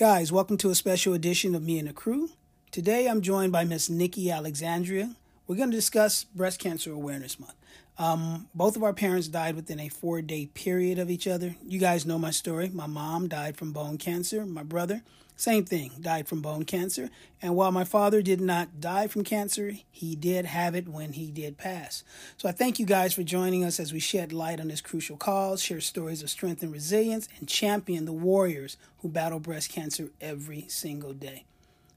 Guys, 0.00 0.32
welcome 0.32 0.56
to 0.56 0.70
a 0.70 0.74
special 0.74 1.12
edition 1.12 1.54
of 1.54 1.62
Me 1.62 1.78
and 1.78 1.86
the 1.86 1.92
Kru. 1.92 2.30
Today 2.70 3.06
I'm 3.06 3.20
joined 3.20 3.52
by 3.52 3.64
Miss 3.64 3.90
Nikki 3.90 4.30
Alexandria. 4.30 5.14
We're 5.50 5.56
going 5.56 5.72
to 5.72 5.76
discuss 5.76 6.22
Breast 6.22 6.60
Cancer 6.60 6.92
Awareness 6.92 7.40
Month. 7.40 7.56
Um, 7.98 8.46
both 8.54 8.76
of 8.76 8.84
our 8.84 8.92
parents 8.92 9.26
died 9.26 9.56
within 9.56 9.80
a 9.80 9.88
four 9.88 10.22
day 10.22 10.46
period 10.46 10.96
of 11.00 11.10
each 11.10 11.26
other. 11.26 11.56
You 11.66 11.80
guys 11.80 12.06
know 12.06 12.20
my 12.20 12.30
story. 12.30 12.68
My 12.68 12.86
mom 12.86 13.26
died 13.26 13.56
from 13.56 13.72
bone 13.72 13.98
cancer. 13.98 14.46
My 14.46 14.62
brother, 14.62 15.02
same 15.34 15.64
thing, 15.64 15.90
died 16.00 16.28
from 16.28 16.40
bone 16.40 16.64
cancer. 16.66 17.10
And 17.42 17.56
while 17.56 17.72
my 17.72 17.82
father 17.82 18.22
did 18.22 18.40
not 18.40 18.78
die 18.78 19.08
from 19.08 19.24
cancer, 19.24 19.72
he 19.90 20.14
did 20.14 20.44
have 20.44 20.76
it 20.76 20.86
when 20.86 21.14
he 21.14 21.32
did 21.32 21.58
pass. 21.58 22.04
So 22.36 22.48
I 22.48 22.52
thank 22.52 22.78
you 22.78 22.86
guys 22.86 23.12
for 23.12 23.24
joining 23.24 23.64
us 23.64 23.80
as 23.80 23.92
we 23.92 23.98
shed 23.98 24.32
light 24.32 24.60
on 24.60 24.68
this 24.68 24.80
crucial 24.80 25.16
cause, 25.16 25.60
share 25.60 25.80
stories 25.80 26.22
of 26.22 26.30
strength 26.30 26.62
and 26.62 26.72
resilience, 26.72 27.28
and 27.40 27.48
champion 27.48 28.04
the 28.04 28.12
warriors 28.12 28.76
who 28.98 29.08
battle 29.08 29.40
breast 29.40 29.72
cancer 29.72 30.10
every 30.20 30.66
single 30.68 31.12
day. 31.12 31.44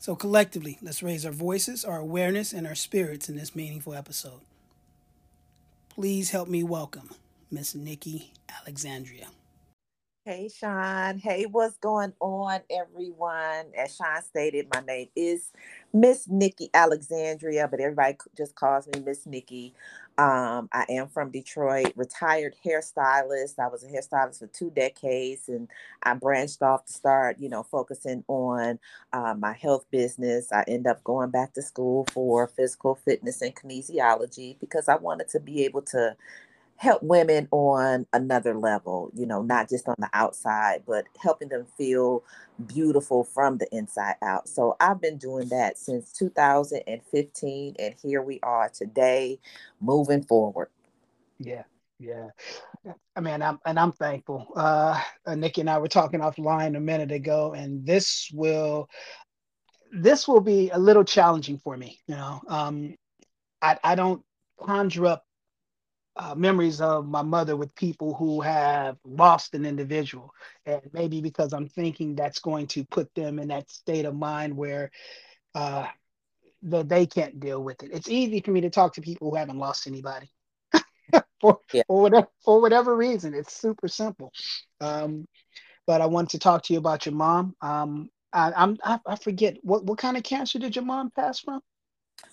So 0.04 0.18
collectively, 0.18 0.78
let's 0.82 1.02
raise 1.02 1.26
our 1.26 1.32
voices, 1.32 1.86
our 1.86 2.00
awareness, 2.00 2.52
and 2.52 2.68
our 2.68 2.76
spirits 2.76 3.30
in 3.30 3.38
this 3.38 3.56
meaningful 3.56 3.94
episode. 3.94 4.42
Please 5.88 6.32
help 6.32 6.50
me 6.50 6.62
welcome 6.62 7.12
Miss 7.50 7.74
Nikki 7.74 8.34
Alexandria. 8.50 9.28
Hey, 10.26 10.50
Shaun. 10.50 11.20
Hey, 11.20 11.46
what's 11.46 11.78
going 11.78 12.12
on, 12.20 12.60
everyone? 12.70 13.68
As 13.78 13.96
Shaun 13.96 14.22
stated, 14.24 14.68
my 14.74 14.82
name 14.82 15.08
is 15.16 15.52
Miss 15.94 16.28
Nikki 16.28 16.70
Alexandria, 16.74 17.70
but 17.70 17.80
everybody 17.80 18.18
just 18.38 18.56
calls 18.56 18.88
me 18.88 19.02
Miss 19.06 19.26
Nikki. 19.26 19.74
Um, 20.18 20.70
I 20.74 20.86
am 20.90 21.10
from 21.10 21.32
Detroit, 21.32 21.94
retired 21.98 22.56
hairstylist. 22.66 23.60
I 23.60 23.68
was 23.70 23.84
a 23.84 23.90
hairstylist 23.90 24.40
for 24.40 24.48
two 24.48 24.72
decades, 24.72 25.50
and 25.50 25.70
I 26.04 26.16
branched 26.16 26.64
off 26.64 26.86
to 26.86 26.94
start, 26.94 27.40
you 27.40 27.50
know, 27.50 27.64
focusing 27.64 28.24
on 28.30 28.80
uh, 29.14 29.36
my 29.38 29.54
health 29.54 29.86
business. 29.92 30.54
I 30.54 30.64
end 30.70 30.88
up 30.88 31.04
going 31.04 31.32
back 31.32 31.54
to 31.56 31.64
school 31.64 32.08
for 32.14 32.48
physical 32.48 32.96
fitness 32.96 33.42
and 33.44 33.56
kinesiology 33.56 34.60
because 34.62 34.90
I 34.90 34.96
wanted 34.98 35.30
to 35.32 35.42
be 35.42 35.66
able 35.66 35.84
to 35.84 36.16
help 36.84 37.02
women 37.02 37.48
on 37.52 38.06
another 38.12 38.54
level, 38.54 39.10
you 39.16 39.26
know, 39.26 39.42
not 39.42 39.70
just 39.70 39.88
on 39.88 39.96
the 40.00 40.10
outside, 40.12 40.84
but 40.86 41.06
helping 41.18 41.48
them 41.48 41.66
feel 41.78 42.26
beautiful 42.68 43.24
from 43.24 43.58
the 43.58 43.68
inside 43.72 44.16
out. 44.22 44.50
So 44.50 44.76
I've 44.82 45.00
been 45.00 45.18
doing 45.18 45.48
that 45.48 45.78
since 45.78 46.12
2015, 46.12 47.76
and 47.80 47.96
here 48.04 48.22
we 48.22 48.42
are 48.44 48.68
today, 48.68 49.40
moving 49.80 50.24
forward. 50.24 50.68
Yeah, 51.40 51.64
yeah. 52.00 52.28
I 53.16 53.22
mean, 53.22 53.42
I'm 53.42 53.60
and 53.66 53.80
I'm 53.80 53.94
thankful. 53.94 54.50
Uh, 54.54 55.02
uh, 55.26 55.36
Nikki 55.36 55.62
and 55.62 55.70
I 55.70 55.78
were 55.78 55.88
talking 55.88 56.20
offline 56.20 56.76
a 56.76 56.82
minute 56.82 57.14
ago, 57.14 57.54
and 57.54 57.86
this 57.86 58.30
will 58.34 58.90
this 59.94 60.28
will 60.28 60.42
be 60.42 60.70
a 60.72 60.78
little 60.78 61.06
challenging 61.06 61.60
for 61.60 61.78
me. 61.78 62.02
You 62.08 62.16
know, 62.16 62.42
um, 62.50 62.96
I 63.62 63.80
I 63.86 63.96
don't 63.96 64.22
conjure 64.60 65.06
up 65.06 65.24
uh, 66.16 66.36
memories 66.36 66.80
of 66.80 67.08
my 67.08 67.22
mother 67.22 67.56
with 67.58 67.74
people 67.76 68.14
who 68.14 68.42
have 68.42 68.98
lost 69.04 69.56
an 69.56 69.66
individual. 69.66 70.34
And 70.66 70.82
maybe 70.94 71.22
because 71.22 71.54
I'm 71.54 71.68
thinking 71.68 72.16
that's 72.16 72.40
going 72.40 72.68
to 72.68 72.86
put 72.86 73.14
them 73.16 73.40
in 73.40 73.48
that 73.48 73.70
state 73.70 74.06
of 74.06 74.16
mind 74.16 74.56
where 74.56 74.92
uh, 75.56 75.88
that 76.64 76.90
they 76.90 77.06
can't 77.06 77.40
deal 77.40 77.64
with 77.64 77.84
it. 77.84 77.92
It's 77.94 78.10
easy 78.10 78.42
for 78.42 78.52
me 78.52 78.62
to 78.62 78.70
talk 78.70 78.94
to 78.94 79.02
people 79.02 79.30
who 79.30 79.36
haven't 79.36 79.58
lost 79.58 79.88
anybody. 79.88 80.30
for, 81.42 81.60
yeah. 81.74 81.84
for, 81.88 82.02
whatever, 82.02 82.28
for 82.44 82.62
whatever 82.62 82.96
reason, 82.96 83.34
it's 83.34 83.54
super 83.54 83.88
simple. 83.88 84.32
Um, 84.80 85.28
but 85.86 86.02
I 86.02 86.06
want 86.06 86.30
to 86.30 86.40
talk 86.40 86.64
to 86.64 86.74
you 86.74 86.80
about 86.80 87.06
your 87.06 87.16
mom. 87.16 87.56
Um, 87.62 88.10
I, 88.32 88.52
I'm 88.56 88.78
I, 88.84 89.00
I 89.06 89.16
forget 89.16 89.58
what 89.62 89.84
what 89.86 90.00
kind 90.00 90.18
of 90.18 90.24
cancer 90.24 90.58
did 90.58 90.76
your 90.76 90.86
mom 90.86 91.12
pass 91.12 91.40
from? 91.40 91.62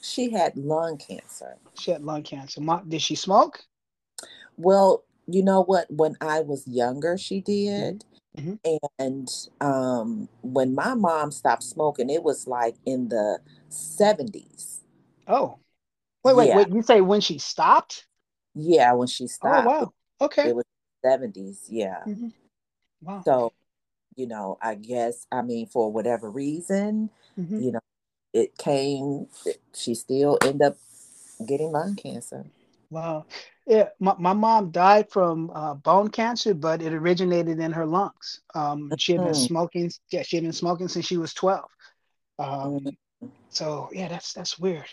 She 0.00 0.30
had 0.30 0.56
lung 0.56 0.98
cancer. 0.98 1.56
She 1.74 1.90
had 1.90 2.02
lung 2.02 2.22
cancer. 2.22 2.60
Mom, 2.60 2.88
did 2.88 3.02
she 3.02 3.16
smoke? 3.16 3.62
Well, 4.56 5.04
you 5.26 5.42
know 5.42 5.62
what? 5.62 5.90
When 5.90 6.16
I 6.20 6.40
was 6.40 6.66
younger, 6.66 7.16
she 7.16 7.40
did. 7.40 8.04
Mm-hmm. 8.36 8.76
And 8.98 9.28
um, 9.60 10.28
when 10.42 10.74
my 10.74 10.94
mom 10.94 11.30
stopped 11.30 11.62
smoking, 11.62 12.10
it 12.10 12.22
was 12.22 12.46
like 12.46 12.76
in 12.86 13.08
the 13.08 13.40
70s. 13.70 14.80
Oh, 15.26 15.58
wait, 16.24 16.36
wait, 16.36 16.48
yeah. 16.48 16.56
wait. 16.56 16.68
You 16.68 16.82
say 16.82 17.00
when 17.00 17.20
she 17.20 17.38
stopped? 17.38 18.06
Yeah, 18.54 18.92
when 18.92 19.08
she 19.08 19.26
stopped. 19.26 19.66
Oh, 19.66 19.70
wow. 19.70 19.92
Okay. 20.20 20.48
It 20.48 20.56
was 20.56 20.64
70s. 21.04 21.66
Yeah. 21.68 22.02
Mm-hmm. 22.06 22.28
Wow. 23.02 23.22
So, 23.24 23.52
you 24.16 24.26
know, 24.26 24.58
I 24.60 24.74
guess, 24.74 25.26
I 25.32 25.42
mean, 25.42 25.66
for 25.66 25.90
whatever 25.90 26.30
reason, 26.30 27.10
mm-hmm. 27.38 27.60
you 27.60 27.72
know, 27.72 27.80
it 28.32 28.56
came, 28.58 29.26
she 29.74 29.94
still 29.94 30.38
ended 30.42 30.62
up 30.62 30.76
getting 31.46 31.72
lung 31.72 31.96
cancer. 31.96 32.44
Wow. 32.90 33.26
Yeah, 33.66 33.88
my, 34.00 34.14
my 34.18 34.32
mom 34.32 34.70
died 34.70 35.10
from 35.10 35.50
uh, 35.54 35.74
bone 35.74 36.08
cancer, 36.08 36.54
but 36.54 36.82
it 36.82 36.92
originated 36.92 37.60
in 37.60 37.72
her 37.72 37.86
lungs. 37.86 38.40
Um, 38.54 38.90
she 38.98 39.12
had 39.12 39.24
been 39.24 39.34
smoking. 39.34 39.90
Yeah, 40.10 40.22
she 40.22 40.36
had 40.36 40.42
been 40.42 40.52
smoking 40.52 40.88
since 40.88 41.06
she 41.06 41.16
was 41.16 41.32
twelve. 41.32 41.70
Um, 42.38 42.80
mm-hmm. 42.80 43.28
so 43.48 43.88
yeah, 43.92 44.08
that's 44.08 44.32
that's 44.32 44.58
weird. 44.58 44.88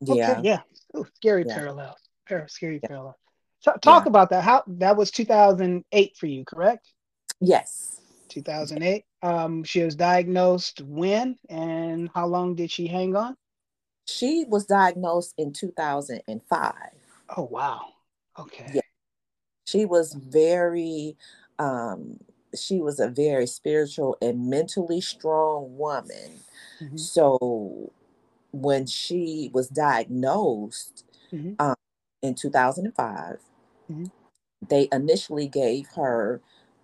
Yeah, 0.00 0.32
okay, 0.32 0.40
yeah. 0.44 0.60
Ooh, 0.96 1.06
scary 1.16 1.44
yeah. 1.46 1.54
parallel. 1.54 1.96
Par- 2.28 2.48
scary 2.48 2.78
yeah. 2.82 2.88
parallel. 2.88 3.18
So, 3.60 3.72
talk 3.82 4.04
yeah. 4.04 4.10
about 4.10 4.30
that. 4.30 4.42
How 4.42 4.62
that 4.66 4.96
was 4.96 5.10
2008 5.10 6.16
for 6.16 6.26
you, 6.26 6.44
correct? 6.44 6.88
Yes. 7.40 8.00
2008. 8.28 9.04
Um, 9.22 9.64
she 9.64 9.82
was 9.82 9.96
diagnosed 9.96 10.80
when 10.80 11.36
and 11.48 12.08
how 12.14 12.26
long 12.26 12.54
did 12.54 12.70
she 12.70 12.86
hang 12.86 13.14
on? 13.16 13.36
She 14.06 14.44
was 14.48 14.64
diagnosed 14.64 15.34
in 15.36 15.52
2005. 15.52 16.74
Oh 17.36 17.48
wow. 17.50 17.80
Okay. 18.38 18.70
Yeah. 18.74 18.80
She 19.66 19.84
was 19.84 20.14
very 20.14 21.16
um 21.58 22.18
she 22.58 22.80
was 22.80 22.98
a 22.98 23.08
very 23.08 23.46
spiritual 23.46 24.16
and 24.20 24.48
mentally 24.48 25.00
strong 25.00 25.76
woman. 25.76 26.40
Mm-hmm. 26.80 26.96
So 26.96 27.92
when 28.52 28.86
she 28.86 29.50
was 29.52 29.68
diagnosed 29.68 31.04
mm-hmm. 31.32 31.52
um, 31.60 31.76
in 32.22 32.34
2005, 32.34 33.38
mm-hmm. 33.90 34.04
they 34.68 34.88
initially 34.90 35.46
gave 35.46 35.86
her 35.94 36.40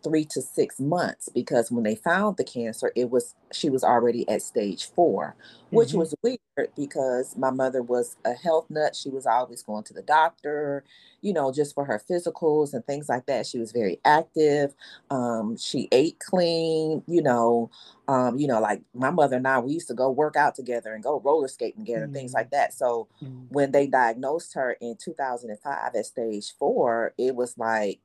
three 0.07 0.25
to 0.25 0.41
six 0.41 0.79
months 0.79 1.29
because 1.35 1.73
when 1.73 1.83
they 1.83 1.97
found 1.97 2.37
the 2.37 2.45
cancer, 2.45 2.93
it 2.95 3.11
was 3.11 3.35
she 3.53 3.69
was 3.69 3.83
already 3.83 4.29
at 4.29 4.41
stage 4.41 4.89
4 4.95 5.35
which 5.71 5.89
mm-hmm. 5.89 5.99
was 5.99 6.15
weird 6.23 6.71
because 6.77 7.37
my 7.37 7.51
mother 7.51 7.83
was 7.83 8.17
a 8.25 8.33
health 8.33 8.67
nut. 8.71 8.95
She 8.95 9.11
was 9.11 9.27
always 9.27 9.63
going 9.63 9.83
to 9.85 9.93
the 9.93 10.03
doctor, 10.03 10.85
you 11.23 11.33
know, 11.33 11.53
just 11.53 11.75
for 11.75 11.85
her 11.85 12.01
physicals 12.09 12.73
and 12.73 12.85
things 12.87 13.09
like 13.09 13.27
that. 13.27 13.47
She 13.47 13.59
was 13.59 13.73
very 13.73 13.99
active. 14.05 14.75
Um, 15.11 15.57
she 15.57 15.89
ate 15.91 16.21
clean, 16.21 17.03
you 17.09 17.21
know, 17.21 17.71
um, 18.07 18.39
you 18.39 18.47
know, 18.47 18.61
like 18.61 18.83
my 18.95 19.11
mother 19.11 19.37
and 19.37 19.49
I, 19.49 19.59
we 19.59 19.73
used 19.73 19.89
to 19.89 19.95
go 19.95 20.09
work 20.09 20.37
out 20.37 20.55
together 20.55 20.95
and 20.95 21.03
go 21.03 21.21
roller 21.21 21.49
skating 21.49 21.85
together, 21.85 22.05
mm-hmm. 22.05 22.15
things 22.15 22.33
like 22.33 22.51
that. 22.51 22.73
So 22.73 23.09
mm-hmm. 23.21 23.47
when 23.49 23.73
they 23.73 23.89
diagnosed 23.89 24.55
her 24.55 24.77
in 24.81 24.97
2005 24.97 25.95
at 25.95 26.07
stage 26.07 26.55
four, 26.59 27.13
it 27.19 27.35
was 27.35 27.59
like 27.59 27.99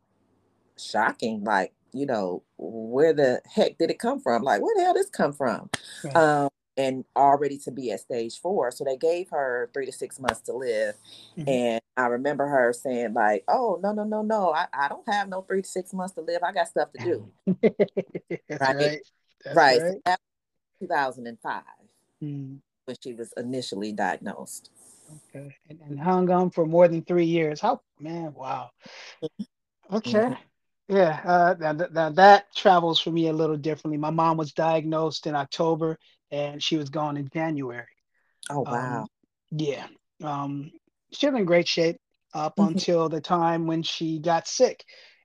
shocking. 0.77 1.43
Like, 1.43 1.73
you 1.93 2.05
know, 2.05 2.43
where 2.57 3.13
the 3.13 3.41
heck 3.53 3.77
did 3.77 3.89
it 3.89 3.99
come 3.99 4.19
from? 4.19 4.43
Like, 4.43 4.61
where 4.61 4.75
the 4.75 4.83
hell 4.83 4.93
did 4.93 5.01
this 5.01 5.09
come 5.09 5.33
from? 5.33 5.69
Right. 6.03 6.15
Um, 6.15 6.49
and 6.77 7.03
already 7.15 7.57
to 7.59 7.71
be 7.71 7.91
at 7.91 7.99
stage 7.99 8.39
four. 8.39 8.71
So 8.71 8.83
they 8.83 8.97
gave 8.97 9.29
her 9.29 9.69
three 9.73 9.85
to 9.85 9.91
six 9.91 10.19
months 10.19 10.41
to 10.41 10.53
live. 10.53 10.95
Mm-hmm. 11.37 11.49
And 11.49 11.81
I 11.97 12.07
remember 12.07 12.47
her 12.47 12.73
saying, 12.73 13.13
like, 13.13 13.43
oh, 13.47 13.79
no, 13.83 13.91
no, 13.91 14.03
no, 14.03 14.21
no, 14.21 14.53
I, 14.53 14.67
I 14.73 14.87
don't 14.87 15.07
have 15.09 15.27
no 15.27 15.41
three 15.41 15.61
to 15.61 15.67
six 15.67 15.93
months 15.93 16.13
to 16.15 16.21
live. 16.21 16.41
I 16.43 16.51
got 16.51 16.67
stuff 16.67 16.89
to 16.93 17.03
do. 17.03 17.31
That's 18.47 18.61
right. 18.61 18.75
Right. 18.75 18.99
That's 19.43 19.55
right. 19.55 19.81
right. 19.81 20.01
So 20.05 20.15
2005 20.81 21.63
mm. 22.23 22.57
when 22.85 22.97
she 23.03 23.13
was 23.13 23.33
initially 23.37 23.91
diagnosed. 23.91 24.71
Okay. 25.35 25.55
And, 25.69 25.79
and 25.81 25.99
hung 25.99 26.29
on 26.29 26.51
for 26.51 26.65
more 26.65 26.87
than 26.87 27.03
three 27.03 27.25
years. 27.25 27.59
How, 27.59 27.81
man, 27.99 28.33
wow. 28.33 28.71
Mm-hmm. 29.21 29.95
Okay. 29.95 30.11
Mm-hmm. 30.11 30.33
Yeah, 30.91 31.21
uh, 31.23 31.55
now, 31.57 31.71
now 31.71 32.09
that 32.09 32.53
travels 32.53 32.99
for 32.99 33.11
me 33.11 33.29
a 33.29 33.33
little 33.33 33.55
differently. 33.55 33.97
My 33.97 34.09
mom 34.09 34.35
was 34.35 34.51
diagnosed 34.51 35.25
in 35.25 35.35
October, 35.35 35.97
and 36.31 36.61
she 36.61 36.75
was 36.75 36.89
gone 36.89 37.15
in 37.15 37.29
January. 37.33 37.87
Oh 38.49 38.65
wow! 38.67 39.03
Um, 39.03 39.07
yeah, 39.51 39.87
um, 40.21 40.69
she 41.13 41.29
was 41.29 41.39
in 41.39 41.45
great 41.45 41.69
shape 41.69 41.95
up 42.33 42.57
mm-hmm. 42.57 42.73
until 42.73 43.07
the 43.07 43.21
time 43.21 43.67
when 43.67 43.83
she 43.83 44.19
got 44.19 44.49
sick, 44.49 44.83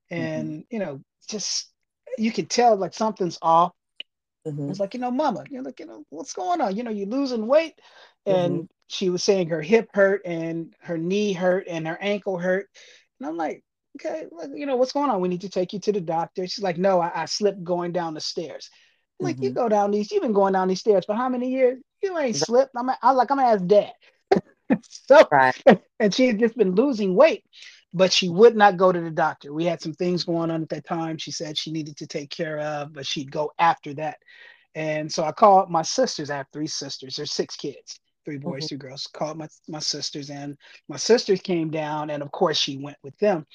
mm-hmm. 0.09 0.23
and 0.23 0.49
mm-hmm. 0.49 0.61
you 0.69 0.79
know, 0.79 1.01
just 1.27 1.69
you 2.17 2.31
could 2.31 2.49
tell 2.49 2.77
like 2.77 2.93
something's 2.93 3.37
off. 3.41 3.73
Mm-hmm. 4.47 4.69
It's 4.69 4.79
like 4.79 4.93
you 4.93 5.01
know, 5.01 5.11
Mama, 5.11 5.43
you're 5.49 5.63
like 5.63 5.81
you 5.81 5.85
know, 5.85 6.05
what's 6.11 6.31
going 6.31 6.61
on? 6.61 6.77
You 6.77 6.83
know, 6.83 6.91
you're 6.91 7.07
losing 7.07 7.45
weight, 7.45 7.73
and 8.25 8.53
mm-hmm. 8.53 8.65
she 8.87 9.09
was 9.09 9.21
saying 9.21 9.49
her 9.49 9.61
hip 9.61 9.89
hurt 9.93 10.21
and 10.23 10.73
her 10.79 10.97
knee 10.97 11.33
hurt 11.33 11.67
and 11.67 11.85
her 11.89 11.97
ankle 11.99 12.37
hurt, 12.37 12.69
and 13.19 13.27
I'm 13.27 13.35
like, 13.35 13.65
okay, 14.05 14.25
you 14.53 14.65
know, 14.65 14.75
what's 14.75 14.91
going 14.91 15.09
on? 15.09 15.21
We 15.21 15.27
need 15.27 15.41
to 15.41 15.49
take 15.49 15.73
you 15.73 15.79
to 15.79 15.91
the 15.91 16.01
doctor. 16.01 16.47
She's 16.47 16.63
like, 16.63 16.77
no, 16.77 16.99
I, 16.99 17.23
I 17.23 17.25
slipped 17.25 17.63
going 17.63 17.91
down 17.91 18.13
the 18.13 18.21
stairs. 18.21 18.69
Like 19.19 19.35
mm-hmm. 19.35 19.43
you 19.45 19.49
go 19.51 19.67
down 19.67 19.91
these, 19.91 20.11
you've 20.11 20.21
been 20.21 20.33
going 20.33 20.53
down 20.53 20.67
these 20.67 20.79
stairs 20.79 21.05
for 21.05 21.15
how 21.15 21.29
many 21.29 21.49
years? 21.49 21.79
You 22.03 22.17
ain't 22.17 22.35
slipped. 22.35 22.71
I'm, 22.77 22.89
I'm 23.01 23.15
like, 23.15 23.31
I'm 23.31 23.37
gonna 23.37 23.49
ask 23.49 23.65
dad. 23.65 23.93
so, 24.89 25.27
right. 25.31 25.55
and 25.99 26.13
she 26.13 26.27
had 26.27 26.39
just 26.39 26.55
been 26.55 26.75
losing 26.75 27.15
weight, 27.15 27.43
but 27.93 28.13
she 28.13 28.29
would 28.29 28.55
not 28.55 28.77
go 28.77 28.91
to 28.91 29.01
the 29.01 29.09
doctor. 29.09 29.51
We 29.51 29.65
had 29.65 29.81
some 29.81 29.93
things 29.93 30.23
going 30.23 30.51
on 30.51 30.61
at 30.61 30.69
that 30.69 30.85
time. 30.85 31.17
She 31.17 31.31
said 31.31 31.57
she 31.57 31.71
needed 31.71 31.97
to 31.97 32.07
take 32.07 32.29
care 32.29 32.59
of, 32.59 32.93
but 32.93 33.07
she'd 33.07 33.31
go 33.31 33.51
after 33.57 33.93
that. 33.95 34.17
And 34.75 35.11
so 35.11 35.23
I 35.23 35.31
called 35.31 35.71
my 35.71 35.81
sisters. 35.81 36.29
I 36.29 36.37
have 36.37 36.47
three 36.53 36.67
sisters. 36.67 37.15
There's 37.15 37.33
six 37.33 37.55
kids, 37.55 37.99
three 38.25 38.37
boys, 38.37 38.65
mm-hmm. 38.65 38.75
two 38.75 38.77
girls. 38.77 39.09
Called 39.11 39.37
my 39.39 39.47
my 39.67 39.79
sisters, 39.79 40.29
and 40.29 40.55
my 40.87 40.97
sisters 40.97 41.41
came 41.41 41.71
down, 41.71 42.11
and 42.11 42.21
of 42.21 42.31
course 42.31 42.57
she 42.57 42.77
went 42.77 42.97
with 43.03 43.17
them. 43.17 43.47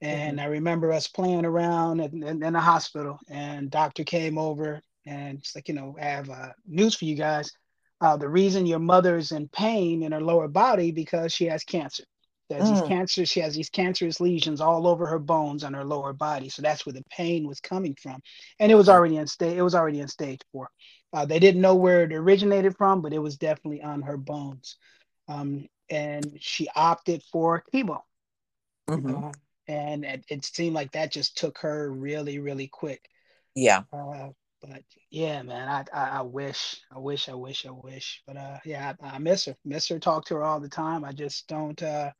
And 0.00 0.38
mm-hmm. 0.38 0.46
I 0.46 0.50
remember 0.50 0.92
us 0.92 1.06
playing 1.08 1.44
around 1.44 2.00
in, 2.00 2.22
in, 2.22 2.42
in, 2.42 2.52
the 2.54 2.60
hospital, 2.60 3.18
and 3.28 3.70
doctor 3.70 4.02
came 4.02 4.38
over, 4.38 4.80
and 5.06 5.38
it's 5.38 5.54
like, 5.54 5.68
you 5.68 5.74
know, 5.74 5.96
I 6.00 6.04
have 6.04 6.30
uh, 6.30 6.48
news 6.66 6.94
for 6.94 7.04
you 7.04 7.16
guys. 7.16 7.52
Uh, 8.00 8.16
the 8.16 8.28
reason 8.28 8.64
your 8.64 8.78
mother's 8.78 9.30
in 9.30 9.48
pain 9.48 10.02
in 10.02 10.12
her 10.12 10.22
lower 10.22 10.48
body 10.48 10.90
because 10.90 11.34
she 11.34 11.46
has 11.46 11.64
cancer. 11.64 12.04
There's 12.48 12.64
mm. 12.64 12.80
these 12.80 12.88
cancer, 12.88 13.26
she 13.26 13.40
has 13.40 13.54
these 13.54 13.70
cancerous 13.70 14.20
lesions 14.20 14.60
all 14.60 14.86
over 14.86 15.06
her 15.06 15.18
bones 15.18 15.62
and 15.62 15.76
her 15.76 15.84
lower 15.84 16.12
body. 16.12 16.48
So 16.48 16.62
that's 16.62 16.84
where 16.84 16.92
the 16.92 17.04
pain 17.10 17.46
was 17.46 17.60
coming 17.60 17.94
from. 17.94 18.20
And 18.58 18.72
it 18.72 18.74
was 18.74 18.88
already 18.88 19.18
in 19.18 19.26
stage, 19.26 19.56
it 19.56 19.62
was 19.62 19.74
already 19.74 20.00
in 20.00 20.08
stage 20.08 20.40
four. 20.50 20.68
Uh, 21.12 21.26
they 21.26 21.38
didn't 21.38 21.60
know 21.60 21.76
where 21.76 22.02
it 22.02 22.12
originated 22.12 22.76
from, 22.76 23.02
but 23.02 23.12
it 23.12 23.18
was 23.18 23.36
definitely 23.36 23.82
on 23.82 24.02
her 24.02 24.16
bones. 24.16 24.76
Um, 25.28 25.66
and 25.88 26.38
she 26.40 26.68
opted 26.74 27.22
for 27.30 27.62
chemo. 27.72 28.00
Mm-hmm. 28.88 29.24
Uh, 29.26 29.32
and 29.70 30.04
it, 30.04 30.24
it, 30.28 30.44
seemed 30.44 30.74
like 30.74 30.90
that 30.92 31.12
just 31.12 31.36
took 31.36 31.58
her 31.58 31.92
really, 31.92 32.40
really 32.40 32.66
quick. 32.66 33.08
Yeah. 33.54 33.82
Uh, 33.92 34.30
but 34.60 34.82
yeah, 35.10 35.42
man, 35.42 35.68
I, 35.68 35.84
I, 35.96 36.08
I 36.18 36.22
wish, 36.22 36.80
I 36.94 36.98
wish, 36.98 37.28
I 37.28 37.34
wish, 37.34 37.64
I 37.66 37.70
wish. 37.70 38.22
But 38.26 38.36
uh, 38.36 38.58
yeah, 38.64 38.94
I, 39.02 39.06
I, 39.08 39.18
miss 39.18 39.44
her, 39.44 39.56
miss 39.64 39.88
her. 39.88 39.98
Talk 39.98 40.26
to 40.26 40.34
her 40.34 40.42
all 40.42 40.60
the 40.60 40.68
time. 40.68 41.04
I 41.04 41.12
just 41.12 41.46
don't. 41.46 41.80
uh 41.82 42.10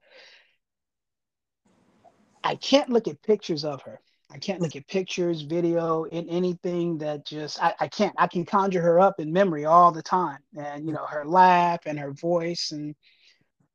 I 2.42 2.54
can't 2.54 2.88
look 2.88 3.06
at 3.06 3.20
pictures 3.22 3.64
of 3.64 3.82
her. 3.82 4.00
I 4.32 4.38
can't 4.38 4.62
look 4.62 4.76
at 4.76 4.86
pictures, 4.86 5.42
video, 5.42 6.04
in 6.04 6.28
anything 6.30 6.98
that 6.98 7.26
just 7.26 7.62
I, 7.62 7.74
I 7.80 7.88
can't. 7.88 8.14
I 8.16 8.28
can 8.28 8.46
conjure 8.46 8.80
her 8.80 9.00
up 9.00 9.18
in 9.18 9.32
memory 9.32 9.64
all 9.64 9.90
the 9.92 10.02
time, 10.02 10.38
and 10.56 10.86
you 10.86 10.92
know 10.92 11.04
her 11.04 11.26
laugh 11.26 11.80
and 11.84 11.98
her 11.98 12.12
voice 12.12 12.70
and 12.70 12.94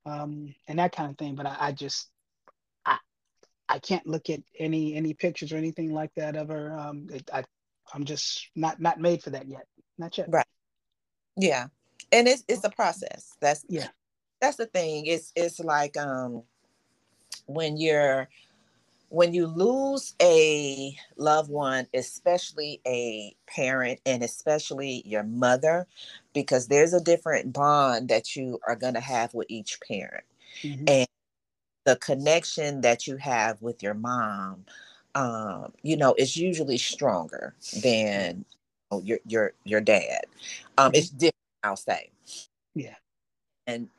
um 0.06 0.56
and 0.68 0.80
that 0.80 0.96
kind 0.96 1.12
of 1.12 1.18
thing. 1.18 1.36
But 1.36 1.46
I, 1.46 1.58
I 1.60 1.72
just 1.74 2.10
I 3.76 3.80
can't 3.80 4.08
look 4.08 4.30
at 4.30 4.42
any 4.58 4.96
any 4.96 5.14
pictures 5.14 5.52
or 5.52 5.58
anything 5.58 5.94
like 5.94 6.14
that 6.16 6.36
of 6.36 6.48
her. 6.48 6.78
Um, 6.78 7.08
it, 7.12 7.30
I 7.34 7.44
I'm 7.94 8.06
just 8.06 8.50
not 8.56 8.80
not 8.80 9.00
made 9.00 9.22
for 9.22 9.32
that 9.32 9.48
yet. 9.48 9.68
Not 9.98 10.18
yet. 10.18 10.28
Right. 10.30 10.46
Yeah. 11.38 11.68
And 12.12 12.28
it's 12.28 12.44
it's 12.48 12.64
a 12.64 12.70
process. 12.70 13.36
That's 13.42 13.66
yeah. 13.68 13.88
That's 14.40 14.58
the 14.58 14.66
thing. 14.66 15.08
It's 15.08 15.34
it's 15.36 15.60
like 15.60 15.98
um 15.98 16.44
when 17.48 17.78
you're 17.78 18.30
when 19.10 19.34
you 19.34 19.48
lose 19.48 20.16
a 20.22 20.96
loved 21.18 21.50
one, 21.50 21.88
especially 21.94 22.82
a 22.88 23.36
parent 23.46 24.00
and 24.06 24.24
especially 24.24 25.04
your 25.06 25.24
mother, 25.24 25.86
because 26.34 26.68
there's 26.68 26.94
a 26.94 27.02
different 27.02 27.54
bond 27.54 28.10
that 28.10 28.36
you 28.36 28.60
are 28.68 28.76
going 28.76 28.96
to 28.96 29.00
have 29.00 29.34
with 29.34 29.48
each 29.50 29.80
parent. 29.88 30.24
Mm-hmm. 30.64 30.86
And 30.88 31.08
the 31.86 31.96
connection 31.98 32.82
that 32.82 33.08
you 33.08 33.18
have 33.18 33.62
with 33.62 33.82
your 33.82 33.94
mom 33.94 34.66
um, 35.16 35.72
you 35.82 35.96
know, 35.96 36.14
is 36.18 36.36
usually 36.36 36.78
stronger 36.78 37.56
than 37.82 38.46
know, 38.92 39.02
your 39.02 39.20
your 39.26 39.54
your 39.64 39.82
dad. 39.82 40.26
Um, 40.78 40.92
it's 40.94 41.10
different, 41.10 41.36
I'll 41.64 41.78
say. 41.78 42.12
Yeah. 42.76 42.96
And 43.66 43.90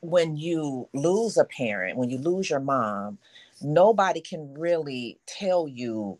when 0.00 0.36
you 0.36 0.88
lose 0.92 1.36
a 1.38 1.44
parent, 1.44 1.96
when 1.96 2.10
you 2.10 2.18
lose 2.18 2.50
your 2.50 2.60
mom, 2.60 3.18
nobody 3.62 4.20
can 4.20 4.54
really 4.54 5.18
tell 5.26 5.66
you 5.66 6.18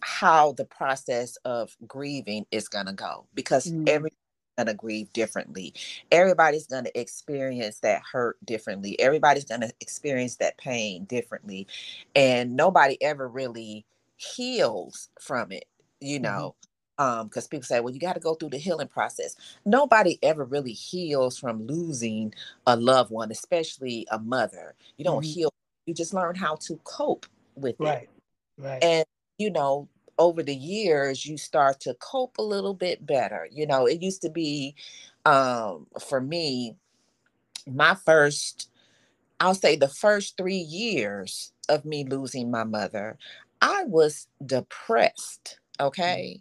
how 0.00 0.52
the 0.52 0.64
process 0.64 1.36
of 1.44 1.76
grieving 1.86 2.46
is 2.50 2.68
going 2.68 2.86
to 2.86 2.92
go 2.92 3.26
because 3.34 3.70
mm. 3.70 3.88
every 3.88 4.12
going 4.58 4.66
to 4.66 4.74
grieve 4.74 5.12
differently. 5.12 5.72
Everybody's 6.10 6.66
going 6.66 6.84
to 6.84 7.00
experience 7.00 7.80
that 7.80 8.02
hurt 8.10 8.36
differently. 8.44 8.98
Everybody's 9.00 9.44
going 9.44 9.60
to 9.60 9.72
experience 9.80 10.36
that 10.36 10.58
pain 10.58 11.04
differently. 11.04 11.66
And 12.14 12.56
nobody 12.56 13.00
ever 13.02 13.28
really 13.28 13.86
heals 14.16 15.08
from 15.20 15.52
it, 15.52 15.64
you 16.00 16.16
mm-hmm. 16.16 16.24
know. 16.24 16.48
Mm-hmm. 16.50 16.64
Um, 17.00 17.28
because 17.28 17.46
people 17.46 17.64
say, 17.64 17.78
well, 17.78 17.94
you 17.94 18.00
got 18.00 18.14
to 18.14 18.20
go 18.20 18.34
through 18.34 18.48
the 18.48 18.58
healing 18.58 18.88
process. 18.88 19.36
Nobody 19.64 20.18
ever 20.20 20.44
really 20.44 20.72
heals 20.72 21.38
from 21.38 21.64
losing 21.64 22.34
a 22.66 22.74
loved 22.74 23.12
one, 23.12 23.30
especially 23.30 24.04
a 24.10 24.18
mother. 24.18 24.74
You 24.96 25.04
don't 25.04 25.22
mm-hmm. 25.22 25.32
heal, 25.32 25.54
you 25.86 25.94
just 25.94 26.12
learn 26.12 26.34
how 26.34 26.56
to 26.56 26.74
cope 26.82 27.26
with 27.54 27.76
right. 27.78 28.02
it. 28.02 28.10
Right. 28.60 28.82
And 28.82 29.04
you 29.38 29.50
know, 29.50 29.88
over 30.18 30.42
the 30.42 30.54
years 30.54 31.24
you 31.26 31.36
start 31.36 31.80
to 31.80 31.94
cope 31.94 32.38
a 32.38 32.42
little 32.42 32.74
bit 32.74 33.04
better 33.06 33.48
you 33.50 33.66
know 33.66 33.86
it 33.86 34.02
used 34.02 34.22
to 34.22 34.30
be 34.30 34.74
um 35.24 35.86
for 36.08 36.20
me 36.20 36.74
my 37.66 37.94
first 37.94 38.70
i'll 39.40 39.54
say 39.54 39.76
the 39.76 39.88
first 39.88 40.36
3 40.36 40.54
years 40.54 41.52
of 41.68 41.84
me 41.84 42.04
losing 42.04 42.50
my 42.50 42.64
mother 42.64 43.16
i 43.60 43.84
was 43.84 44.26
depressed 44.44 45.58
mm. 45.78 45.86
okay 45.86 46.40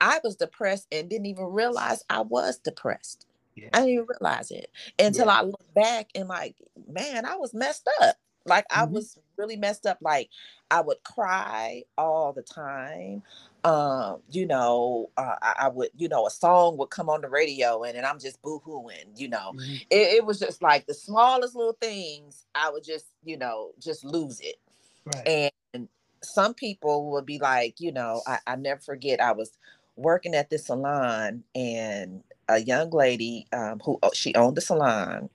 i 0.00 0.20
was 0.22 0.36
depressed 0.36 0.86
and 0.92 1.08
didn't 1.08 1.26
even 1.26 1.46
realize 1.46 2.02
i 2.10 2.20
was 2.20 2.58
depressed 2.58 3.26
yeah. 3.54 3.68
i 3.72 3.78
didn't 3.78 3.94
even 3.94 4.06
realize 4.20 4.50
it 4.50 4.70
until 4.98 5.26
yeah. 5.26 5.40
i 5.40 5.42
look 5.42 5.74
back 5.74 6.08
and 6.14 6.28
like 6.28 6.54
man 6.88 7.24
i 7.24 7.36
was 7.36 7.54
messed 7.54 7.88
up 8.02 8.16
like 8.46 8.64
mm-hmm. 8.68 8.82
I 8.82 8.84
was 8.84 9.18
really 9.38 9.56
messed 9.56 9.86
up. 9.86 9.98
Like 10.00 10.30
I 10.70 10.80
would 10.80 11.02
cry 11.04 11.84
all 11.96 12.32
the 12.32 12.42
time. 12.42 13.22
Um, 13.64 14.20
you 14.30 14.46
know, 14.46 15.10
uh, 15.16 15.34
I, 15.42 15.54
I, 15.62 15.68
would, 15.68 15.88
you 15.96 16.08
know, 16.08 16.26
a 16.26 16.30
song 16.30 16.76
would 16.76 16.90
come 16.90 17.08
on 17.08 17.20
the 17.20 17.28
radio 17.28 17.82
and, 17.82 17.96
and 17.96 18.06
I'm 18.06 18.20
just 18.20 18.40
boo-hooing, 18.42 19.14
you 19.16 19.28
know. 19.28 19.54
Mm-hmm. 19.56 19.74
It, 19.90 20.14
it, 20.14 20.24
was 20.24 20.38
just 20.38 20.62
like 20.62 20.86
the 20.86 20.94
smallest 20.94 21.56
little 21.56 21.76
things, 21.80 22.46
I 22.54 22.70
would 22.70 22.84
just, 22.84 23.06
you 23.24 23.36
know, 23.36 23.72
just 23.80 24.04
lose 24.04 24.40
it. 24.40 24.56
Right. 25.04 25.50
And 25.74 25.88
some 26.22 26.54
people 26.54 27.10
would 27.10 27.26
be 27.26 27.40
like, 27.40 27.80
you 27.80 27.90
know, 27.90 28.22
I, 28.26 28.38
I 28.46 28.54
never 28.54 28.80
forget 28.80 29.20
I 29.20 29.32
was 29.32 29.58
working 29.96 30.34
at 30.34 30.48
the 30.48 30.58
salon 30.58 31.42
and 31.54 32.22
a 32.48 32.58
young 32.58 32.90
lady 32.90 33.46
um, 33.52 33.80
who 33.84 33.98
oh, 34.02 34.10
she 34.14 34.34
owned 34.34 34.56
the 34.56 34.60
salon 34.60 35.28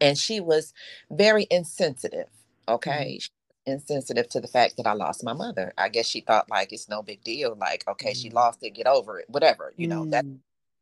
and 0.00 0.18
she 0.18 0.40
was 0.40 0.74
very 1.10 1.46
insensitive 1.50 2.28
okay 2.70 3.18
mm-hmm. 3.20 3.72
insensitive 3.72 4.28
to 4.28 4.40
the 4.40 4.48
fact 4.48 4.76
that 4.76 4.86
i 4.86 4.92
lost 4.92 5.24
my 5.24 5.32
mother 5.32 5.72
i 5.78 5.88
guess 5.88 6.06
she 6.06 6.20
thought 6.20 6.50
like 6.50 6.72
it's 6.72 6.88
no 6.88 7.02
big 7.02 7.22
deal 7.22 7.56
like 7.60 7.84
okay 7.88 8.10
mm-hmm. 8.10 8.20
she 8.20 8.30
lost 8.30 8.62
it 8.62 8.70
get 8.70 8.86
over 8.86 9.18
it 9.18 9.26
whatever 9.28 9.72
you 9.76 9.86
know 9.86 10.02
mm-hmm. 10.02 10.10
that 10.10 10.24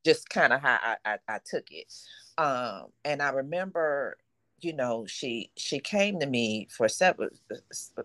just 0.04 0.28
kind 0.30 0.52
of 0.52 0.60
how 0.60 0.78
I, 0.80 0.96
I, 1.04 1.18
I 1.28 1.38
took 1.44 1.70
it 1.70 1.92
um 2.38 2.86
and 3.04 3.20
i 3.20 3.30
remember 3.30 4.16
you 4.60 4.72
know 4.72 5.06
she 5.06 5.50
she 5.56 5.78
came 5.78 6.18
to 6.20 6.26
me 6.26 6.66
for 6.70 6.88
several 6.88 7.28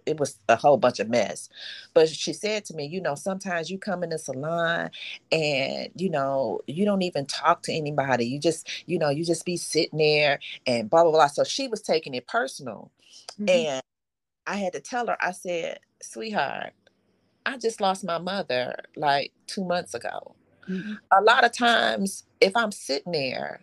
it 0.05 0.19
was 0.19 0.37
a 0.49 0.55
whole 0.55 0.77
bunch 0.77 0.99
of 0.99 1.09
mess. 1.09 1.49
But 1.93 2.09
she 2.09 2.33
said 2.33 2.65
to 2.65 2.73
me 2.73 2.85
you 2.85 3.01
know 3.01 3.15
sometimes 3.15 3.69
you 3.69 3.77
come 3.77 4.03
in 4.03 4.09
the 4.09 4.19
salon 4.19 4.91
and 5.31 5.89
you 5.95 6.09
know 6.09 6.59
you 6.67 6.85
don't 6.85 7.01
even 7.01 7.25
talk 7.25 7.63
to 7.63 7.73
anybody. 7.73 8.25
You 8.25 8.39
just 8.39 8.69
you 8.85 8.99
know 8.99 9.09
you 9.09 9.25
just 9.25 9.45
be 9.45 9.57
sitting 9.57 9.99
there 9.99 10.39
and 10.65 10.89
blah 10.89 11.03
blah 11.03 11.11
blah. 11.11 11.27
So 11.27 11.43
she 11.43 11.67
was 11.67 11.81
taking 11.81 12.13
it 12.13 12.27
personal. 12.27 12.91
Mm-hmm. 13.39 13.49
and 13.49 13.81
i 14.45 14.55
had 14.55 14.73
to 14.73 14.79
tell 14.79 15.07
her 15.07 15.17
i 15.21 15.31
said 15.31 15.79
sweetheart 16.01 16.73
i 17.45 17.57
just 17.57 17.81
lost 17.81 18.03
my 18.03 18.17
mother 18.17 18.75
like 18.95 19.31
two 19.47 19.63
months 19.63 19.93
ago. 19.93 20.35
Mm-hmm. 20.69 20.93
a 21.11 21.21
lot 21.21 21.43
of 21.45 21.51
times 21.51 22.25
if 22.41 22.55
i'm 22.55 22.71
sitting 22.71 23.11
there 23.11 23.61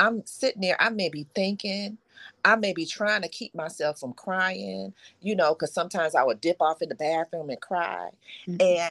I'm 0.00 0.22
sitting 0.24 0.62
there, 0.62 0.80
I 0.80 0.88
may 0.88 1.10
be 1.10 1.26
thinking, 1.34 1.98
I 2.44 2.56
may 2.56 2.72
be 2.72 2.86
trying 2.86 3.22
to 3.22 3.28
keep 3.28 3.54
myself 3.54 4.00
from 4.00 4.12
crying, 4.12 4.92
you 5.20 5.36
know, 5.36 5.54
because 5.54 5.72
sometimes 5.72 6.14
I 6.14 6.22
would 6.22 6.40
dip 6.40 6.60
off 6.60 6.82
in 6.82 6.88
the 6.88 6.94
bathroom 6.94 7.50
and 7.50 7.60
cry. 7.60 8.10
Mm-hmm. 8.48 8.60
And 8.60 8.90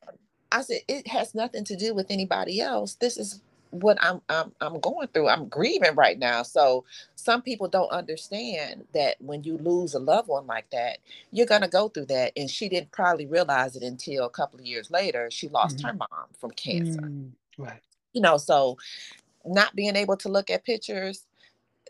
I 0.51 0.61
said, 0.61 0.81
it 0.87 1.07
has 1.07 1.35
nothing 1.35 1.63
to 1.65 1.75
do 1.75 1.93
with 1.93 2.07
anybody 2.09 2.61
else. 2.61 2.95
This 2.95 3.17
is 3.17 3.41
what 3.71 3.97
I'm, 4.01 4.21
I'm 4.29 4.51
I'm 4.61 4.79
going 4.79 5.07
through. 5.09 5.29
I'm 5.29 5.47
grieving 5.47 5.95
right 5.95 6.17
now. 6.17 6.43
So 6.43 6.85
some 7.15 7.41
people 7.41 7.67
don't 7.67 7.91
understand 7.91 8.85
that 8.93 9.17
when 9.19 9.43
you 9.43 9.57
lose 9.57 9.93
a 9.93 9.99
loved 9.99 10.27
one 10.27 10.47
like 10.47 10.69
that, 10.71 10.97
you're 11.31 11.45
gonna 11.45 11.67
go 11.67 11.87
through 11.87 12.07
that. 12.07 12.33
And 12.35 12.49
she 12.49 12.67
didn't 12.67 12.91
probably 12.91 13.27
realize 13.27 13.75
it 13.75 13.83
until 13.83 14.25
a 14.25 14.29
couple 14.29 14.59
of 14.59 14.65
years 14.65 14.89
later. 14.89 15.29
She 15.31 15.49
lost 15.49 15.77
mm-hmm. 15.77 15.87
her 15.87 15.93
mom 15.93 16.27
from 16.39 16.51
cancer. 16.51 17.01
Mm-hmm. 17.01 17.63
Right. 17.63 17.81
You 18.13 18.21
know, 18.21 18.37
so 18.37 18.77
not 19.45 19.75
being 19.75 19.95
able 19.95 20.17
to 20.17 20.29
look 20.29 20.49
at 20.49 20.65
pictures, 20.65 21.25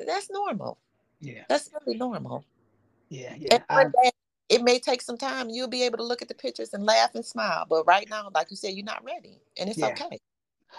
that's 0.06 0.30
normal. 0.30 0.78
Yeah. 1.20 1.44
That's 1.50 1.70
really 1.86 1.98
normal. 1.98 2.46
Yeah. 3.10 3.34
Yeah. 3.38 3.60
And 3.70 3.94
day, 4.04 4.12
it 4.50 4.64
may 4.64 4.80
take 4.80 5.02
some 5.02 5.18
time. 5.18 5.50
You'll 5.50 5.68
be 5.68 5.84
able 5.84 5.98
to 5.98 6.04
look 6.04 6.22
at 6.22 6.28
the 6.28 6.34
pictures 6.34 6.74
and 6.74 6.84
laugh 6.84 7.14
and 7.16 7.26
smile. 7.26 7.66
But 7.70 7.86
right 7.86 8.08
now, 8.10 8.30
like 8.34 8.50
you 8.50 8.58
said, 8.58 8.74
you're 8.74 8.86
not 8.86 9.04
ready. 9.04 9.42
And 9.58 9.70
it's 9.70 9.78
yeah. 9.78 9.88
okay. 9.88 10.20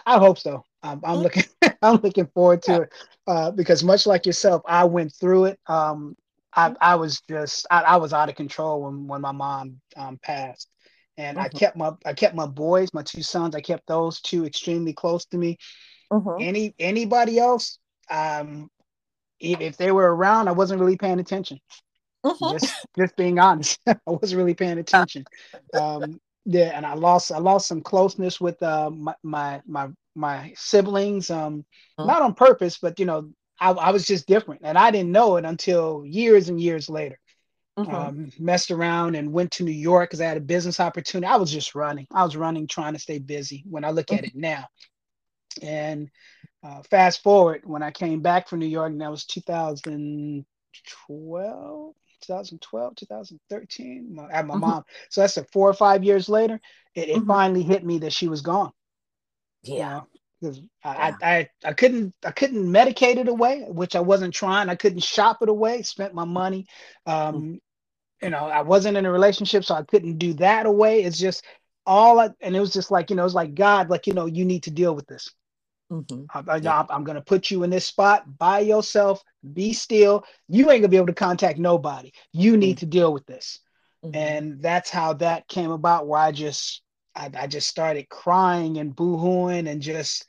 I 0.06 0.18
hope 0.18 0.38
so. 0.38 0.64
I'm, 0.82 1.00
I'm 1.04 1.16
mm-hmm. 1.16 1.23
looking 1.23 1.44
I'm 1.82 1.97
looking 1.97 2.26
forward 2.26 2.62
to 2.62 2.73
yeah. 2.73 2.78
it 2.78 2.92
uh, 3.26 3.50
because 3.50 3.85
much 3.85 4.06
like 4.06 4.26
yourself, 4.26 4.62
I 4.66 4.85
went 4.85 5.12
through 5.12 5.47
it. 5.47 5.61
Um, 5.66 6.16
I, 6.54 6.68
mm-hmm. 6.68 6.76
I 6.80 6.94
was 6.97 7.20
just 7.28 7.66
I, 7.70 7.82
I, 7.82 7.97
was 7.97 8.12
out 8.12 8.28
of 8.28 8.35
control 8.35 8.82
when 8.82 9.06
when 9.06 9.20
my 9.20 9.32
mom 9.32 9.80
um, 9.97 10.18
passed, 10.23 10.68
and 11.16 11.37
mm-hmm. 11.37 11.47
I 11.47 11.59
kept 11.59 11.76
my 11.76 11.92
I 12.04 12.12
kept 12.12 12.35
my 12.35 12.47
boys, 12.47 12.94
my 12.94 13.02
two 13.02 13.23
sons, 13.23 13.54
I 13.54 13.61
kept 13.61 13.87
those 13.87 14.20
two 14.20 14.47
extremely 14.47 14.92
close 14.92 15.25
to 15.26 15.38
me. 15.38 15.59
Mm-hmm. 16.12 16.42
Any 16.42 16.75
anybody 16.78 17.38
else, 17.38 17.78
um, 18.11 18.70
if, 19.40 19.61
if 19.61 19.76
they 19.76 19.90
were 19.90 20.14
around, 20.14 20.49
I 20.49 20.52
wasn't 20.52 20.80
really 20.80 20.97
paying 20.97 21.20
attention. 21.20 21.59
Mm-hmm. 22.25 22.59
Just 22.59 22.87
just 22.99 23.16
being 23.16 23.38
honest, 23.38 23.80
I 23.87 23.97
wasn't 24.06 24.38
really 24.38 24.54
paying 24.54 24.78
attention. 24.78 25.25
Um, 25.75 26.20
yeah, 26.44 26.73
and 26.75 26.85
I 26.85 26.94
lost 26.94 27.32
I 27.32 27.38
lost 27.38 27.66
some 27.66 27.80
closeness 27.80 28.40
with 28.40 28.62
uh, 28.62 28.90
my, 28.90 29.14
my 29.23 29.62
my 29.66 29.88
my 30.14 30.52
siblings. 30.56 31.30
Um, 31.30 31.64
mm-hmm. 31.99 32.06
not 32.06 32.23
on 32.23 32.35
purpose, 32.35 32.78
but 32.78 32.99
you 32.99 33.06
know, 33.06 33.30
I, 33.59 33.70
I 33.70 33.90
was 33.90 34.06
just 34.06 34.26
different, 34.26 34.62
and 34.64 34.76
I 34.76 34.90
didn't 34.90 35.12
know 35.12 35.37
it 35.37 35.44
until 35.44 36.04
years 36.04 36.49
and 36.49 36.61
years 36.61 36.88
later. 36.88 37.18
Mm-hmm. 37.78 37.94
Um, 37.94 38.32
messed 38.38 38.73
around 38.73 39.14
and 39.14 39.32
went 39.32 39.52
to 39.52 39.62
New 39.62 39.70
York 39.70 40.11
because 40.11 40.20
I 40.20 40.26
had 40.26 40.37
a 40.37 40.40
business 40.40 40.80
opportunity. 40.80 41.32
I 41.32 41.37
was 41.37 41.50
just 41.50 41.75
running. 41.75 42.06
I 42.12 42.25
was 42.25 42.37
running, 42.37 42.66
trying 42.66 42.92
to 42.92 42.99
stay 42.99 43.18
busy. 43.18 43.64
When 43.70 43.85
I 43.85 43.90
look 43.90 44.09
mm-hmm. 44.09 44.18
at 44.18 44.25
it 44.25 44.35
now, 44.35 44.66
and 45.62 46.11
uh, 46.62 46.83
fast 46.90 47.23
forward 47.23 47.62
when 47.64 47.83
I 47.83 47.90
came 47.90 48.21
back 48.21 48.49
from 48.49 48.61
New 48.61 48.66
York, 48.66 48.92
and 48.92 49.00
that 49.00 49.11
was 49.11 49.25
2012, 49.25 51.95
2012, 52.21 52.97
2013. 52.97 54.14
My, 54.14 54.28
at 54.30 54.47
my 54.47 54.54
mm-hmm. 54.54 54.61
mom. 54.61 54.85
So 55.09 55.21
that's 55.21 55.37
like 55.37 55.50
four 55.52 55.69
or 55.69 55.75
five 55.75 56.04
years 56.04 56.28
later. 56.28 56.61
It, 56.95 57.09
it 57.09 57.16
mm-hmm. 57.16 57.26
finally 57.26 57.62
hit 57.62 57.85
me 57.85 57.99
that 57.99 58.12
she 58.12 58.28
was 58.28 58.42
gone. 58.42 58.73
Yeah. 59.62 60.02
because 60.40 60.61
I, 60.85 61.14
I, 61.23 61.25
I, 61.38 61.49
I 61.64 61.73
couldn't 61.73 62.14
I 62.25 62.30
couldn't 62.30 62.66
medicate 62.66 63.16
it 63.16 63.28
away, 63.28 63.64
which 63.69 63.97
I 63.97 64.00
wasn't 64.00 64.35
trying. 64.35 64.69
I 64.69 64.76
couldn't 64.76 65.02
shop 65.02 65.38
it 65.42 65.49
away. 65.49 65.83
Spent 65.83 66.14
my 66.14 66.25
money. 66.25 66.66
Um, 67.07 67.35
mm-hmm. 67.35 67.54
You 68.23 68.30
know, 68.30 68.38
I 68.38 68.61
wasn't 68.61 68.99
in 68.99 69.07
a 69.07 69.12
relationship, 69.12 69.64
so 69.64 69.75
I 69.75 69.83
couldn't 69.83 70.19
do 70.19 70.35
that 70.35 70.66
away. 70.66 71.04
It's 71.04 71.19
just 71.19 71.42
all, 71.87 72.21
I, 72.21 72.28
and 72.42 72.54
it 72.54 72.61
was 72.61 72.73
just 72.73 72.90
like 72.90 73.09
you 73.09 73.16
know, 73.16 73.23
it 73.23 73.25
was 73.25 73.35
like 73.35 73.54
God, 73.54 73.88
like 73.88 74.07
you 74.07 74.12
know, 74.12 74.26
you 74.26 74.45
need 74.45 74.64
to 74.64 74.71
deal 74.71 74.95
with 74.95 75.07
this. 75.07 75.30
Mm-hmm. 75.90 76.50
I, 76.50 76.56
yeah. 76.56 76.85
I'm 76.88 77.04
going 77.04 77.16
to 77.16 77.23
put 77.23 77.50
you 77.50 77.64
in 77.64 77.70
this 77.70 77.87
spot 77.87 78.38
by 78.38 78.61
yourself. 78.61 79.23
Be 79.52 79.73
still. 79.73 80.25
You 80.49 80.70
ain't 80.70 80.82
gonna 80.82 80.88
be 80.88 80.97
able 80.97 81.09
to 81.09 81.14
contact 81.14 81.59
nobody. 81.59 82.12
You 82.32 82.56
need 82.56 82.76
mm-hmm. 82.76 82.80
to 82.80 82.87
deal 82.87 83.12
with 83.12 83.26
this. 83.26 83.59
Mm-hmm. 84.04 84.16
And 84.16 84.62
that's 84.62 84.88
how 84.88 85.14
that 85.14 85.49
came 85.49 85.70
about. 85.70 86.06
Where 86.06 86.20
I 86.20 86.32
just, 86.32 86.82
I, 87.16 87.30
I 87.37 87.47
just 87.47 87.68
started 87.68 88.09
crying 88.09 88.78
and 88.78 88.94
boohooing 88.94 89.68
and 89.68 89.82
just, 89.82 90.26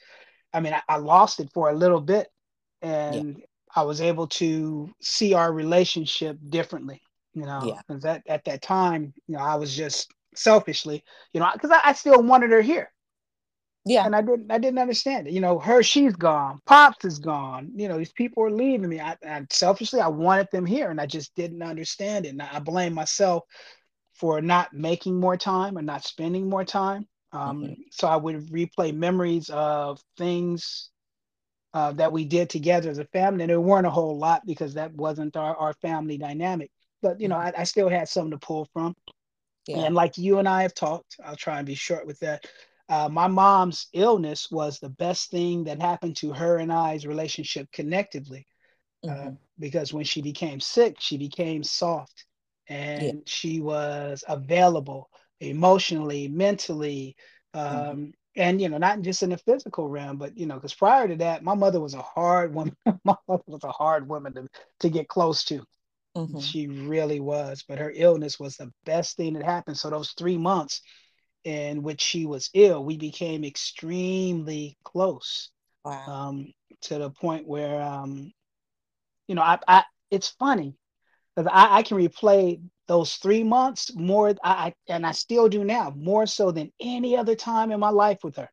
I 0.53 0.61
mean, 0.61 0.73
I, 0.73 0.81
I 0.89 0.97
lost 0.97 1.39
it 1.39 1.49
for 1.53 1.69
a 1.69 1.75
little 1.75 2.01
bit, 2.01 2.27
and 2.81 3.37
yeah. 3.37 3.45
I 3.75 3.83
was 3.83 4.01
able 4.01 4.27
to 4.27 4.89
see 5.01 5.33
our 5.33 5.53
relationship 5.53 6.37
differently. 6.49 7.01
You 7.33 7.45
know, 7.45 7.61
yeah. 7.63 7.81
because 7.87 8.03
at 8.03 8.23
at 8.27 8.43
that 8.45 8.61
time, 8.61 9.13
you 9.27 9.37
know, 9.37 9.43
I 9.43 9.55
was 9.55 9.73
just 9.73 10.11
selfishly, 10.35 11.03
you 11.33 11.39
know, 11.39 11.49
because 11.53 11.71
I, 11.71 11.79
I 11.85 11.93
still 11.93 12.21
wanted 12.23 12.51
her 12.51 12.61
here. 12.61 12.91
Yeah. 13.85 14.05
And 14.05 14.15
I 14.15 14.21
didn't 14.21 14.51
I 14.51 14.57
didn't 14.57 14.79
understand 14.79 15.27
it. 15.27 15.33
You 15.33 15.41
know, 15.41 15.57
her 15.59 15.81
she's 15.81 16.15
gone, 16.15 16.59
Pops 16.65 17.03
is 17.05 17.19
gone. 17.19 17.71
You 17.75 17.88
know, 17.88 17.97
these 17.97 18.11
people 18.13 18.43
are 18.43 18.51
leaving 18.51 18.89
me. 18.89 19.00
I 19.00 19.17
and 19.23 19.47
selfishly 19.51 20.00
I 20.00 20.07
wanted 20.07 20.47
them 20.51 20.65
here 20.65 20.91
and 20.91 21.01
I 21.01 21.07
just 21.07 21.35
didn't 21.35 21.63
understand 21.63 22.25
it. 22.25 22.29
And 22.29 22.41
I 22.41 22.59
blame 22.59 22.93
myself 22.93 23.43
for 24.13 24.39
not 24.41 24.73
making 24.73 25.19
more 25.19 25.38
time 25.38 25.77
and 25.77 25.88
not 25.88 26.03
spending 26.03 26.47
more 26.47 26.63
time. 26.63 27.07
Um, 27.33 27.63
mm-hmm. 27.63 27.73
so 27.91 28.07
I 28.07 28.17
would 28.17 28.47
replay 28.47 28.93
memories 28.93 29.50
of 29.50 30.00
things 30.17 30.89
uh, 31.73 31.93
that 31.93 32.11
we 32.11 32.25
did 32.25 32.50
together 32.50 32.89
as 32.89 33.00
a 33.00 33.05
family. 33.05 33.43
And 33.43 33.50
there 33.50 33.61
weren't 33.61 33.88
a 33.88 33.91
whole 33.91 34.17
lot 34.17 34.41
because 34.45 34.75
that 34.75 34.93
wasn't 34.93 35.38
our, 35.38 35.55
our 35.55 35.73
family 35.81 36.17
dynamic. 36.17 36.69
But 37.01 37.19
you 37.19 37.29
know, 37.29 37.35
mm-hmm. 37.35 37.57
I, 37.57 37.61
I 37.61 37.63
still 37.63 37.89
had 37.89 38.09
something 38.09 38.31
to 38.31 38.38
pull 38.38 38.67
from. 38.73 38.95
Yeah. 39.65 39.79
And 39.79 39.95
like 39.95 40.17
you 40.17 40.39
and 40.39 40.47
I 40.47 40.63
have 40.63 40.73
talked, 40.73 41.15
I'll 41.23 41.35
try 41.35 41.57
and 41.57 41.65
be 41.65 41.75
short 41.75 42.05
with 42.05 42.19
that 42.19 42.45
uh, 42.91 43.07
my 43.07 43.25
mom's 43.25 43.88
illness 43.93 44.51
was 44.51 44.77
the 44.77 44.89
best 44.89 45.31
thing 45.31 45.63
that 45.63 45.81
happened 45.81 46.17
to 46.17 46.33
her 46.33 46.57
and 46.57 46.74
I's 46.74 47.07
relationship 47.07 47.71
connectively. 47.71 48.45
Uh, 49.03 49.07
mm-hmm. 49.07 49.27
Uh, 49.29 49.31
because 49.57 49.93
when 49.93 50.03
she 50.03 50.21
became 50.21 50.60
sick, 50.60 50.98
she 51.00 51.17
became 51.17 51.63
soft 51.63 52.25
and 52.67 53.03
yeah. 53.03 53.13
she 53.25 53.62
was 53.62 54.25
available 54.27 55.10
emotionally, 55.39 56.27
mentally, 56.27 57.15
um, 57.53 57.65
mm-hmm. 57.65 58.05
and 58.36 58.62
you 58.62 58.67
know, 58.67 58.77
not 58.77 59.01
just 59.01 59.24
in 59.24 59.29
the 59.29 59.38
physical 59.38 59.88
realm, 59.88 60.17
but 60.17 60.38
you 60.38 60.45
know, 60.45 60.55
because 60.55 60.74
prior 60.74 61.07
to 61.07 61.15
that, 61.15 61.45
my 61.45 61.55
mother 61.55 61.79
was 61.79 61.93
a 61.93 62.01
hard 62.01 62.53
woman. 62.53 62.75
my 63.05 63.15
mother 63.25 63.43
was 63.48 63.63
a 63.63 63.71
hard 63.71 64.10
woman 64.10 64.33
to, 64.33 64.48
to 64.81 64.89
get 64.89 65.07
close 65.07 65.45
to. 65.45 65.63
Mm-hmm. 66.17 66.39
She 66.39 66.67
really 66.67 67.21
was, 67.21 67.63
but 67.65 67.79
her 67.79 67.93
illness 67.95 68.38
was 68.38 68.57
the 68.57 68.69
best 68.83 69.15
thing 69.15 69.33
that 69.33 69.43
happened. 69.43 69.77
So 69.77 69.89
those 69.89 70.12
three 70.12 70.38
months, 70.38 70.81
in 71.43 71.83
which 71.83 72.01
she 72.01 72.25
was 72.25 72.50
ill, 72.53 72.83
we 72.83 72.98
became 72.98 73.43
extremely 73.43 74.77
close. 74.83 75.50
Wow. 75.83 76.05
Um, 76.07 76.53
to 76.81 76.98
the 76.98 77.10
point 77.10 77.48
where, 77.48 77.81
um, 77.81 78.31
you 79.27 79.36
know, 79.36 79.41
I, 79.41 79.60
I 79.67 79.83
it's 80.10 80.29
funny 80.29 80.75
because 81.36 81.51
I, 81.51 81.77
I 81.77 81.83
can 81.83 81.98
replay 81.98 82.62
those 82.88 83.15
three 83.15 83.43
months 83.43 83.93
more. 83.95 84.33
I, 84.43 84.74
and 84.88 85.05
I 85.05 85.12
still 85.12 85.48
do 85.48 85.63
now 85.63 85.93
more 85.95 86.25
so 86.25 86.51
than 86.51 86.71
any 86.79 87.17
other 87.17 87.36
time 87.36 87.71
in 87.71 87.79
my 87.79 87.89
life 87.89 88.19
with 88.24 88.36
her. 88.36 88.50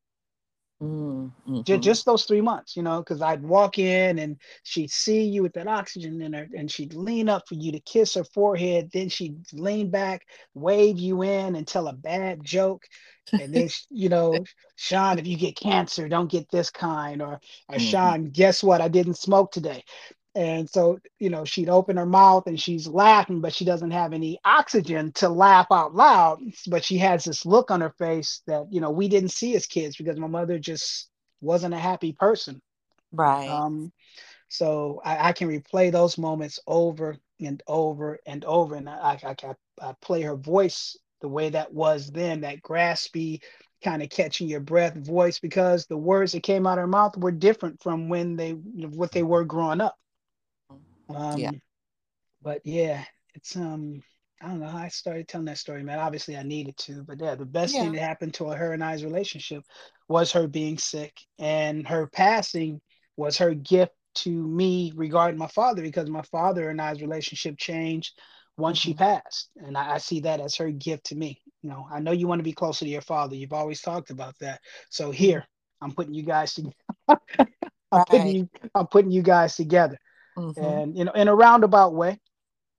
Mm-hmm. 0.81 1.63
Just, 1.63 1.83
just 1.83 2.07
those 2.07 2.25
three 2.25 2.41
months, 2.41 2.77
you 2.77 2.85
know, 2.85 2.99
because 3.01 3.21
I'd 3.21 3.43
walk 3.43 3.81
in 3.81 4.21
and 4.21 4.37
she'd 4.63 4.93
see 4.93 5.23
you 5.23 5.43
with 5.43 5.55
that 5.55 5.67
oxygen 5.67 6.23
in 6.23 6.33
her, 6.33 6.47
and 6.57 6.71
she'd 6.71 6.95
lean 6.95 7.29
up 7.29 7.49
for 7.49 7.55
you 7.55 7.73
to 7.73 7.81
kiss 7.81 8.15
her 8.15 8.23
forehead. 8.23 8.91
Then 8.93 9.09
she'd 9.09 9.41
lean 9.53 9.91
back, 9.91 10.25
wave 10.55 10.99
you 10.99 11.23
in, 11.23 11.57
and 11.57 11.67
tell 11.67 11.89
a 11.89 11.93
bad 11.93 12.45
joke. 12.45 12.85
And 13.33 13.53
then, 13.53 13.69
you 13.91 14.09
know, 14.09 14.39
Shaun, 14.77 15.19
if 15.19 15.27
you 15.27 15.37
get 15.37 15.57
cancer, 15.57 16.09
don't 16.09 16.31
get 16.31 16.49
this 16.51 16.71
kind. 16.71 17.23
Or, 17.23 17.41
or 17.69 17.75
mm-hmm. 17.75 17.79
Shaun, 17.79 18.25
guess 18.27 18.63
what? 18.63 18.81
I 18.81 18.89
didn't 18.89 19.19
smoke 19.19 19.51
today. 19.51 19.85
And 20.39 20.71
so, 20.71 21.01
you 21.19 21.31
know, 21.31 21.45
she'd 21.45 21.69
open 21.69 21.97
her 21.97 22.07
mouth 22.07 22.47
and 22.47 22.61
she's 22.61 22.87
laughing, 22.87 23.41
but 23.41 23.53
she 23.53 23.65
doesn't 23.65 23.91
have 23.91 24.13
any 24.13 24.39
oxygen 24.45 25.11
to 25.15 25.29
laugh 25.29 25.67
out 25.73 25.97
loud. 25.97 26.39
But 26.69 26.85
she 26.85 26.97
has 26.99 27.25
this 27.25 27.45
look 27.45 27.73
on 27.73 27.81
her 27.81 27.93
face 27.99 28.43
that, 28.47 28.67
you 28.71 28.81
know, 28.81 28.93
we 28.93 29.09
didn't 29.09 29.31
see 29.31 29.57
as 29.57 29.67
kids 29.67 29.97
because 29.97 30.17
my 30.17 30.29
mother 30.29 30.61
just 30.61 31.09
wasn't 31.41 31.75
a 31.75 31.79
happy 31.79 32.13
person. 32.13 32.63
Right. 33.11 33.49
Um, 33.49 33.93
so 34.49 35.01
I, 35.05 35.31
I 35.31 35.33
can 35.33 35.49
replay 35.49 35.91
those 35.91 36.17
moments 36.17 36.61
over 36.69 37.17
and 37.41 37.61
over 37.67 38.21
and 38.25 38.45
over. 38.45 38.77
And 38.77 38.89
I, 38.89 39.19
I, 39.25 39.35
I, 39.43 39.55
I 39.83 39.95
play 40.01 40.23
her 40.23 40.37
voice 40.37 40.97
the 41.21 41.29
way 41.29 41.51
that 41.51 41.75
was 41.75 42.13
then, 42.13 42.43
that 42.43 42.63
graspy, 42.63 43.41
kind 43.83 44.05
of 44.05 44.09
catching 44.09 44.49
your 44.49 44.61
breath 44.61 44.95
voice 44.95 45.41
because 45.41 45.87
the 45.87 45.97
words 45.97 46.31
that 46.31 46.45
came 46.45 46.65
out 46.65 46.79
of 46.79 46.83
her 46.83 46.87
mouth 46.87 47.17
were 47.17 47.33
different 47.33 47.83
from 47.83 48.09
when 48.09 48.37
they 48.37 48.53
what 48.53 49.11
they 49.11 49.25
were 49.25 49.45
growing 49.45 49.81
up. 49.81 49.97
Um, 51.09 51.39
yeah. 51.39 51.51
But 52.43 52.61
yeah, 52.65 53.05
it's 53.35 53.57
um, 53.57 54.03
I 54.41 54.49
don't 54.49 54.61
know 54.61 54.69
how 54.69 54.79
I 54.79 54.89
started 54.89 55.27
telling 55.27 55.47
that 55.47 55.59
story, 55.59 55.83
man. 55.83 55.99
Obviously, 55.99 56.37
I 56.37 56.43
needed 56.43 56.77
to, 56.79 57.03
but 57.03 57.21
yeah, 57.21 57.35
the 57.35 57.45
best 57.45 57.75
yeah. 57.75 57.83
thing 57.83 57.93
that 57.93 58.01
happened 58.01 58.35
to 58.35 58.49
her 58.49 58.73
and 58.73 58.85
I's 58.85 59.05
relationship 59.05 59.65
was 60.09 60.33
her 60.33 60.47
being 60.47 60.79
sick, 60.79 61.15
and 61.39 61.87
her 61.89 62.07
passing 62.07 62.81
was 63.17 63.39
her 63.39 63.55
gift 63.55 63.93
to 64.15 64.31
me 64.31 64.93
regarding 64.95 65.39
my 65.39 65.49
father 65.49 65.83
because 65.83 66.09
my 66.09 66.23
father 66.23 66.71
and 66.71 66.81
I's 66.81 67.01
relationship 67.01 67.57
changed 67.59 68.19
once 68.57 68.79
mm-hmm. 68.81 68.91
she 68.91 68.95
passed, 68.95 69.51
and 69.57 69.77
I, 69.77 69.95
I 69.95 69.99
see 69.99 70.21
that 70.21 70.41
as 70.41 70.57
her 70.57 70.71
gift 70.71 71.07
to 71.07 71.17
me. 71.17 71.41
You 71.63 71.71
know, 71.71 71.89
I 71.91 71.99
know 71.99 72.13
you 72.13 72.29
want 72.29 72.39
to 72.39 72.45
be 72.45 72.53
closer 72.53 72.85
to 72.85 72.91
your 72.91 73.01
father. 73.01 73.35
You've 73.35 73.53
always 73.53 73.81
talked 73.81 74.11
about 74.11 74.39
that. 74.41 74.61
So 74.91 75.11
here, 75.11 75.45
I'm 75.81 75.93
putting 75.93 76.15
you 76.15 76.23
guys 76.23 76.55
together. 76.55 76.75
I'm 77.09 77.19
right. 78.01 78.07
putting 78.07 78.37
you, 78.37 78.49
I'm 78.75 78.87
putting 78.87 79.11
you 79.11 79.23
guys 79.23 79.57
together 79.57 79.99
mm-hmm. 80.39 80.65
and 80.65 80.97
you 80.97 81.05
know 81.05 81.13
in 81.13 81.29
a 81.29 81.35
roundabout 81.35 81.95
way 81.95 82.19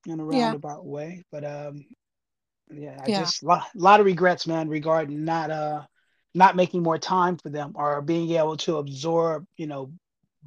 in 0.06 0.20
a 0.20 0.26
roundabout 0.26 0.82
yeah. 0.84 0.90
way 0.90 1.24
but 1.32 1.44
um 1.44 1.86
yeah 2.72 2.98
i 3.04 3.10
yeah. 3.10 3.20
just 3.20 3.44
a 3.44 3.46
lot, 3.46 3.68
lot 3.76 4.00
of 4.00 4.06
regrets 4.06 4.48
man 4.48 4.70
regarding 4.70 5.26
not 5.26 5.52
uh 5.52 5.82
not 6.34 6.56
making 6.56 6.84
more 6.84 6.98
time 6.98 7.38
for 7.38 7.50
them 7.50 7.74
or 7.76 8.02
being 8.02 8.32
able 8.32 8.56
to 8.56 8.78
absorb 8.78 9.46
you 9.58 9.68
know 9.68 9.92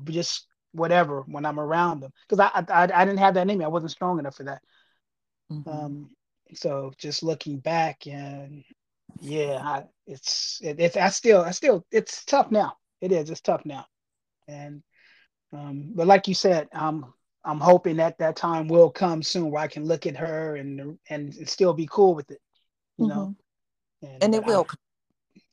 just 0.04 0.46
whatever 0.72 1.22
when 1.26 1.44
i'm 1.44 1.60
around 1.60 2.00
them 2.00 2.10
because 2.28 2.40
I, 2.40 2.64
I 2.68 2.84
i 2.84 3.04
didn't 3.04 3.18
have 3.18 3.34
that 3.34 3.48
in 3.48 3.58
me 3.58 3.64
i 3.64 3.68
wasn't 3.68 3.92
strong 3.92 4.18
enough 4.18 4.36
for 4.36 4.44
that 4.44 4.62
mm-hmm. 5.50 5.68
um 5.68 6.10
so 6.54 6.92
just 6.98 7.22
looking 7.22 7.58
back 7.58 8.06
and 8.06 8.64
yeah 9.20 9.60
I, 9.62 9.84
it's 10.06 10.60
it, 10.62 10.80
it's 10.80 10.96
i 10.96 11.08
still 11.10 11.42
i 11.42 11.50
still 11.50 11.84
it's 11.90 12.24
tough 12.24 12.50
now 12.50 12.74
it 13.00 13.12
is 13.12 13.28
it's 13.28 13.40
tough 13.40 13.62
now 13.66 13.84
and 14.48 14.82
um, 15.52 15.92
but 15.94 16.06
like 16.06 16.28
you 16.28 16.34
said, 16.34 16.68
um, 16.72 17.12
I'm 17.44 17.60
hoping 17.60 17.96
that 17.96 18.18
that 18.18 18.36
time 18.36 18.68
will 18.68 18.90
come 18.90 19.22
soon 19.22 19.50
where 19.50 19.62
I 19.62 19.68
can 19.68 19.84
look 19.84 20.06
at 20.06 20.16
her 20.16 20.56
and 20.56 20.98
and 21.08 21.34
still 21.48 21.74
be 21.74 21.88
cool 21.90 22.14
with 22.14 22.30
it, 22.30 22.40
you 22.98 23.08
know. 23.08 23.34
Mm-hmm. 24.02 24.14
And, 24.14 24.24
and 24.24 24.34
it 24.34 24.44
will. 24.44 24.66
I, 24.68 24.74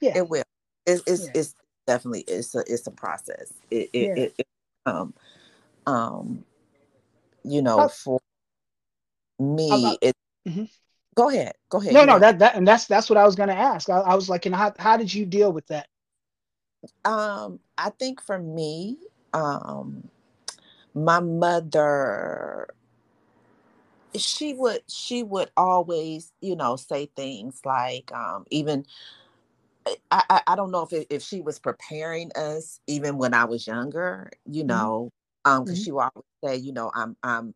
yeah, 0.01 0.17
it 0.17 0.29
will. 0.29 0.43
It's 0.85 1.03
it's, 1.07 1.25
yeah. 1.25 1.31
it's 1.35 1.55
definitely 1.87 2.21
it's 2.27 2.55
a 2.55 2.63
it's 2.67 2.87
a 2.87 2.91
process. 2.91 3.51
It 3.71 3.89
it, 3.93 4.17
yeah. 4.17 4.23
it, 4.23 4.35
it 4.37 4.47
um 4.85 5.13
um 5.85 6.45
you 7.43 7.61
know 7.61 7.87
for 7.87 8.19
me 9.39 9.97
it 10.01 10.15
mm-hmm. 10.47 10.65
go 11.15 11.29
ahead 11.29 11.53
go 11.69 11.79
ahead 11.79 11.93
no 11.93 12.03
no 12.03 12.19
that 12.19 12.39
that 12.39 12.55
and 12.55 12.67
that's 12.67 12.85
that's 12.85 13.09
what 13.09 13.17
i 13.17 13.25
was 13.25 13.35
going 13.35 13.49
to 13.49 13.55
ask 13.55 13.89
I, 13.89 13.99
I, 13.99 14.15
was 14.15 14.29
like 14.29 14.45
and 14.45 14.55
how, 14.55 14.73
how 14.77 14.97
did 14.97 15.13
you 15.13 15.25
deal 15.25 15.51
with 15.51 15.65
that 15.67 15.87
um 17.05 17.59
i 17.77 17.89
think 17.91 18.21
for 18.21 18.37
me 18.37 18.97
um 19.33 20.07
my 20.93 21.19
mother 21.19 22.67
she 24.15 24.53
would 24.53 24.81
she 24.87 25.21
would 25.23 25.49
always 25.55 26.31
you 26.41 26.55
know 26.55 26.75
say 26.75 27.09
things 27.15 27.61
like 27.63 28.11
um 28.11 28.45
even 28.49 28.85
I, 30.11 30.23
I, 30.29 30.41
I 30.47 30.55
don't 30.55 30.71
know 30.71 30.81
if 30.81 30.93
it, 30.93 31.07
if 31.09 31.21
she 31.21 31.41
was 31.41 31.59
preparing 31.59 32.31
us 32.35 32.79
even 32.87 33.17
when 33.17 33.33
I 33.33 33.45
was 33.45 33.65
younger, 33.65 34.29
you 34.45 34.61
mm-hmm. 34.61 34.67
know, 34.67 35.11
um, 35.45 35.63
because 35.63 35.79
mm-hmm. 35.79 35.85
she 35.85 35.91
would 35.91 36.01
always 36.01 36.25
say, 36.43 36.55
you 36.57 36.73
know, 36.73 36.91
I'm 36.93 37.15
I'm 37.23 37.53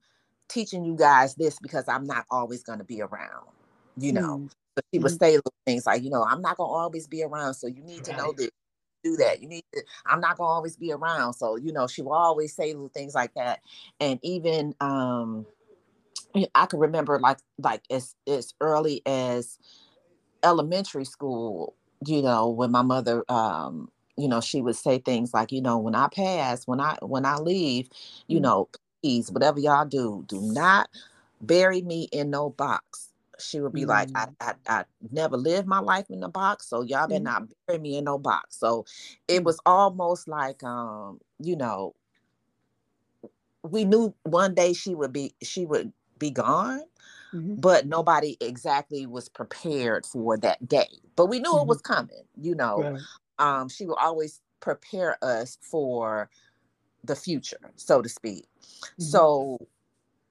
teaching 0.48 0.84
you 0.84 0.96
guys 0.96 1.36
this 1.36 1.60
because 1.60 1.88
I'm 1.88 2.06
not 2.06 2.26
always 2.32 2.64
going 2.64 2.80
to 2.80 2.86
be 2.86 3.02
around, 3.02 3.48
you 3.98 4.14
know. 4.14 4.38
Mm-hmm. 4.38 4.48
But 4.76 4.86
she 4.92 5.00
would 5.00 5.12
mm-hmm. 5.12 5.24
say 5.24 5.36
little 5.36 5.54
things 5.66 5.86
like, 5.86 6.04
you 6.04 6.10
know, 6.10 6.24
I'm 6.24 6.42
not 6.42 6.58
going 6.58 6.70
to 6.70 6.74
always 6.74 7.08
be 7.08 7.24
around, 7.24 7.54
so 7.54 7.68
you 7.68 7.84
need 7.84 7.98
right. 7.98 8.06
to 8.06 8.18
know 8.18 8.34
this, 8.36 8.50
do 9.04 9.16
that. 9.18 9.42
You 9.42 9.50
need 9.50 9.66
to. 9.74 9.84
I'm 10.06 10.22
not 10.22 10.38
going 10.38 10.48
to 10.48 10.52
always 10.54 10.78
be 10.78 10.92
around, 10.92 11.34
so 11.34 11.56
you 11.56 11.72
know, 11.72 11.88
she 11.88 12.02
will 12.02 12.14
always 12.14 12.56
say 12.56 12.74
little 12.74 12.90
things 12.90 13.16
like 13.16 13.34
that, 13.36 13.60
and 14.00 14.20
even 14.24 14.74
um, 14.82 15.46
I 16.56 16.66
can 16.66 16.80
remember 16.80 17.20
like 17.20 17.40
like 17.58 17.82
as 17.90 18.16
as 18.28 18.54
early 18.62 19.02
as 19.06 19.60
elementary 20.44 21.06
school, 21.06 21.76
you 22.06 22.22
know, 22.22 22.50
when 22.50 22.72
my 22.72 22.82
mother 22.82 23.24
um 23.30 23.90
you 24.18 24.28
know 24.28 24.42
she 24.42 24.62
would 24.62 24.76
say 24.76 25.00
things 25.00 25.34
like 25.34 25.52
you 25.52 25.62
know 25.62 25.78
when 25.78 25.96
i 25.96 26.08
pass 26.08 26.68
when 26.68 26.80
i 26.80 26.96
when 27.02 27.26
i 27.26 27.36
leave 27.38 27.90
you 28.28 28.38
mm-hmm. 28.38 28.44
know 28.44 28.70
please 29.02 29.32
whatever 29.32 29.60
y'all 29.60 29.86
do 29.86 30.24
do 30.28 30.40
not 30.42 30.88
bury 31.42 31.82
me 31.82 32.08
in 32.12 32.30
no 32.30 32.50
box 32.52 33.10
she 33.40 33.60
would 33.60 33.74
be 33.74 33.82
mm-hmm. 33.82 33.90
like 33.90 34.10
I, 34.16 34.28
I, 34.40 34.54
I 34.68 34.86
never 35.12 35.38
lived 35.38 35.68
my 35.68 35.80
life 35.80 36.06
in 36.10 36.24
a 36.24 36.30
box 36.30 36.68
so 36.68 36.82
y'all 36.82 37.08
better 37.08 37.16
mm-hmm. 37.16 37.24
not 37.24 37.50
bury 37.68 37.80
me 37.80 37.98
in 37.98 38.06
no 38.06 38.18
box 38.18 38.58
so 38.58 38.86
it 39.28 39.42
mm. 39.42 39.44
was 39.46 39.60
almost 39.66 40.28
like 40.28 40.64
um 40.64 41.20
you 41.40 41.56
know 41.56 41.96
we 43.64 43.86
knew 43.86 44.14
one 44.24 44.54
day 44.54 44.74
she 44.74 44.94
would 44.94 45.14
be 45.14 45.34
she 45.42 45.66
would 45.66 45.92
be 46.20 46.30
gone 46.30 46.84
mm-hmm. 47.34 47.56
but 47.56 47.88
nobody 47.88 48.38
exactly 48.42 49.06
was 49.06 49.30
prepared 49.30 50.06
for 50.06 50.38
that 50.38 50.68
day 50.68 50.90
but 51.16 51.28
we 51.28 51.40
knew 51.40 51.52
mm-hmm. 51.52 51.62
it 51.62 51.68
was 51.68 51.82
coming 51.82 52.24
you 52.40 52.56
know 52.56 52.82
right. 52.82 53.02
um 53.40 53.70
she 53.70 53.86
would 53.86 53.98
always 54.00 54.42
prepare 54.60 55.18
us 55.24 55.58
for 55.62 56.30
the 57.04 57.16
future 57.16 57.72
so 57.76 58.02
to 58.02 58.10
speak 58.10 58.46
mm-hmm. 58.62 59.04
so 59.04 59.58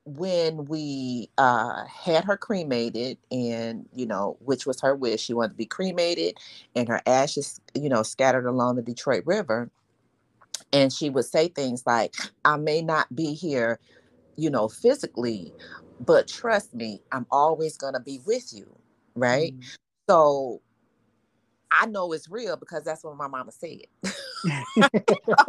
when 0.05 0.65
we 0.65 1.31
uh, 1.39 1.85
had 1.87 2.25
her 2.25 2.37
cremated 2.37 3.19
and 3.31 3.89
you 3.95 4.05
know 4.05 4.37
which 4.41 4.67
was 4.67 4.81
her 4.81 4.97
wish 4.97 5.21
she 5.23 5.35
wanted 5.35 5.51
to 5.51 5.55
be 5.55 5.67
cremated 5.67 6.37
and 6.75 6.89
her 6.89 7.01
ashes 7.07 7.61
you 7.75 7.89
know 7.89 8.03
scattered 8.03 8.47
along 8.47 8.75
the 8.75 8.83
detroit 8.83 9.23
river 9.27 9.71
and 10.73 10.93
she 10.93 11.09
would 11.09 11.25
say 11.25 11.47
things 11.47 11.85
like 11.87 12.15
i 12.45 12.57
may 12.57 12.83
not 12.83 13.15
be 13.15 13.33
here 13.33 13.79
you 14.37 14.51
know 14.51 14.69
physically 14.69 15.53
but 16.05 16.27
trust 16.27 16.75
me 16.75 17.01
i'm 17.13 17.27
always 17.31 17.77
going 17.77 17.95
to 17.95 18.01
be 18.01 18.21
with 18.27 18.53
you 18.53 18.67
right? 19.15 19.55
Mm. 19.55 19.77
so 20.11 20.61
i 21.71 21.87
know 21.87 22.13
it's 22.13 22.29
real 22.29 22.57
because 22.57 22.83
that's 22.83 23.05
what 23.05 23.17
my 23.17 23.29
mama 23.29 23.53
said. 23.53 23.83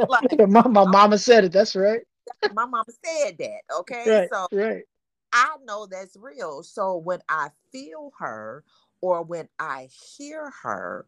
Like, 0.08 0.48
my, 0.48 0.68
my 0.68 0.86
mama 0.86 1.18
said 1.18 1.46
it 1.46 1.52
that's 1.52 1.76
right 1.76 2.02
my 2.54 2.66
mama 2.66 2.84
said 3.04 3.38
that 3.38 3.62
okay 3.80 4.04
right, 4.08 4.30
so 4.32 4.48
right 4.52 4.84
i 5.32 5.56
know 5.66 5.88
that's 5.90 6.18
real 6.18 6.64
so 6.64 6.98
when 6.98 7.20
i 7.30 7.50
feel 7.72 8.12
her 8.18 8.64
or 9.02 9.24
when 9.24 9.48
i 9.60 9.88
hear 10.18 10.52
her 10.62 11.06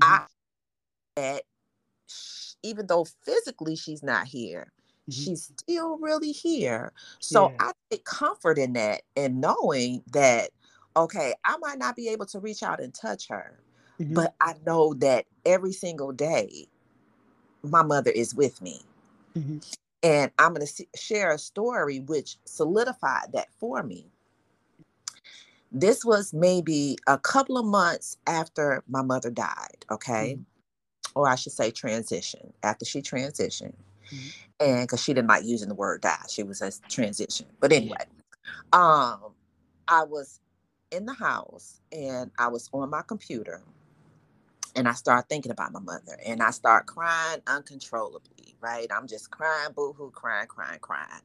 mm-hmm. 0.00 0.12
i 0.12 0.26
that 1.16 1.42
even 2.62 2.86
though 2.86 3.06
physically 3.24 3.76
she's 3.76 4.02
not 4.02 4.26
here 4.26 4.72
Mm-hmm. 5.08 5.24
She's 5.24 5.52
still 5.56 5.98
really 5.98 6.32
here. 6.32 6.92
So 7.20 7.50
yeah. 7.50 7.56
I 7.60 7.72
take 7.90 8.04
comfort 8.04 8.58
in 8.58 8.72
that 8.74 9.02
and 9.16 9.40
knowing 9.40 10.02
that, 10.12 10.50
okay, 10.96 11.34
I 11.44 11.56
might 11.58 11.78
not 11.78 11.96
be 11.96 12.08
able 12.08 12.26
to 12.26 12.40
reach 12.40 12.62
out 12.62 12.80
and 12.80 12.92
touch 12.92 13.28
her, 13.28 13.60
mm-hmm. 14.00 14.14
but 14.14 14.34
I 14.40 14.54
know 14.66 14.94
that 14.94 15.26
every 15.44 15.72
single 15.72 16.12
day, 16.12 16.66
my 17.62 17.82
mother 17.82 18.10
is 18.10 18.34
with 18.34 18.60
me. 18.60 18.80
And 20.02 20.30
I'm 20.38 20.54
going 20.54 20.66
to 20.66 20.86
share 20.96 21.32
a 21.32 21.38
story 21.38 22.00
which 22.00 22.36
solidified 22.44 23.32
that 23.32 23.48
for 23.58 23.82
me. 23.82 24.06
This 25.72 26.04
was 26.04 26.32
maybe 26.32 26.96
a 27.06 27.18
couple 27.18 27.58
of 27.58 27.66
months 27.66 28.16
after 28.26 28.82
my 28.88 29.02
mother 29.02 29.30
died, 29.30 29.84
okay? 29.90 30.34
Mm-hmm. 30.34 31.18
Or 31.18 31.28
I 31.28 31.34
should 31.34 31.52
say 31.52 31.70
transition, 31.70 32.52
after 32.62 32.84
she 32.84 33.02
transitioned. 33.02 33.74
Mm-hmm. 34.12 34.28
And 34.60 34.80
because 34.82 35.02
she 35.02 35.12
didn't 35.12 35.28
like 35.28 35.44
using 35.44 35.68
the 35.68 35.74
word 35.74 36.02
die, 36.02 36.16
she 36.28 36.42
was 36.42 36.62
a 36.62 36.70
transition. 36.88 37.46
But 37.60 37.72
anyway, 37.72 38.04
um, 38.72 39.32
I 39.88 40.04
was 40.04 40.40
in 40.90 41.06
the 41.06 41.14
house 41.14 41.80
and 41.92 42.30
I 42.38 42.48
was 42.48 42.70
on 42.72 42.90
my 42.90 43.02
computer 43.02 43.62
and 44.76 44.86
I 44.86 44.92
start 44.92 45.28
thinking 45.28 45.50
about 45.50 45.72
my 45.72 45.80
mother 45.80 46.18
and 46.24 46.42
I 46.42 46.50
start 46.50 46.86
crying 46.86 47.40
uncontrollably, 47.46 48.54
right? 48.60 48.86
I'm 48.94 49.06
just 49.06 49.30
crying, 49.30 49.72
boohoo, 49.74 50.10
crying, 50.10 50.46
crying, 50.46 50.78
crying. 50.80 51.22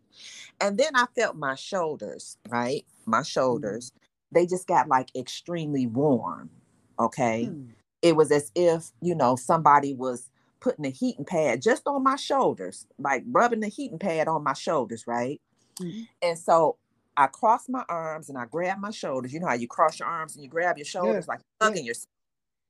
And 0.62 0.78
then 0.78 0.96
I 0.96 1.06
felt 1.16 1.36
my 1.36 1.56
shoulders, 1.56 2.38
right? 2.50 2.86
My 3.06 3.24
shoulders, 3.24 3.92
mm-hmm. 3.92 4.40
they 4.40 4.46
just 4.48 4.68
got 4.68 4.88
like 4.88 5.14
extremely 5.16 5.86
warm. 5.86 6.50
Okay. 6.98 7.50
Mm-hmm. 7.50 7.72
It 8.02 8.16
was 8.16 8.32
as 8.32 8.52
if, 8.56 8.92
you 9.02 9.14
know, 9.14 9.36
somebody 9.36 9.94
was 9.94 10.30
putting 10.62 10.86
a 10.86 10.90
heating 10.90 11.26
pad 11.26 11.62
just 11.62 11.84
on 11.88 12.04
my 12.04 12.16
shoulders, 12.16 12.88
like 12.98 13.24
rubbing 13.28 13.60
the 13.60 13.68
heating 13.68 14.00
pad 14.00 14.30
on 14.30 14.44
my 14.44 14.54
shoulders, 14.54 15.06
right? 15.06 15.42
Mm-hmm. 15.82 16.04
And 16.22 16.40
so 16.40 16.78
I 17.18 17.28
cross 17.28 17.68
my 17.68 17.84
arms 17.90 18.30
and 18.30 18.38
I 18.38 18.46
grab 18.46 18.80
my 18.80 18.92
shoulders. 18.92 19.34
You 19.34 19.42
know 19.42 19.48
how 19.48 19.56
you 19.56 19.68
cross 19.68 20.00
your 20.00 20.08
arms 20.08 20.36
and 20.36 20.44
you 20.44 20.50
grab 20.50 20.78
your 20.78 20.86
shoulders 20.86 21.26
yeah. 21.28 21.34
like 21.34 21.42
hugging 21.62 21.84
yeah. 21.84 21.90
yourself. 21.90 22.11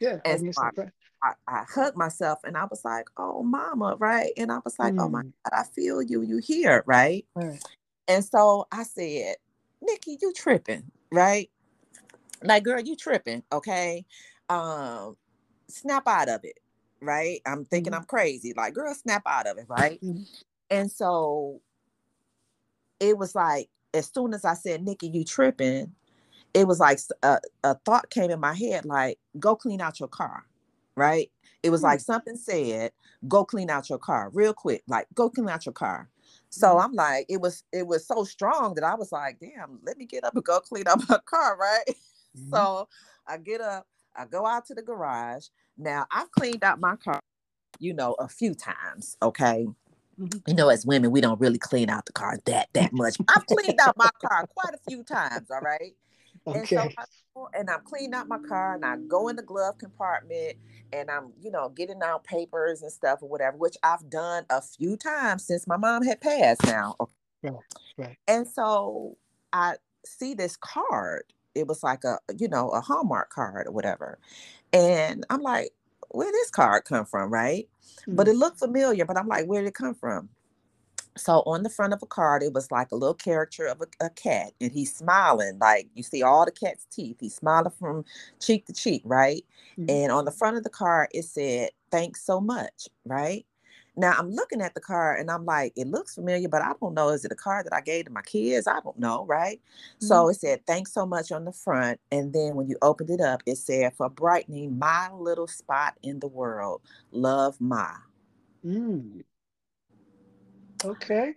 Yeah. 0.02 0.20
And 0.26 0.54
so 0.54 0.62
I, 1.24 1.34
I, 1.48 1.64
hugged 1.70 1.96
myself 1.96 2.40
and 2.44 2.58
I 2.58 2.66
was 2.66 2.84
like, 2.84 3.08
oh, 3.16 3.44
mama, 3.44 3.96
right? 4.00 4.32
And 4.36 4.52
I 4.52 4.60
was 4.66 4.78
like, 4.80 4.94
mm. 4.94 5.02
oh 5.04 5.10
my 5.10 5.22
mm. 5.22 5.32
God, 5.44 5.60
I 5.60 5.64
feel 5.64 6.02
you. 6.02 6.24
You 6.24 6.40
here, 6.40 6.84
right? 6.88 7.26
right? 7.36 7.64
And 8.08 8.26
so 8.26 8.68
I 8.72 8.84
said, 8.84 9.36
Nikki, 9.82 10.18
you 10.22 10.34
tripping, 10.34 10.84
right? 11.12 11.50
Like, 12.44 12.64
girl, 12.64 12.82
you 12.82 12.96
tripping, 12.96 13.44
okay? 13.54 14.06
Um, 14.50 15.16
snap 15.70 16.08
out 16.08 16.28
of 16.28 16.44
it 16.44 16.58
right? 17.02 17.42
I'm 17.46 17.66
thinking 17.66 17.92
mm-hmm. 17.92 18.02
I'm 18.02 18.06
crazy. 18.06 18.54
Like, 18.56 18.74
girl, 18.74 18.94
snap 18.94 19.24
out 19.26 19.48
of 19.48 19.58
it, 19.58 19.66
right? 19.68 20.00
Mm-hmm. 20.02 20.24
And 20.70 20.92
so 20.92 21.62
it 23.00 23.18
was 23.18 23.36
like, 23.36 23.70
as 23.94 24.10
soon 24.14 24.34
as 24.34 24.46
I 24.46 24.54
said, 24.54 24.84
Nikki, 24.84 25.08
you 25.08 25.26
tripping, 25.26 25.94
it 26.54 26.68
was 26.68 26.80
like 26.80 27.00
a, 27.24 27.40
a 27.64 27.76
thought 27.86 28.10
came 28.10 28.32
in 28.32 28.40
my 28.40 28.54
head, 28.54 28.86
like, 28.86 29.20
go 29.40 29.56
clean 29.56 29.82
out 29.82 30.00
your 30.00 30.10
car, 30.10 30.46
right? 30.96 31.32
It 31.64 31.70
was 31.70 31.82
mm-hmm. 31.82 31.88
like 31.88 32.00
something 32.00 32.36
said, 32.36 32.92
go 33.28 33.46
clean 33.46 33.70
out 33.70 33.90
your 33.90 34.00
car 34.00 34.30
real 34.34 34.54
quick, 34.54 34.84
like, 34.88 35.08
go 35.14 35.30
clean 35.30 35.50
out 35.50 35.66
your 35.66 35.74
car. 35.74 36.10
So 36.50 36.68
mm-hmm. 36.68 36.86
I'm 36.86 36.94
like, 36.94 37.26
it 37.30 37.40
was 37.40 37.64
it 37.72 37.88
was 37.88 38.06
so 38.06 38.24
strong 38.24 38.76
that 38.76 38.84
I 38.84 38.96
was 38.96 39.12
like, 39.12 39.40
damn, 39.40 39.80
let 39.84 39.98
me 39.98 40.06
get 40.06 40.24
up 40.24 40.36
and 40.36 40.44
go 40.44 40.60
clean 40.60 40.88
up 40.88 41.00
my 41.10 41.18
car, 41.26 41.58
right? 41.58 41.84
Mm-hmm. 41.88 42.54
So 42.54 42.88
I 43.28 43.38
get 43.38 43.62
up, 43.62 43.88
I 44.16 44.26
go 44.26 44.46
out 44.46 44.66
to 44.68 44.74
the 44.74 44.82
garage. 44.82 45.48
Now 45.78 46.06
I've 46.12 46.32
cleaned 46.32 46.64
out 46.64 46.80
my 46.80 46.96
car, 46.98 47.22
you 47.80 47.94
know, 47.94 48.14
a 48.20 48.28
few 48.28 48.54
times. 48.54 49.18
Okay. 49.22 49.68
Mm-hmm. 50.20 50.40
You 50.46 50.54
know, 50.54 50.70
as 50.70 50.86
women, 50.86 51.12
we 51.12 51.22
don't 51.22 51.40
really 51.40 51.58
clean 51.58 51.90
out 51.90 52.06
the 52.06 52.14
car 52.14 52.38
that 52.46 52.68
that 52.74 52.92
much. 52.94 53.18
I've 53.30 53.46
cleaned 53.46 53.80
out 53.80 53.98
my 53.98 54.10
car 54.22 54.46
quite 54.56 54.74
a 54.74 54.90
few 54.90 55.04
times. 55.04 55.50
All 55.50 55.62
right. 55.62 55.96
Okay. 56.48 56.60
And 56.60 56.68
so 56.68 56.80
I, 56.80 57.60
and 57.60 57.70
I'm 57.70 57.82
cleaning 57.82 58.14
out 58.14 58.28
my 58.28 58.40
car 58.40 58.76
and 58.76 58.86
I 58.86 58.96
go 59.08 59.28
in 59.28 59.36
the 59.36 59.44
glove 59.44 59.78
compartment 59.78 60.58
and 60.92 61.10
I'm, 61.10 61.32
you 61.42 61.52
know, 61.52 61.70
getting 61.70 62.02
out 62.04 62.24
papers 62.24 62.82
and 62.82 62.92
stuff 62.92 63.20
or 63.22 63.30
whatever, 63.30 63.58
which 63.58 63.78
I've 63.84 64.10
done 64.10 64.46
a 64.50 64.62
few 64.62 64.98
times 64.98 65.46
since 65.46 65.68
my 65.68 65.78
mom 65.78 66.04
had 66.04 66.20
passed 66.20 66.64
now. 66.66 66.96
Right. 67.44 67.54
Right. 67.98 68.18
And 68.28 68.48
so 68.48 69.18
I 69.54 69.76
see 70.06 70.34
this 70.34 70.56
card 70.58 71.24
it 71.56 71.68
was 71.68 71.84
like 71.84 72.04
a 72.04 72.18
you 72.38 72.48
know 72.48 72.70
a 72.70 72.82
hallmark 72.82 73.30
card 73.30 73.68
or 73.68 73.72
whatever 73.72 74.20
and 74.74 75.26
i'm 75.30 75.42
like 75.42 75.72
where 76.10 76.32
this 76.32 76.50
card 76.50 76.84
come 76.86 77.06
from 77.06 77.32
right 77.32 77.68
mm-hmm. 78.02 78.16
but 78.16 78.28
it 78.28 78.36
looked 78.36 78.60
familiar 78.60 79.06
but 79.06 79.18
i'm 79.18 79.28
like 79.28 79.46
where 79.46 79.62
did 79.62 79.68
it 79.68 79.74
come 79.74 79.96
from 79.96 80.30
so 81.18 81.44
on 81.46 81.64
the 81.64 81.70
front 81.70 81.94
of 81.94 82.02
a 82.02 82.06
card 82.06 82.42
it 82.42 82.54
was 82.54 82.72
like 82.72 82.92
a 82.92 82.96
little 82.96 83.14
character 83.14 83.66
of 83.66 83.82
a, 83.82 84.06
a 84.06 84.10
cat 84.12 84.54
and 84.62 84.72
he's 84.72 84.96
smiling 84.96 85.58
like 85.60 85.88
you 85.94 86.04
see 86.04 86.24
all 86.24 86.46
the 86.46 86.52
cat's 86.52 86.86
teeth 86.86 87.18
he's 87.20 87.36
smiling 87.36 87.72
from 87.78 88.06
cheek 88.40 88.66
to 88.66 88.74
cheek 88.74 89.02
right 89.04 89.46
mm-hmm. 89.78 89.90
and 89.90 90.12
on 90.12 90.24
the 90.24 90.32
front 90.32 90.56
of 90.56 90.64
the 90.64 90.70
card 90.70 91.10
it 91.14 91.26
said 91.26 91.70
thanks 91.92 92.26
so 92.26 92.40
much, 92.40 92.88
right? 93.06 93.46
Now 93.98 94.16
I'm 94.18 94.32
looking 94.32 94.62
at 94.62 94.74
the 94.74 94.80
card 94.80 95.20
and 95.20 95.30
I'm 95.30 95.46
like, 95.46 95.74
it 95.76 95.88
looks 95.88 96.16
familiar, 96.16 96.48
but 96.48 96.62
I 96.62 96.72
don't 96.80 96.94
know. 96.94 97.10
Is 97.10 97.26
it 97.26 97.32
a 97.32 97.36
card 97.36 97.66
that 97.66 97.76
I 97.76 97.82
gave 97.82 98.06
to 98.06 98.12
my 98.12 98.22
kids? 98.22 98.66
I 98.66 98.80
don't 98.80 98.98
know, 98.98 99.26
right? 99.26 99.60
Mm-hmm. 99.98 100.06
So 100.06 100.30
it 100.30 100.36
said, 100.36 100.66
thanks 100.66 100.94
so 100.94 101.06
much 101.06 101.32
on 101.32 101.44
the 101.44 101.52
front. 101.52 102.00
And 102.10 102.34
then 102.34 102.56
when 102.56 102.70
you 102.70 102.78
opened 102.82 103.10
it 103.10 103.20
up, 103.20 103.44
it 103.46 103.58
said, 103.58 103.94
for 103.94 104.10
brightening 104.10 104.80
my 104.80 105.12
little 105.12 105.48
spot 105.48 105.96
in 106.02 106.22
the 106.22 106.28
world, 106.28 106.82
love 107.12 107.60
Ma. 107.60 107.92
Mm. 108.66 109.24
Okay. 110.84 111.34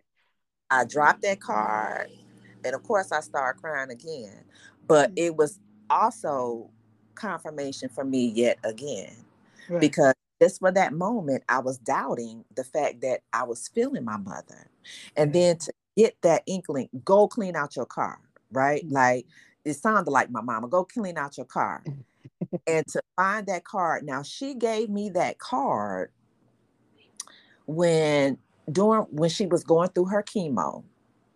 I 0.70 0.84
dropped 0.84 1.22
that 1.22 1.40
card. 1.40 2.10
And 2.64 2.74
of 2.74 2.82
course, 2.82 3.12
I 3.12 3.20
started 3.20 3.60
crying 3.60 3.90
again. 3.90 4.44
But 4.86 5.10
mm. 5.10 5.18
it 5.18 5.36
was 5.36 5.58
also 5.90 6.70
confirmation 7.14 7.88
for 7.88 8.04
me 8.04 8.32
yet 8.34 8.58
again. 8.64 9.14
Right. 9.68 9.80
Because 9.80 10.14
just 10.42 10.60
for 10.60 10.72
that 10.72 10.92
moment, 10.92 11.44
I 11.48 11.60
was 11.60 11.78
doubting 11.78 12.44
the 12.54 12.64
fact 12.64 13.00
that 13.02 13.20
I 13.32 13.44
was 13.44 13.68
feeling 13.68 14.04
my 14.04 14.16
mother. 14.16 14.70
And 15.16 15.32
then 15.32 15.58
to 15.58 15.72
get 15.96 16.16
that 16.22 16.42
inkling, 16.46 16.88
go 17.04 17.28
clean 17.28 17.56
out 17.56 17.76
your 17.76 17.86
car, 17.86 18.18
right? 18.50 18.84
Mm-hmm. 18.84 18.94
Like 18.94 19.26
it 19.64 19.74
sounded 19.74 20.10
like 20.10 20.30
my 20.30 20.40
mama, 20.40 20.68
go 20.68 20.84
clean 20.84 21.16
out 21.16 21.36
your 21.36 21.46
car. 21.46 21.84
and 22.66 22.86
to 22.88 23.00
find 23.16 23.46
that 23.46 23.64
card. 23.64 24.04
Now 24.04 24.22
she 24.22 24.54
gave 24.54 24.90
me 24.90 25.10
that 25.10 25.38
card 25.38 26.10
when 27.66 28.38
during 28.70 29.02
when 29.10 29.30
she 29.30 29.46
was 29.46 29.64
going 29.64 29.88
through 29.90 30.06
her 30.06 30.22
chemo, 30.22 30.82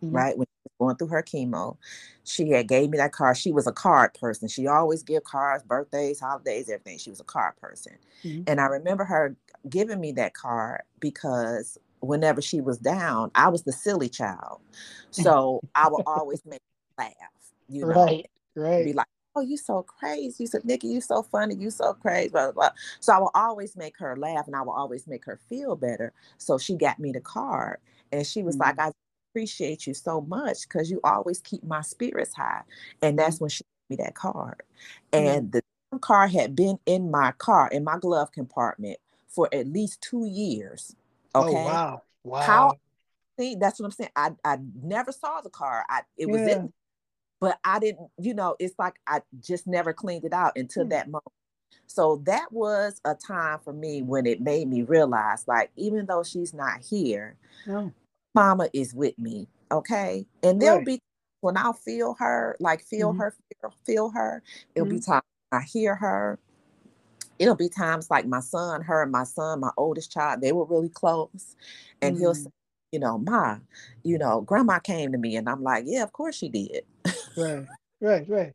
mm-hmm. 0.03 0.11
right? 0.11 0.37
When 0.37 0.45
she 0.45 0.69
was 0.69 0.87
going 0.87 0.95
through 0.97 1.07
her 1.07 1.23
chemo. 1.23 1.77
She 2.23 2.49
had 2.51 2.67
gave 2.67 2.91
me 2.91 2.97
that 2.97 3.11
card. 3.11 3.37
She 3.37 3.51
was 3.51 3.65
a 3.65 3.71
card 3.71 4.13
person. 4.13 4.47
She 4.47 4.67
always 4.67 5.01
give 5.01 5.23
cards, 5.23 5.63
birthdays, 5.63 6.19
holidays, 6.19 6.69
everything. 6.69 6.99
She 6.99 7.09
was 7.09 7.19
a 7.19 7.23
card 7.23 7.55
person. 7.59 7.93
Mm-hmm. 8.23 8.43
And 8.45 8.61
I 8.61 8.65
remember 8.65 9.03
her 9.03 9.35
giving 9.67 9.99
me 9.99 10.11
that 10.13 10.35
card 10.35 10.81
because 10.99 11.79
whenever 12.01 12.41
she 12.41 12.61
was 12.61 12.77
down, 12.77 13.31
I 13.35 13.49
was 13.49 13.63
the 13.63 13.71
silly 13.71 14.09
child. 14.09 14.61
So 15.11 15.61
I 15.75 15.89
would 15.89 16.03
always 16.05 16.45
make 16.45 16.61
her 16.97 17.05
laugh, 17.05 17.13
you 17.67 17.85
know. 17.85 17.87
Right, 18.05 18.29
right. 18.55 18.85
Be 18.85 18.93
like, 18.93 19.07
oh, 19.35 19.41
you 19.41 19.57
so 19.57 19.83
crazy. 19.83 20.43
You 20.43 20.47
said, 20.47 20.65
Nikki, 20.65 20.87
you 20.87 21.01
so 21.01 21.23
funny. 21.23 21.55
You 21.55 21.69
so 21.69 21.93
crazy. 21.93 22.29
Blah, 22.29 22.45
blah, 22.45 22.51
blah. 22.51 22.69
So 22.99 23.13
I 23.13 23.19
will 23.19 23.31
always 23.35 23.75
make 23.75 23.97
her 23.99 24.15
laugh 24.15 24.47
and 24.47 24.55
I 24.55 24.61
will 24.61 24.73
always 24.73 25.07
make 25.07 25.25
her 25.25 25.39
feel 25.49 25.75
better. 25.75 26.13
So 26.37 26.57
she 26.57 26.75
got 26.75 26.99
me 26.99 27.11
the 27.11 27.21
card. 27.21 27.79
And 28.11 28.25
she 28.25 28.43
was 28.43 28.55
mm-hmm. 28.55 28.79
like, 28.79 28.79
I 28.79 28.91
appreciate 29.31 29.87
you 29.87 29.93
so 29.93 30.21
much 30.21 30.67
because 30.67 30.89
you 30.89 30.99
always 31.03 31.39
keep 31.39 31.63
my 31.63 31.81
spirits 31.81 32.33
high. 32.35 32.63
And 33.01 33.17
that's 33.17 33.35
mm-hmm. 33.35 33.45
when 33.45 33.49
she 33.49 33.63
gave 33.89 33.97
me 33.97 34.03
that 34.03 34.15
card. 34.15 34.63
And 35.13 35.51
mm-hmm. 35.51 35.59
the 35.91 35.99
card 35.99 36.31
had 36.31 36.55
been 36.55 36.79
in 36.85 37.11
my 37.11 37.31
car, 37.33 37.69
in 37.71 37.83
my 37.83 37.97
glove 37.99 38.31
compartment 38.31 38.97
for 39.27 39.47
at 39.53 39.67
least 39.67 40.01
two 40.01 40.25
years. 40.25 40.95
Oh, 41.35 41.47
okay. 41.47 41.57
Oh, 41.57 41.65
wow. 41.65 42.01
Wow. 42.23 42.41
How 42.41 42.73
see 43.39 43.55
that's 43.55 43.79
what 43.79 43.85
I'm 43.85 43.91
saying. 43.91 44.11
I, 44.15 44.31
I 44.43 44.57
never 44.83 45.11
saw 45.11 45.41
the 45.41 45.49
car. 45.49 45.85
I 45.89 46.01
it 46.17 46.27
was 46.27 46.41
in 46.41 46.73
but 47.39 47.59
I 47.63 47.79
didn't, 47.79 48.09
you 48.17 48.33
know, 48.33 48.55
it's 48.59 48.75
like 48.77 48.95
I 49.07 49.21
just 49.39 49.67
never 49.67 49.93
cleaned 49.93 50.25
it 50.25 50.33
out 50.33 50.53
until 50.55 50.83
mm-hmm. 50.83 50.91
that 50.91 51.07
moment. 51.07 51.33
So 51.87 52.21
that 52.25 52.51
was 52.51 53.01
a 53.05 53.15
time 53.15 53.59
for 53.63 53.73
me 53.73 54.01
when 54.01 54.25
it 54.25 54.41
made 54.41 54.67
me 54.67 54.83
realize, 54.83 55.47
like, 55.47 55.71
even 55.75 56.05
though 56.05 56.23
she's 56.23 56.53
not 56.53 56.81
here, 56.81 57.35
oh 57.67 57.91
mama 58.35 58.69
is 58.73 58.93
with 58.93 59.17
me. 59.17 59.47
Okay. 59.71 60.25
And 60.43 60.61
there'll 60.61 60.77
right. 60.77 60.85
be 60.85 61.01
when 61.41 61.57
I'll 61.57 61.73
feel 61.73 62.15
her, 62.19 62.55
like 62.59 62.81
feel 62.81 63.09
mm-hmm. 63.09 63.21
her, 63.21 63.35
feel, 63.61 63.73
feel, 63.85 64.09
her. 64.09 64.43
It'll 64.75 64.87
mm-hmm. 64.87 64.97
be 64.97 65.01
times 65.01 65.23
I 65.51 65.61
hear 65.61 65.95
her. 65.95 66.39
It'll 67.37 67.55
be 67.55 67.69
times 67.69 68.09
like 68.09 68.27
my 68.27 68.41
son, 68.41 68.81
her 68.81 69.03
and 69.03 69.11
my 69.11 69.23
son, 69.23 69.61
my 69.61 69.71
oldest 69.77 70.11
child, 70.11 70.41
they 70.41 70.51
were 70.51 70.65
really 70.65 70.89
close. 70.89 71.55
And 72.01 72.17
he'll 72.17 72.35
say, 72.35 72.49
you 72.91 72.99
know, 72.99 73.17
Ma, 73.17 73.57
you 74.03 74.17
know, 74.17 74.41
grandma 74.41 74.79
came 74.79 75.11
to 75.11 75.17
me. 75.17 75.35
And 75.37 75.47
I'm 75.47 75.63
like, 75.63 75.85
yeah, 75.87 76.03
of 76.03 76.11
course 76.11 76.35
she 76.35 76.49
did. 76.49 76.83
Right, 77.39 77.65
right, 78.01 78.29
right. 78.29 78.53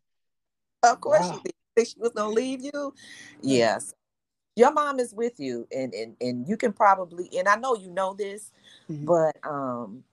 of 0.83 1.01
course 1.01 1.21
wow. 1.21 1.33
she 1.35 1.43
did. 1.45 1.53
Think 1.77 1.89
she 1.89 1.95
was 1.99 2.13
gonna 2.13 2.33
leave 2.33 2.63
you? 2.63 2.95
Yes. 3.43 3.95
Your 4.55 4.73
mom 4.73 5.01
is 5.01 5.13
with 5.13 5.41
you 5.41 5.67
and 5.73 5.93
and 5.93 6.17
and 6.21 6.47
you 6.49 6.57
can 6.57 6.73
probably 6.73 7.29
and 7.37 7.49
I 7.49 7.57
know 7.57 7.75
you 7.75 7.91
know 7.91 8.15
this, 8.15 8.53
Mm-hmm. 8.91 9.05
But 9.05 9.37
um, 9.49 10.05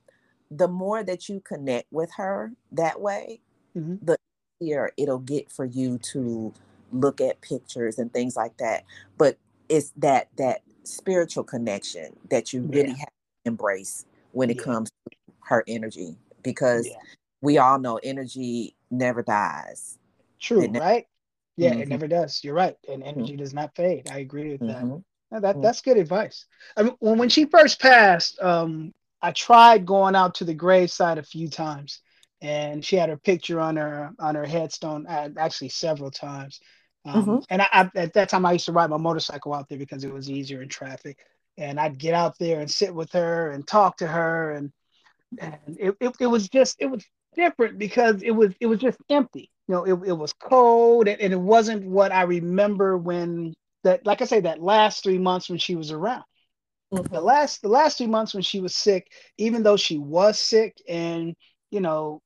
the 0.50 0.68
more 0.68 1.04
that 1.04 1.30
you 1.30 1.42
connect 1.42 1.92
with 1.92 2.12
her 2.18 2.52
that 2.72 3.00
way, 3.02 3.42
mm-hmm. 3.76 4.04
the 4.04 4.18
easier 4.62 4.92
it'll 4.98 5.20
get 5.20 5.52
for 5.52 5.66
you 5.66 5.98
to 5.98 6.54
look 6.92 7.22
at 7.22 7.42
pictures 7.42 7.98
and 7.98 8.12
things 8.14 8.36
like 8.36 8.58
that. 8.58 8.86
But 9.18 9.38
it's 9.70 9.92
that 9.98 10.30
that 10.38 10.62
spiritual 10.84 11.44
connection 11.44 12.16
that 12.30 12.54
you 12.54 12.62
really 12.62 12.90
yeah. 12.90 13.00
have 13.00 13.08
to 13.08 13.46
embrace 13.46 14.06
when 14.32 14.50
it 14.50 14.58
yeah. 14.58 14.64
comes 14.64 14.90
to 14.90 15.18
her 15.44 15.64
energy 15.68 16.16
because 16.44 16.88
yeah. 16.88 16.96
We 17.42 17.58
all 17.58 17.80
know 17.80 18.00
energy 18.02 18.76
never 18.90 19.24
dies. 19.24 19.98
True, 20.40 20.68
never, 20.68 20.86
right? 20.86 21.06
Yeah, 21.58 21.72
mm-hmm. 21.72 21.82
it 21.82 21.88
never 21.90 22.08
does. 22.08 22.44
You're 22.44 22.54
right. 22.54 22.76
And 22.88 23.04
mm-hmm. 23.04 23.20
energy 23.20 23.36
does 23.36 23.54
not 23.54 23.76
fade. 23.76 24.10
I 24.10 24.20
agree 24.20 24.52
with 24.52 24.62
that. 24.62 24.84
Mm-hmm. 24.84 25.40
That 25.40 25.56
mm. 25.56 25.62
that's 25.62 25.82
good 25.82 25.98
advice. 25.98 26.46
I 26.76 26.84
mean, 26.84 26.96
when 27.00 27.18
when 27.18 27.30
she 27.30 27.46
first 27.46 27.82
passed, 27.82 28.42
um, 28.42 28.94
I 29.22 29.32
tried 29.32 29.86
going 29.86 30.16
out 30.16 30.36
to 30.36 30.46
the 30.46 30.54
graveside 30.54 31.18
a 31.18 31.24
few 31.24 31.50
times, 31.50 32.02
and 32.42 32.84
she 32.84 32.98
had 32.98 33.10
her 33.10 33.18
picture 33.18 33.60
on 33.60 33.78
her 33.78 34.12
on 34.20 34.36
her 34.36 34.46
headstone. 34.46 35.08
Uh, 35.08 35.30
actually, 35.38 35.70
several 35.70 36.12
times. 36.12 36.60
Um, 37.06 37.26
mm-hmm. 37.26 37.38
And 37.50 37.62
I, 37.62 37.68
I, 37.72 37.92
at 37.96 38.14
that 38.14 38.30
time, 38.30 38.46
I 38.46 38.54
used 38.54 38.66
to 38.66 38.74
ride 38.74 38.90
my 38.90 38.98
motorcycle 38.98 39.54
out 39.54 39.70
there 39.70 39.80
because 39.80 40.04
it 40.04 40.14
was 40.14 40.30
easier 40.30 40.62
in 40.62 40.70
traffic. 40.70 41.18
And 41.58 41.80
I'd 41.80 41.98
get 41.98 42.14
out 42.14 42.38
there 42.38 42.60
and 42.60 42.70
sit 42.70 42.94
with 42.94 43.12
her 43.14 43.52
and 43.52 43.66
talk 43.66 43.98
to 43.98 44.08
her, 44.08 44.52
and 44.52 44.72
and 45.40 45.78
it, 45.80 45.96
it, 46.00 46.16
it 46.20 46.28
was 46.28 46.50
just 46.50 46.76
it 46.80 46.88
was 46.88 47.06
different 47.36 47.78
because 47.78 48.22
it 48.22 48.32
was 48.32 48.54
it 48.60 48.68
was 48.68 48.80
just 48.80 49.00
empty. 49.10 49.52
You 49.68 49.76
know, 49.76 49.84
it, 49.84 50.10
it 50.10 50.14
was 50.14 50.34
cold 50.34 51.08
and, 51.08 51.20
and 51.22 51.34
it 51.34 51.40
wasn't 51.40 51.86
what 51.86 52.12
I 52.12 52.24
remember 52.24 52.98
when 52.98 53.54
that 53.84 54.06
like 54.06 54.22
I 54.22 54.26
say, 54.26 54.42
that 54.42 54.62
last 54.62 55.04
three 55.04 55.18
months 55.18 55.50
when 55.50 55.60
she 55.60 55.76
was 55.76 55.92
around. 55.92 56.24
Mm-hmm. 56.94 57.14
The 57.14 57.22
last 57.22 57.62
the 57.62 57.70
last 57.70 57.98
three 57.98 58.08
months 58.08 58.34
when 58.34 58.44
she 58.44 58.60
was 58.60 58.76
sick, 58.76 59.08
even 59.38 59.64
though 59.64 59.78
she 59.78 59.98
was 59.98 60.40
sick 60.40 60.76
and 60.88 61.36
you 61.70 61.80
know, 61.80 62.22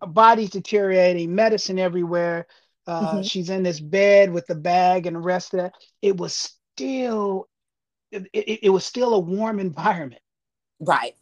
body 0.00 0.46
deteriorating, 0.46 1.34
medicine 1.34 1.78
everywhere. 1.78 2.46
Uh, 2.86 3.14
mm-hmm. 3.14 3.22
She's 3.22 3.50
in 3.50 3.62
this 3.62 3.80
bed 3.80 4.30
with 4.30 4.46
the 4.46 4.54
bag 4.54 5.06
and 5.06 5.16
the 5.16 5.20
rest 5.20 5.54
of 5.54 5.60
that. 5.60 5.72
It 6.02 6.16
was 6.16 6.34
still, 6.76 7.48
it, 8.12 8.26
it, 8.32 8.60
it 8.64 8.70
was 8.70 8.84
still 8.84 9.14
a 9.14 9.18
warm 9.18 9.58
environment. 9.58 10.20
Right 10.78 11.14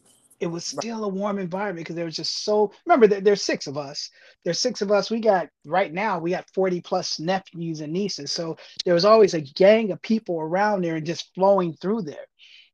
it 0.42 0.50
was 0.50 0.66
still 0.66 1.04
a 1.04 1.08
warm 1.08 1.38
environment 1.38 1.86
because 1.86 1.94
there 1.94 2.04
was 2.04 2.16
just 2.16 2.44
so 2.44 2.72
remember 2.84 3.06
that 3.06 3.22
there's 3.22 3.42
six 3.42 3.68
of 3.68 3.78
us. 3.78 4.10
There's 4.44 4.58
six 4.58 4.82
of 4.82 4.90
us. 4.90 5.08
We 5.08 5.20
got 5.20 5.46
right 5.64 5.92
now 5.92 6.18
we 6.18 6.32
got 6.32 6.50
40 6.52 6.80
plus 6.80 7.20
nephews 7.20 7.80
and 7.80 7.92
nieces. 7.92 8.32
So 8.32 8.56
there 8.84 8.92
was 8.92 9.04
always 9.04 9.34
a 9.34 9.40
gang 9.40 9.92
of 9.92 10.02
people 10.02 10.40
around 10.40 10.82
there 10.82 10.96
and 10.96 11.06
just 11.06 11.32
flowing 11.36 11.74
through 11.74 12.02
there. 12.02 12.26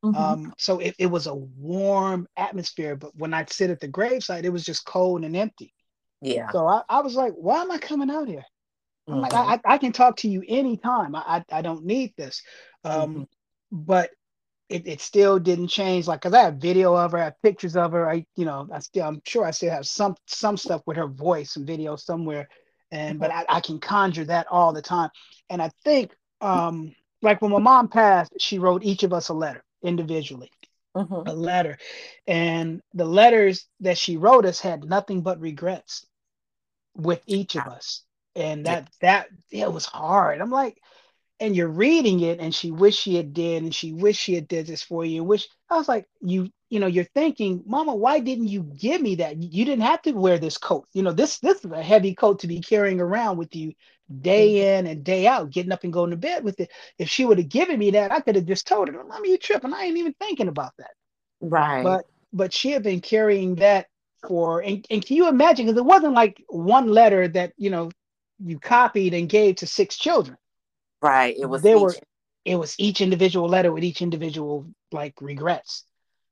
Mm-hmm. 0.03 0.15
um, 0.15 0.53
so 0.57 0.79
it, 0.79 0.95
it 0.97 1.07
was 1.07 1.27
a 1.27 1.35
warm 1.35 2.25
atmosphere 2.37 2.95
but 2.95 3.13
when 3.17 3.33
i'd 3.33 3.51
sit 3.51 3.69
at 3.69 3.81
the 3.81 3.87
gravesite 3.89 4.45
it 4.45 4.49
was 4.49 4.63
just 4.63 4.85
cold 4.85 5.25
and 5.25 5.35
empty. 5.35 5.73
Yeah. 6.21 6.49
So 6.51 6.65
i, 6.65 6.81
I 6.89 7.01
was 7.01 7.15
like 7.15 7.33
why 7.33 7.61
am 7.61 7.69
i 7.69 7.77
coming 7.77 8.09
out 8.09 8.27
here? 8.27 8.45
Mm-hmm. 9.09 9.19
like 9.19 9.33
I, 9.33 9.59
I 9.65 9.77
can 9.77 9.91
talk 9.91 10.15
to 10.17 10.29
you 10.29 10.43
anytime. 10.47 11.15
I 11.15 11.43
i, 11.51 11.59
I 11.59 11.61
don't 11.61 11.85
need 11.85 12.13
this. 12.17 12.41
Um, 12.83 13.09
mm-hmm. 13.09 13.23
but 13.71 14.09
it, 14.69 14.87
it 14.87 15.01
still 15.01 15.39
didn't 15.39 15.67
change. 15.67 16.07
Like, 16.07 16.21
cause 16.21 16.33
I 16.33 16.43
have 16.43 16.55
video 16.55 16.95
of 16.95 17.11
her, 17.11 17.17
I 17.17 17.25
have 17.25 17.41
pictures 17.41 17.75
of 17.75 17.91
her. 17.91 18.09
I, 18.09 18.25
you 18.35 18.45
know, 18.45 18.67
I 18.71 18.79
still, 18.79 19.05
I'm 19.05 19.21
sure 19.25 19.43
I 19.43 19.51
still 19.51 19.71
have 19.71 19.87
some 19.87 20.15
some 20.27 20.57
stuff 20.57 20.83
with 20.85 20.97
her 20.97 21.07
voice 21.07 21.55
and 21.55 21.67
video 21.67 21.95
somewhere. 21.95 22.47
And 22.91 23.19
but 23.19 23.31
I, 23.31 23.45
I 23.49 23.59
can 23.61 23.79
conjure 23.79 24.25
that 24.25 24.47
all 24.49 24.73
the 24.73 24.81
time. 24.81 25.09
And 25.49 25.61
I 25.61 25.69
think, 25.83 26.15
um, 26.41 26.95
like 27.21 27.41
when 27.41 27.51
my 27.51 27.59
mom 27.59 27.89
passed, 27.89 28.33
she 28.39 28.59
wrote 28.59 28.83
each 28.83 29.03
of 29.03 29.11
us 29.11 29.29
a 29.29 29.33
letter 29.33 29.63
individually, 29.83 30.51
mm-hmm. 30.95 31.27
a 31.27 31.33
letter, 31.33 31.77
and 32.27 32.81
the 32.93 33.05
letters 33.05 33.67
that 33.81 33.97
she 33.97 34.17
wrote 34.17 34.45
us 34.45 34.59
had 34.59 34.85
nothing 34.85 35.21
but 35.21 35.39
regrets 35.39 36.05
with 36.95 37.21
each 37.27 37.55
of 37.55 37.67
us. 37.67 38.03
And 38.35 38.65
that 38.65 38.89
that 39.01 39.27
it 39.51 39.71
was 39.71 39.85
hard. 39.85 40.39
I'm 40.39 40.51
like, 40.51 40.77
and 41.39 41.55
you're 41.55 41.69
reading 41.69 42.19
it 42.21 42.39
and 42.39 42.53
she 42.53 42.71
wished 42.71 42.99
she 42.99 43.15
had 43.15 43.33
did 43.33 43.63
and 43.63 43.73
she 43.73 43.93
wished 43.93 44.19
she 44.19 44.35
had 44.35 44.47
did 44.47 44.67
this 44.67 44.83
for 44.83 45.05
you 45.05 45.23
which 45.23 45.47
i 45.69 45.75
was 45.75 45.87
like 45.87 46.05
you 46.21 46.49
you 46.69 46.79
know 46.79 46.87
you're 46.87 47.03
thinking 47.15 47.63
mama 47.65 47.93
why 47.95 48.19
didn't 48.19 48.47
you 48.47 48.63
give 48.63 49.01
me 49.01 49.15
that? 49.15 49.41
You 49.41 49.65
didn't 49.65 49.83
have 49.83 50.01
to 50.03 50.11
wear 50.11 50.37
this 50.37 50.57
coat. 50.57 50.87
You 50.93 51.03
know 51.03 51.11
this 51.11 51.39
this 51.39 51.63
is 51.65 51.71
a 51.71 51.81
heavy 51.81 52.15
coat 52.15 52.39
to 52.39 52.47
be 52.47 52.61
carrying 52.61 53.01
around 53.01 53.37
with 53.37 53.55
you 53.55 53.73
day 54.21 54.55
mm-hmm. 54.55 54.85
in 54.85 54.87
and 54.87 55.03
day 55.03 55.27
out 55.27 55.51
getting 55.51 55.71
up 55.71 55.83
and 55.83 55.93
going 55.93 56.11
to 56.11 56.17
bed 56.17 56.43
with 56.43 56.59
it. 56.59 56.71
If 56.97 57.09
she 57.09 57.25
would 57.25 57.37
have 57.37 57.49
given 57.49 57.79
me 57.79 57.91
that 57.91 58.11
i 58.11 58.19
could 58.19 58.35
have 58.35 58.45
just 58.45 58.67
told 58.67 58.87
her 58.87 58.95
let 58.95 59.07
mama 59.07 59.27
you 59.27 59.37
tripping. 59.37 59.73
I 59.73 59.83
ain't 59.83 59.97
even 59.97 60.13
thinking 60.19 60.47
about 60.47 60.73
that. 60.77 60.91
Right. 61.41 61.83
But 61.83 62.05
but 62.31 62.53
she 62.53 62.71
had 62.71 62.83
been 62.83 63.01
carrying 63.01 63.55
that 63.55 63.87
for 64.27 64.61
and, 64.61 64.85
and 64.89 65.03
can 65.03 65.17
you 65.17 65.27
imagine? 65.27 65.65
Because 65.65 65.79
it 65.79 65.85
wasn't 65.85 66.13
like 66.13 66.43
one 66.49 66.87
letter 66.87 67.27
that 67.29 67.53
you 67.57 67.69
know 67.69 67.89
you 68.43 68.59
copied 68.59 69.13
and 69.13 69.27
gave 69.27 69.57
to 69.57 69.67
six 69.67 69.97
children 69.97 70.37
Right. 71.01 71.35
It 71.37 71.45
was 71.45 71.61
there 71.61 71.79
were 71.79 71.95
it 72.45 72.55
was 72.55 72.75
each 72.77 73.01
individual 73.01 73.47
letter 73.47 73.71
with 73.71 73.83
each 73.83 74.01
individual 74.01 74.65
like 74.91 75.21
regrets. 75.21 75.85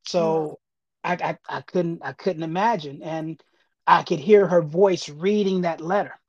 So 0.05 0.59
I, 1.03 1.13
I 1.13 1.57
I 1.57 1.61
couldn't 1.61 2.01
I 2.03 2.13
couldn't 2.13 2.43
imagine, 2.43 3.01
and 3.03 3.41
I 3.85 4.03
could 4.03 4.19
hear 4.19 4.47
her 4.47 4.61
voice 4.61 5.09
reading 5.09 5.61
that 5.61 5.81
letter 5.81 6.19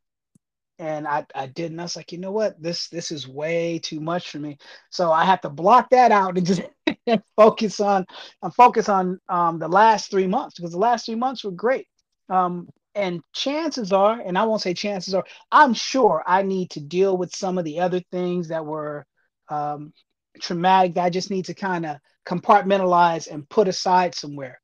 and 0.79 1.07
I, 1.09 1.27
I 1.35 1.47
didn't. 1.47 1.81
I 1.81 1.85
was 1.85 1.97
like, 1.97 2.13
you 2.13 2.19
know 2.19 2.31
what, 2.31 2.61
this 2.63 2.89
this 2.89 3.11
is 3.11 3.27
way 3.27 3.81
too 3.81 4.01
much 4.01 4.31
for 4.31 4.39
me. 4.39 4.59
So 4.91 5.11
I 5.11 5.25
have 5.25 5.41
to 5.43 5.51
block 5.51 5.91
that 5.91 6.13
out 6.13 6.39
and 6.39 6.47
just 6.47 6.63
focus 7.37 7.81
on 7.81 8.07
focus 8.55 8.89
on 8.89 9.19
um, 9.29 9.59
the 9.59 9.69
last 9.69 10.11
three 10.11 10.27
months 10.27 10.55
because 10.57 10.73
the 10.73 10.79
last 10.79 11.07
three 11.07 11.17
months 11.17 11.45
were 11.45 11.51
great. 11.51 11.87
Um, 12.29 12.69
and 12.99 13.23
chances 13.33 13.93
are, 13.93 14.21
and 14.21 14.37
I 14.37 14.45
won't 14.45 14.61
say 14.61 14.75
chances 14.75 15.15
are, 15.15 15.25
I'm 15.53 15.73
sure 15.73 16.23
I 16.27 16.43
need 16.43 16.71
to 16.71 16.81
deal 16.81 17.17
with 17.17 17.35
some 17.35 17.57
of 17.57 17.65
the 17.65 17.81
other 17.81 18.03
things 18.11 18.49
that 18.49 18.67
were 18.67 19.07
um, 19.49 19.93
traumatic. 20.41 20.95
That 20.95 21.05
I 21.05 21.11
just 21.11 21.31
need 21.31 21.47
to 21.47 21.55
kind 21.55 21.87
of 21.87 21.97
compartmentalize 22.27 23.31
and 23.31 23.49
put 23.49 23.69
aside 23.69 24.15
somewhere. 24.15 24.61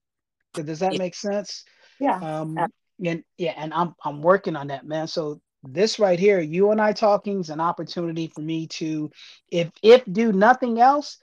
Does 0.53 0.81
that 0.81 0.99
make 0.99 1.15
sense? 1.15 1.65
Yeah. 1.99 2.19
Um, 2.19 2.59
and 3.05 3.25
yeah, 3.39 3.55
and 3.57 3.73
I'm 3.73 3.95
I'm 4.05 4.21
working 4.21 4.57
on 4.57 4.67
that, 4.69 4.85
man. 4.87 5.07
So 5.07 5.41
this 5.63 5.99
right 5.99 6.19
here, 6.19 6.41
you 6.41 6.71
and 6.71 6.81
I 6.81 6.93
talking 6.93 7.41
is 7.41 7.51
an 7.51 7.61
opportunity 7.61 8.27
for 8.27 8.41
me 8.41 8.67
to, 8.69 9.11
if 9.49 9.71
if 9.83 10.05
do 10.05 10.33
nothing 10.33 10.81
else, 10.81 11.19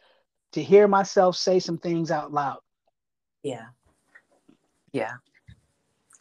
to 0.54 0.64
hear 0.64 0.88
myself 0.88 1.36
say 1.36 1.60
some 1.60 1.78
things 1.78 2.10
out 2.10 2.32
loud. 2.32 2.60
Yeah. 3.44 3.66
Yeah. 4.92 5.14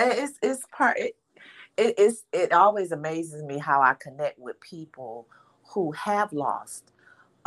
It's 0.00 0.38
it's 0.42 0.64
part 0.72 0.98
it, 0.98 1.16
it 1.76 1.94
it's 1.98 2.24
it 2.32 2.52
always 2.52 2.92
amazes 2.92 3.42
me 3.42 3.58
how 3.58 3.82
I 3.82 3.94
connect 3.94 4.38
with 4.38 4.60
people 4.60 5.26
who 5.70 5.92
have 5.92 6.32
lost 6.32 6.92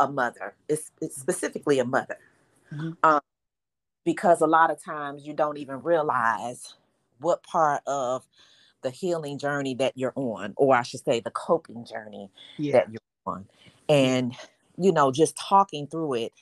a 0.00 0.10
mother. 0.10 0.54
It's, 0.68 0.90
it's 1.00 1.16
specifically 1.16 1.78
a 1.78 1.84
mother. 1.84 2.18
Mm-hmm. 2.72 2.92
Um, 3.02 3.20
because 4.04 4.40
a 4.40 4.46
lot 4.46 4.70
of 4.70 4.82
times 4.82 5.26
you 5.26 5.34
don't 5.34 5.56
even 5.56 5.82
realize 5.82 6.74
what 7.20 7.42
part 7.42 7.82
of 7.86 8.26
the 8.82 8.90
healing 8.90 9.38
journey 9.38 9.74
that 9.76 9.96
you're 9.96 10.12
on, 10.14 10.52
or 10.56 10.74
I 10.74 10.82
should 10.82 11.04
say, 11.04 11.20
the 11.20 11.30
coping 11.30 11.84
journey 11.86 12.30
yeah. 12.58 12.72
that 12.72 12.90
you're 12.90 13.00
on. 13.26 13.46
And, 13.88 14.34
you 14.76 14.92
know, 14.92 15.10
just 15.10 15.36
talking 15.36 15.86
through 15.86 16.14
it 16.14 16.32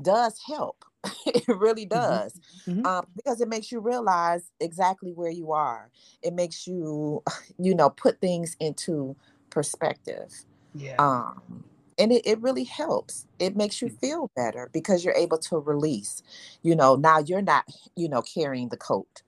does 0.00 0.38
help. 0.46 0.84
it 1.26 1.48
really 1.48 1.86
mm-hmm. 1.86 1.98
does. 1.98 2.40
Mm-hmm. 2.66 2.86
Um, 2.86 3.06
because 3.16 3.40
it 3.40 3.48
makes 3.48 3.70
you 3.70 3.80
realize 3.80 4.50
exactly 4.60 5.12
where 5.12 5.30
you 5.30 5.52
are. 5.52 5.90
It 6.22 6.34
makes 6.34 6.66
you, 6.66 7.22
you 7.58 7.74
know, 7.74 7.90
put 7.90 8.20
things 8.20 8.56
into 8.60 9.16
perspective. 9.50 10.32
Yeah. 10.74 10.96
Um, 10.98 11.64
and 11.98 12.12
it, 12.12 12.26
it 12.26 12.40
really 12.42 12.64
helps 12.64 13.26
it 13.38 13.56
makes 13.56 13.80
you 13.80 13.88
mm. 13.88 13.98
feel 14.00 14.30
better 14.36 14.68
because 14.70 15.02
you're 15.02 15.14
able 15.14 15.38
to 15.38 15.56
release 15.56 16.22
you 16.62 16.76
know 16.76 16.94
now 16.94 17.20
you're 17.20 17.40
not 17.40 17.64
you 17.94 18.06
know 18.06 18.20
carrying 18.20 18.68
the 18.68 18.76
coat 18.76 19.22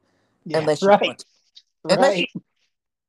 yeah, 0.49 0.59
unless 0.59 0.83
you 0.83 0.89
right. 0.89 1.25
unless 1.85 1.99
right. 1.99 2.29
You, 2.35 2.43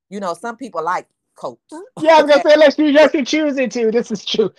you 0.10 0.20
know, 0.20 0.34
some 0.34 0.58
people 0.58 0.84
like 0.84 1.08
coats. 1.36 1.62
Yeah, 2.00 2.18
I 2.18 2.22
was 2.22 2.32
gonna 2.32 2.44
say 2.44 2.54
unless 2.54 2.78
you 2.78 2.94
just 2.94 3.14
you 3.14 3.26
choose 3.26 3.58
it 3.58 3.72
to. 3.72 3.92
This 3.92 4.12
is 4.12 4.26
true. 4.26 4.52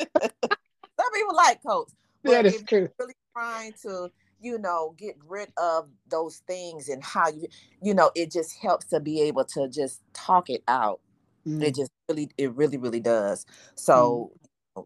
some 0.00 1.12
people 1.14 1.36
like 1.36 1.62
coats. 1.62 1.94
Yeah, 2.24 2.42
that's 2.42 2.62
true. 2.62 2.88
Really 2.98 3.14
trying 3.38 3.72
to, 3.82 4.10
you 4.40 4.58
know, 4.58 4.94
get 4.96 5.16
rid 5.26 5.52
of 5.56 5.88
those 6.08 6.38
things 6.46 6.88
and 6.88 7.02
how 7.02 7.28
you, 7.28 7.46
you 7.82 7.94
know, 7.94 8.10
it 8.14 8.30
just 8.30 8.56
helps 8.60 8.86
to 8.86 9.00
be 9.00 9.20
able 9.22 9.44
to 9.44 9.68
just 9.68 10.02
talk 10.12 10.50
it 10.50 10.62
out. 10.68 11.00
Mm. 11.46 11.62
It 11.62 11.74
just 11.74 11.90
really, 12.08 12.30
it 12.36 12.52
really, 12.54 12.78
really 12.78 13.00
does. 13.00 13.46
So, 13.74 14.32
mm. 14.76 14.84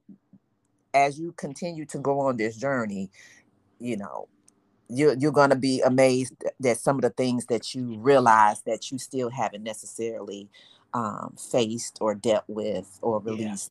as 0.94 1.18
you 1.18 1.32
continue 1.32 1.86
to 1.86 1.98
go 1.98 2.20
on 2.20 2.36
this 2.36 2.56
journey, 2.56 3.10
you 3.78 3.96
know, 3.96 4.28
you're 4.88 5.14
you're 5.14 5.32
going 5.32 5.50
to 5.50 5.56
be 5.56 5.80
amazed 5.80 6.34
that 6.60 6.78
some 6.78 6.96
of 6.96 7.02
the 7.02 7.10
things 7.10 7.46
that 7.46 7.74
you 7.74 7.98
realize 7.98 8.62
that 8.62 8.90
you 8.90 8.98
still 8.98 9.30
haven't 9.30 9.62
necessarily 9.62 10.48
um, 10.92 11.34
faced 11.50 11.98
or 12.00 12.14
dealt 12.14 12.44
with 12.46 12.98
or 13.00 13.20
released. 13.20 13.70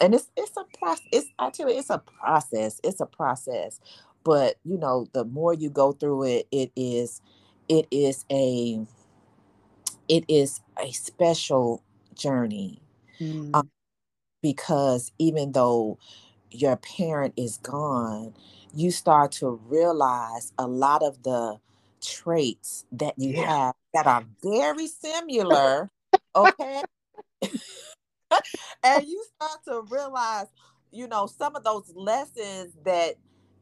Yeah. 0.00 0.06
And 0.06 0.14
it's 0.14 0.30
it's 0.36 0.56
a 0.56 0.64
process. 0.78 1.06
It's 1.12 1.28
I 1.38 1.50
tell 1.50 1.70
you, 1.70 1.78
it's 1.78 1.90
a 1.90 1.98
process. 1.98 2.80
It's 2.84 3.00
a 3.00 3.06
process. 3.06 3.80
But 4.24 4.56
you 4.64 4.78
know, 4.78 5.06
the 5.12 5.24
more 5.24 5.54
you 5.54 5.70
go 5.70 5.92
through 5.92 6.24
it, 6.24 6.48
it 6.50 6.72
is 6.76 7.20
it 7.68 7.86
is 7.90 8.24
a 8.30 8.84
it 10.08 10.24
is 10.28 10.60
a 10.78 10.90
special 10.92 11.82
journey. 12.14 12.82
Mm. 13.20 13.54
Um, 13.54 13.70
because 14.42 15.12
even 15.18 15.52
though 15.52 15.98
your 16.50 16.76
parent 16.76 17.34
is 17.36 17.58
gone, 17.58 18.34
you 18.74 18.90
start 18.90 19.32
to 19.32 19.60
realize 19.66 20.52
a 20.58 20.66
lot 20.66 21.02
of 21.02 21.22
the 21.22 21.58
traits 22.00 22.86
that 22.92 23.14
you 23.18 23.34
yeah. 23.34 23.46
have 23.46 23.74
that 23.94 24.06
are 24.06 24.24
very 24.42 24.86
similar. 24.86 25.90
Okay. 26.36 26.80
and 28.84 29.04
you 29.04 29.24
start 29.34 29.64
to 29.64 29.82
realize, 29.90 30.46
you 30.92 31.08
know, 31.08 31.26
some 31.26 31.56
of 31.56 31.64
those 31.64 31.92
lessons 31.96 32.72
that 32.84 33.16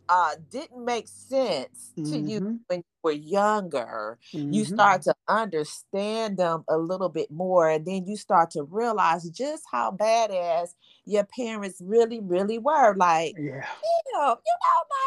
uh, 0.08 0.30
didn't 0.50 0.84
make 0.84 1.06
sense 1.06 1.92
mm-hmm. 1.96 2.12
to 2.12 2.18
you 2.18 2.40
mm-hmm. 2.40 2.56
when 2.66 2.78
you 2.78 2.84
were 3.02 3.12
younger, 3.12 4.18
mm-hmm. 4.32 4.52
you 4.52 4.64
start 4.64 5.02
to 5.02 5.14
understand 5.28 6.38
them 6.38 6.64
a 6.68 6.76
little 6.76 7.08
bit 7.08 7.30
more. 7.30 7.68
And 7.68 7.84
then 7.84 8.06
you 8.06 8.16
start 8.16 8.50
to 8.52 8.62
realize 8.62 9.28
just 9.30 9.64
how 9.70 9.92
badass 9.92 10.74
your 11.04 11.24
parents 11.24 11.80
really, 11.84 12.20
really 12.20 12.58
were. 12.58 12.94
Like, 12.94 13.34
yeah. 13.38 13.66
you 13.82 14.14
know, 14.14 14.36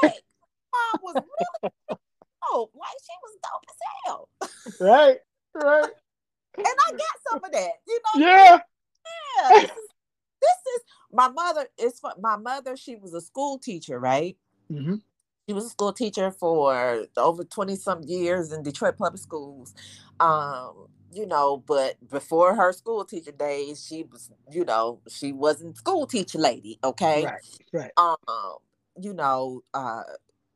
like, 0.03 0.23
mom 0.71 1.01
was 1.01 1.15
really 1.15 1.73
dope. 2.51 2.71
Like, 2.75 2.97
she 3.01 3.15
was 3.23 3.37
dope 3.43 3.63
as 3.69 3.77
hell. 4.05 4.29
Right, 4.79 5.17
right. 5.55 5.91
and 6.57 6.67
I 6.67 6.91
got 6.91 7.01
some 7.29 7.43
of 7.43 7.51
that, 7.51 7.71
you 7.87 7.99
know? 8.15 8.25
Yeah. 8.25 8.59
Yeah. 9.41 9.59
This 9.61 9.71
is, 9.71 9.87
this 10.41 10.75
is 10.75 10.81
my 11.11 11.27
mother 11.29 11.67
is 11.77 11.99
my 12.19 12.35
mother, 12.35 12.75
she 12.75 12.95
was 12.95 13.13
a 13.13 13.21
school 13.21 13.59
teacher, 13.59 13.99
right? 13.99 14.37
Mm-hmm. 14.71 14.95
She 15.47 15.53
was 15.53 15.65
a 15.65 15.69
school 15.69 15.91
teacher 15.91 16.31
for 16.31 17.05
over 17.17 17.43
20 17.43 17.75
some 17.75 18.03
years 18.03 18.51
in 18.51 18.63
Detroit 18.63 18.97
public 18.97 19.21
schools. 19.21 19.73
Um, 20.19 20.87
you 21.13 21.25
know, 21.25 21.57
but 21.67 21.95
before 22.09 22.55
her 22.55 22.71
school 22.71 23.03
teacher 23.03 23.31
days, 23.31 23.85
she 23.85 24.03
was, 24.03 24.31
you 24.49 24.63
know, 24.63 25.01
she 25.09 25.33
wasn't 25.33 25.77
school 25.77 26.07
teacher 26.07 26.37
lady. 26.37 26.79
Okay. 26.83 27.25
Right. 27.25 27.41
Right. 27.73 27.91
Um, 27.97 28.57
you 28.99 29.13
know, 29.13 29.61
uh, 29.73 30.03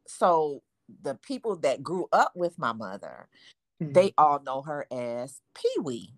so 0.08 0.62
the 1.02 1.16
people 1.16 1.58
that 1.58 1.84
grew 1.84 2.08
up 2.14 2.32
with 2.36 2.58
my 2.58 2.72
mother, 2.72 3.28
mm-hmm. 3.82 3.92
they 3.92 4.14
all 4.18 4.42
know 4.44 4.62
her 4.62 4.86
as 4.92 5.42
Pee 5.54 5.82
Wee. 5.82 6.14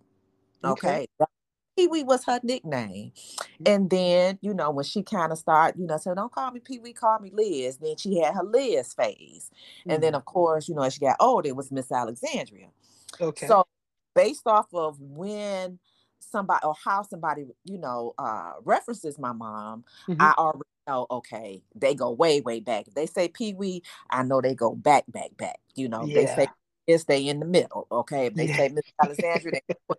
Okay. 0.63 1.07
okay. 1.19 1.31
Pee 1.77 1.87
Wee 1.87 2.03
was 2.03 2.25
her 2.25 2.39
nickname. 2.43 3.11
Mm-hmm. 3.11 3.63
And 3.67 3.89
then, 3.89 4.39
you 4.41 4.53
know, 4.53 4.71
when 4.71 4.83
she 4.83 5.03
kind 5.03 5.31
of 5.31 5.37
started, 5.37 5.79
you 5.79 5.85
know, 5.85 5.97
said, 5.97 6.15
don't 6.15 6.31
call 6.31 6.51
me 6.51 6.59
Pee 6.59 6.79
Wee, 6.79 6.93
call 6.93 7.19
me 7.19 7.31
Liz. 7.31 7.77
Then 7.77 7.95
she 7.97 8.19
had 8.19 8.33
her 8.33 8.43
Liz 8.43 8.93
phase. 8.93 9.51
Mm-hmm. 9.81 9.91
And 9.91 10.03
then, 10.03 10.13
mm-hmm. 10.13 10.17
of 10.17 10.25
course, 10.25 10.67
you 10.67 10.75
know, 10.75 10.81
as 10.81 10.95
she 10.95 11.01
got 11.01 11.17
older, 11.19 11.49
it 11.49 11.55
was 11.55 11.71
Miss 11.71 11.91
Alexandria. 11.91 12.69
Okay. 13.21 13.47
So, 13.47 13.67
based 14.15 14.47
off 14.47 14.67
of 14.73 14.99
when 14.99 15.77
somebody 16.19 16.65
or 16.65 16.73
how 16.83 17.03
somebody, 17.03 17.45
you 17.63 17.77
know, 17.77 18.15
uh, 18.17 18.53
references 18.63 19.19
my 19.19 19.31
mom, 19.31 19.85
mm-hmm. 20.07 20.19
I 20.19 20.33
already 20.37 20.63
know, 20.87 21.05
okay, 21.11 21.61
they 21.75 21.93
go 21.93 22.11
way, 22.11 22.41
way 22.41 22.59
back. 22.59 22.87
If 22.87 22.95
they 22.95 23.05
say 23.05 23.27
Pee 23.27 23.53
Wee, 23.53 23.83
I 24.09 24.23
know 24.23 24.41
they 24.41 24.55
go 24.55 24.73
back, 24.73 25.03
back, 25.07 25.37
back. 25.37 25.59
You 25.75 25.89
know, 25.89 26.05
yeah. 26.05 26.15
they 26.15 26.25
say, 26.25 26.47
yes, 26.87 27.03
they 27.03 27.27
in 27.27 27.39
the 27.39 27.45
middle. 27.45 27.87
Okay. 27.91 28.25
If 28.25 28.33
they 28.33 28.47
yeah. 28.47 28.57
say 28.57 28.69
Miss 28.69 28.85
Alexandria, 29.01 29.61
they 29.67 29.75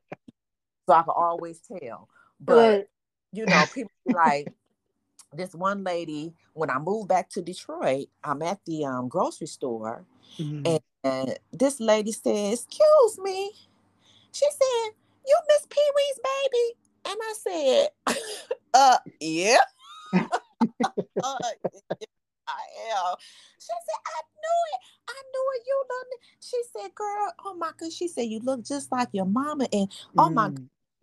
so 0.88 0.94
I 0.94 1.02
can 1.02 1.12
always 1.14 1.60
tell. 1.60 2.08
But 2.40 2.56
right. 2.56 2.86
you 3.32 3.46
know, 3.46 3.64
people 3.72 3.90
like 4.06 4.52
this 5.32 5.54
one 5.54 5.84
lady. 5.84 6.34
When 6.54 6.70
I 6.70 6.78
moved 6.78 7.08
back 7.08 7.28
to 7.30 7.42
Detroit, 7.42 8.08
I'm 8.24 8.42
at 8.42 8.58
the 8.64 8.84
um, 8.84 9.08
grocery 9.08 9.46
store, 9.46 10.04
mm-hmm. 10.38 10.62
and, 10.66 10.80
and 11.04 11.38
this 11.52 11.78
lady 11.78 12.12
says, 12.12 12.64
"Excuse 12.64 13.18
me," 13.22 13.52
she 14.32 14.46
said, 14.50 14.94
"You 15.26 15.38
Miss 15.48 15.66
Pee 15.68 15.90
Wee's 15.96 16.20
baby?" 16.24 16.74
And 17.04 17.18
I 17.22 17.34
said, 17.36 18.16
"Uh, 18.74 18.98
yeah." 19.20 19.58
uh, 20.14 21.38
I 22.48 22.64
am. 22.96 23.14
She 23.58 23.66
said, 23.66 24.00
I 24.06 24.20
knew 24.40 24.60
it. 24.72 24.80
I 25.10 25.22
knew 25.32 25.46
it. 25.54 25.62
You 25.66 25.84
know. 25.90 25.98
She 26.40 26.62
said, 26.72 26.94
girl, 26.94 27.32
oh 27.44 27.54
my 27.54 27.72
god. 27.78 27.92
She 27.92 28.08
said, 28.08 28.22
you 28.22 28.40
look 28.40 28.64
just 28.64 28.90
like 28.90 29.08
your 29.12 29.26
mama. 29.26 29.68
And 29.70 29.92
oh 30.16 30.30
mm. 30.30 30.34
my 30.34 30.50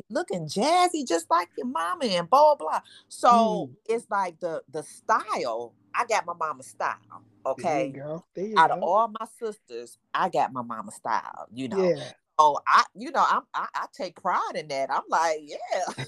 looking 0.10 0.48
jazzy 0.48 1.08
just 1.08 1.30
like 1.30 1.50
your 1.58 1.68
mama 1.68 2.06
and 2.06 2.30
blah 2.30 2.56
blah. 2.56 2.82
So 3.10 3.30
mm. 3.30 3.76
it's 3.88 4.06
like 4.10 4.40
the 4.40 4.62
the 4.72 4.84
style. 4.84 5.74
I 5.94 6.06
got 6.06 6.26
my 6.26 6.34
mama 6.34 6.64
style. 6.64 7.24
Okay. 7.46 7.64
There 7.64 7.86
you 7.86 7.94
go. 7.94 8.26
There 8.36 8.46
you 8.46 8.60
Out 8.60 8.70
go. 8.70 8.78
of 8.78 8.84
all 8.84 9.08
my 9.20 9.28
sisters, 9.40 9.98
I 10.14 10.30
got 10.30 10.52
my 10.52 10.62
mama 10.62 10.92
style. 10.92 11.48
You 11.54 11.70
know. 11.70 11.84
Yeah. 11.84 12.12
Oh, 12.38 12.60
I 12.68 12.84
you 12.96 13.12
know 13.12 13.26
I'm 13.28 13.44
I, 13.54 13.68
I 13.74 13.86
take 13.94 14.22
pride 14.22 14.54
in 14.56 14.68
that. 14.68 14.92
I'm 14.92 15.04
like, 15.10 15.40
yeah. 15.42 16.06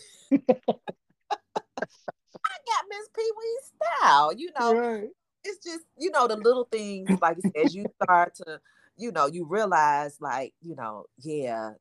I 2.48 2.58
got 2.66 2.86
Miss 2.90 3.10
Pee 3.16 3.32
Wee 3.38 3.60
style, 4.02 4.34
you 4.34 4.50
know. 4.60 4.76
Right. 4.76 5.10
It's 5.44 5.64
just, 5.64 5.86
you 5.98 6.12
know, 6.12 6.28
the 6.28 6.36
little 6.36 6.68
things, 6.72 7.10
like 7.22 7.38
as 7.56 7.74
you 7.74 7.86
start 8.04 8.36
to, 8.36 8.60
you 8.98 9.12
know, 9.12 9.28
you 9.28 9.46
realize, 9.46 10.18
like, 10.20 10.54
you 10.62 10.76
know, 10.76 11.06
yeah, 11.20 11.72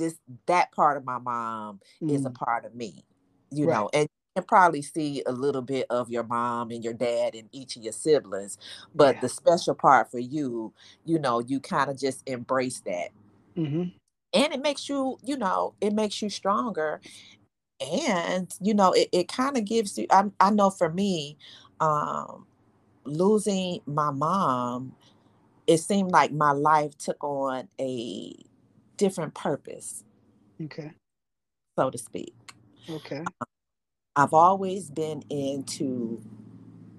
this 0.00 0.16
that 0.46 0.72
part 0.72 0.96
of 0.96 1.04
my 1.04 1.18
mom 1.18 1.80
mm. 2.02 2.10
is 2.10 2.24
a 2.24 2.30
mm. 2.30 2.34
part 2.34 2.64
of 2.64 2.74
me, 2.74 3.04
you 3.50 3.66
right. 3.66 3.74
know, 3.74 3.90
and 3.92 4.02
you 4.02 4.42
can 4.42 4.44
probably 4.44 4.82
see 4.82 5.22
a 5.26 5.32
little 5.32 5.62
bit 5.62 5.86
of 5.90 6.10
your 6.10 6.24
mom 6.24 6.70
and 6.70 6.82
your 6.82 6.94
dad 6.94 7.34
and 7.34 7.48
each 7.52 7.76
of 7.76 7.82
your 7.82 7.92
siblings, 7.92 8.58
but 8.94 9.16
yeah. 9.16 9.20
the 9.20 9.28
special 9.28 9.74
part 9.74 10.10
for 10.10 10.18
you, 10.18 10.72
you 11.04 11.18
know, 11.18 11.40
you 11.40 11.60
kind 11.60 11.90
of 11.90 11.98
just 11.98 12.22
embrace 12.26 12.80
that. 12.80 13.10
Mm-hmm. 13.56 13.90
And 14.32 14.52
it 14.52 14.62
makes 14.62 14.88
you, 14.88 15.18
you 15.22 15.36
know, 15.36 15.74
it 15.80 15.92
makes 15.92 16.22
you 16.22 16.30
stronger 16.30 17.00
and 17.80 18.54
you 18.60 18.74
know 18.74 18.92
it, 18.92 19.08
it 19.10 19.28
kind 19.28 19.56
of 19.56 19.64
gives 19.64 19.96
you 19.96 20.06
I, 20.10 20.24
I 20.38 20.50
know 20.50 20.68
for 20.68 20.90
me 20.90 21.38
um 21.80 22.46
losing 23.04 23.80
my 23.86 24.10
mom 24.10 24.94
it 25.66 25.78
seemed 25.78 26.10
like 26.10 26.32
my 26.32 26.52
life 26.52 26.96
took 26.98 27.22
on 27.24 27.68
a 27.80 28.34
different 29.00 29.34
purpose 29.34 30.04
okay. 30.64 30.92
so 31.78 31.90
to 31.90 31.98
speak. 31.98 32.34
Okay. 32.90 33.24
I've 34.16 34.34
always 34.34 34.90
been 34.90 35.22
into 35.30 36.22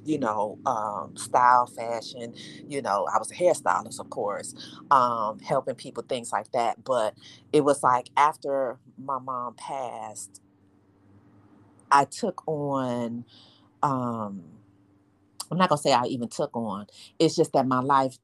you 0.05 0.19
know 0.19 0.57
um, 0.65 1.15
style 1.17 1.67
fashion. 1.67 2.35
You 2.67 2.81
know 2.81 3.07
i 3.13 3.19
was 3.19 3.31
a 3.31 3.35
hairstylist 3.35 3.99
of 3.99 4.09
course 4.09 4.55
um, 4.91 5.39
helping 5.39 5.75
people 5.75 6.03
things 6.03 6.31
like 6.33 6.51
that. 6.53 6.83
But 6.83 7.15
it 7.53 7.63
was 7.63 7.83
like 7.83 8.09
after 8.17 8.79
my 8.97 9.19
mom 9.19 9.55
passed 9.55 10.41
I 11.91 12.05
took 12.05 12.43
on 12.47 13.25
um 13.83 14.43
I'm 15.51 15.57
not 15.57 15.69
gonna 15.69 15.81
say 15.81 15.93
I 15.93 16.05
even 16.05 16.29
took 16.29 16.55
on. 16.57 16.87
It's 17.19 17.35
just 17.35 17.53
that 17.53 17.67
my 17.67 17.81
life 17.81 18.17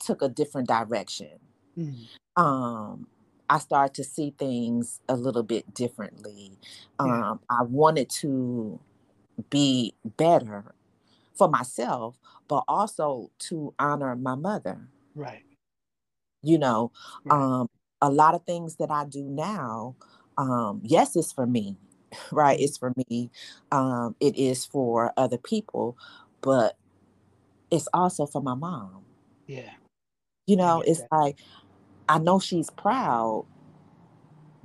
took 0.00 0.22
a 0.22 0.28
different 0.28 0.68
direction. 0.68 1.40
Mm-hmm. 1.78 2.42
Um 2.42 3.06
I 3.50 3.58
started 3.58 3.94
to 3.94 4.04
see 4.04 4.34
things 4.38 5.00
a 5.08 5.16
little 5.16 5.42
bit 5.42 5.72
differently. 5.74 6.58
Yeah. 7.04 7.30
Um 7.30 7.40
I 7.48 7.62
wanted 7.62 8.10
to 8.20 8.80
be 9.50 9.94
better 10.04 10.74
for 11.34 11.48
myself, 11.48 12.18
but 12.48 12.64
also 12.66 13.30
to 13.38 13.74
honor 13.78 14.16
my 14.16 14.34
mother. 14.34 14.88
Right. 15.14 15.44
You 16.42 16.58
know, 16.58 16.92
right. 17.24 17.36
um 17.36 17.68
a 18.00 18.10
lot 18.10 18.34
of 18.34 18.44
things 18.44 18.76
that 18.76 18.90
I 18.92 19.04
do 19.04 19.24
now, 19.24 19.96
um, 20.36 20.80
yes, 20.84 21.16
it's 21.16 21.32
for 21.32 21.46
me 21.46 21.76
right? 22.32 22.56
Mm-hmm. 22.56 22.64
It's 22.64 22.78
for 22.78 22.92
me. 23.08 23.30
Um, 23.72 24.16
it 24.20 24.36
is 24.36 24.64
for 24.64 25.12
other 25.16 25.38
people, 25.38 25.96
but 26.40 26.76
it's 27.70 27.88
also 27.92 28.26
for 28.26 28.42
my 28.42 28.54
mom. 28.54 29.04
Yeah. 29.46 29.70
You 30.46 30.56
know, 30.56 30.82
it's 30.86 31.00
that. 31.00 31.12
like 31.12 31.38
I 32.08 32.18
know 32.18 32.40
she's 32.40 32.70
proud, 32.70 33.46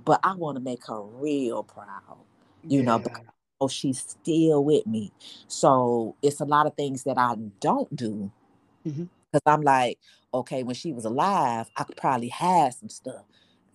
but 0.06 0.20
I 0.24 0.36
want 0.36 0.58
to 0.58 0.64
make 0.64 0.86
her 0.88 1.02
real 1.02 1.64
proud. 1.64 2.18
You 2.64 2.80
yeah. 2.80 2.86
know, 2.86 3.00
because 3.00 3.74
she's 3.74 4.00
still 4.00 4.64
with 4.64 4.86
me. 4.88 5.12
So 5.48 6.16
it's 6.22 6.40
a 6.40 6.46
lot 6.46 6.66
of 6.68 6.76
things 6.76 7.04
that 7.04 7.18
I 7.18 7.36
don't 7.60 7.94
do 7.96 8.32
because 8.84 8.98
mm-hmm. 8.98 9.50
I'm 9.50 9.62
like, 9.62 10.00
okay, 10.34 10.64
when 10.64 10.76
she 10.76 10.92
was 10.92 11.06
alive, 11.06 11.70
I 11.78 11.84
could 11.84 11.98
probably 11.98 12.30
have 12.30 12.74
some 12.74 12.90
stuff. 12.90 13.26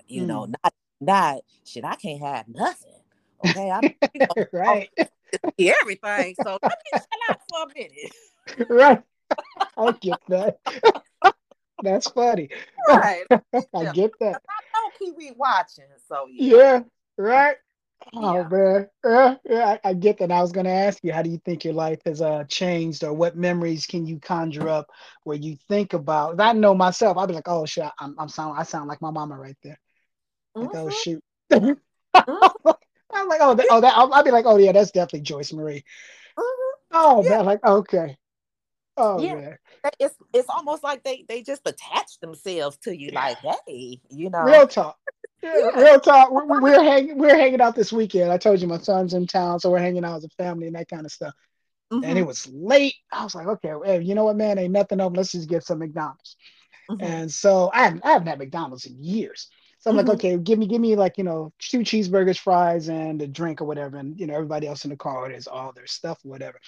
You 0.07 0.23
mm. 0.23 0.27
know, 0.27 0.47
not 0.47 0.75
not 1.01 1.41
shit. 1.65 1.85
I 1.85 1.95
can't 1.97 2.21
have 2.21 2.49
nothing. 2.49 3.01
Okay, 3.45 3.71
I'm 3.71 3.85
you 4.15 4.21
know, 4.21 4.45
right. 4.53 4.91
everything. 5.59 6.35
So 6.43 6.59
let 6.63 6.79
me 6.93 6.93
chill 6.93 7.31
out 7.31 7.41
for 7.49 7.65
a 7.65 7.75
minute. 7.75 8.13
Right. 8.71 9.03
I'll 9.77 9.93
get 9.93 10.19
that. 10.29 10.59
That's 11.83 12.11
funny. 12.11 12.49
Right. 12.89 13.25
I 13.31 13.93
get 13.93 14.13
that. 14.21 14.43
I 14.49 14.91
know 15.01 15.15
Wee 15.17 15.33
watching, 15.37 15.85
so 16.09 16.27
yeah. 16.31 16.57
yeah 16.57 16.81
right. 17.17 17.57
Oh 18.15 18.37
yeah. 18.37 18.49
man, 18.49 18.89
yeah, 19.05 19.35
yeah, 19.45 19.77
I, 19.85 19.89
I, 19.91 19.93
get 19.93 20.19
that. 20.19 20.31
I 20.31 20.41
was 20.41 20.53
going 20.53 20.67
to 20.67 20.73
ask 20.73 21.03
you, 21.03 21.13
how 21.13 21.23
do 21.23 21.31
you 21.31 21.41
think 21.45 21.65
your 21.65 21.75
life 21.75 22.01
has 22.07 22.23
uh, 22.23 22.45
changed, 22.45 23.03
or 23.03 23.13
what 23.13 23.37
memories 23.37 23.87
can 23.87 24.07
you 24.07 24.21
conjure 24.21 24.69
up 24.69 24.91
where 25.25 25.37
you 25.37 25.57
think 25.69 25.93
about? 25.95 26.41
I 26.41 26.53
know 26.53 26.75
myself. 26.75 27.17
I'd 27.17 27.27
be 27.27 27.35
like, 27.35 27.49
oh 27.49 27.67
shit, 27.67 27.91
I'm, 27.99 28.15
I'm 28.19 28.29
sound, 28.29 28.59
I 28.59 28.63
sound 28.63 28.89
like 28.89 29.03
my 29.03 29.11
mama 29.11 29.37
right 29.37 29.57
there. 29.63 29.79
Like, 30.55 30.71
oh, 30.75 30.87
mm-hmm. 30.87 30.87
oh 30.87 30.91
shoot. 30.91 31.25
mm-hmm. 31.53 32.71
I'm 33.13 33.29
like, 33.29 33.41
oh, 33.43 33.55
that, 33.55 33.67
oh, 33.71 33.81
that. 33.81 33.95
I'll, 33.97 34.13
I'll, 34.13 34.25
be 34.25 34.31
like, 34.31 34.47
oh 34.47 34.57
yeah, 34.59 34.73
that's 34.73 34.93
definitely 34.93 35.23
Joyce 35.23 35.53
Marie. 35.53 35.85
Mm-hmm. 36.39 36.77
Oh 36.93 37.25
yeah. 37.25 37.31
man, 37.31 37.45
like 37.45 37.65
okay. 37.65 38.17
Oh 38.99 39.21
yeah. 39.21 39.35
man. 39.35 39.59
It's 39.99 40.15
it's 40.35 40.49
almost 40.49 40.83
like 40.83 41.05
they 41.05 41.25
they 41.29 41.43
just 41.43 41.63
attach 41.67 42.19
themselves 42.21 42.77
to 42.79 42.97
you, 42.97 43.11
yeah. 43.13 43.21
like, 43.21 43.39
hey, 43.67 44.01
you 44.11 44.31
know. 44.31 44.43
Real 44.43 44.67
talk. 44.67 44.99
Yeah, 45.41 45.53
yeah. 45.57 45.81
Real 45.81 46.01
talk. 46.01 46.33
We're, 46.33 46.61
we're 46.61 46.83
hanging. 46.83 47.17
We're 47.17 47.39
hanging 47.39 47.61
out 47.61 47.77
this 47.77 47.93
weekend. 47.93 48.33
I 48.33 48.39
told 48.39 48.61
you 48.61 48.67
my 48.67 48.79
son's 48.79 49.15
in 49.15 49.29
town, 49.29 49.61
so 49.61 49.71
we're 49.71 49.79
hanging 49.79 50.05
out 50.05 50.17
as 50.17 50.25
a 50.25 50.29
family 50.31 50.67
and 50.67 50.75
that 50.75 50.89
kind 50.89 51.07
of 51.07 51.13
stuff. 51.13 51.33
Mm-hmm. 51.93 52.05
And 52.05 52.19
it 52.19 52.23
mm-hmm. 52.23 52.29
was 52.29 52.49
late. 52.49 52.97
I 53.13 53.25
was 53.25 53.35
like, 53.35 53.47
okay, 53.47 53.73
hey, 53.85 54.03
you 54.03 54.17
know 54.17 54.25
what, 54.25 54.37
man? 54.37 54.59
Ain't 54.59 54.73
nothing 54.73 55.01
open. 55.01 55.17
Let's 55.17 55.33
just 55.33 55.49
get 55.49 55.65
some 55.65 55.79
McDonald's. 55.79 56.37
Mm-hmm. 56.91 57.05
And 57.05 57.33
so 57.33 57.71
I 57.73 57.85
haven't, 57.85 58.05
I 58.05 58.11
haven't 58.11 58.29
had 58.29 58.39
McDonald's 58.39 58.87
in 58.87 59.03
years. 59.03 59.49
So 59.79 59.91
I'm 59.91 59.97
mm-hmm. 59.97 60.09
like, 60.09 60.17
okay, 60.17 60.37
give 60.37 60.59
me, 60.59 60.67
give 60.67 60.81
me 60.81 60.97
like, 60.97 61.19
you 61.19 61.25
know, 61.25 61.53
two 61.59 61.81
cheeseburgers, 61.81 62.39
fries, 62.39 62.89
and 62.89 63.23
a 63.23 63.27
drink 63.27 63.61
or 63.61 63.65
whatever. 63.65 63.97
And, 63.97 64.19
you 64.19 64.27
know, 64.27 64.35
everybody 64.35 64.67
else 64.67 64.85
in 64.85 64.91
the 64.91 64.97
car 64.97 65.19
orders 65.19 65.47
all 65.47 65.73
their 65.73 65.87
stuff 65.87 66.19
whatever. 66.25 66.59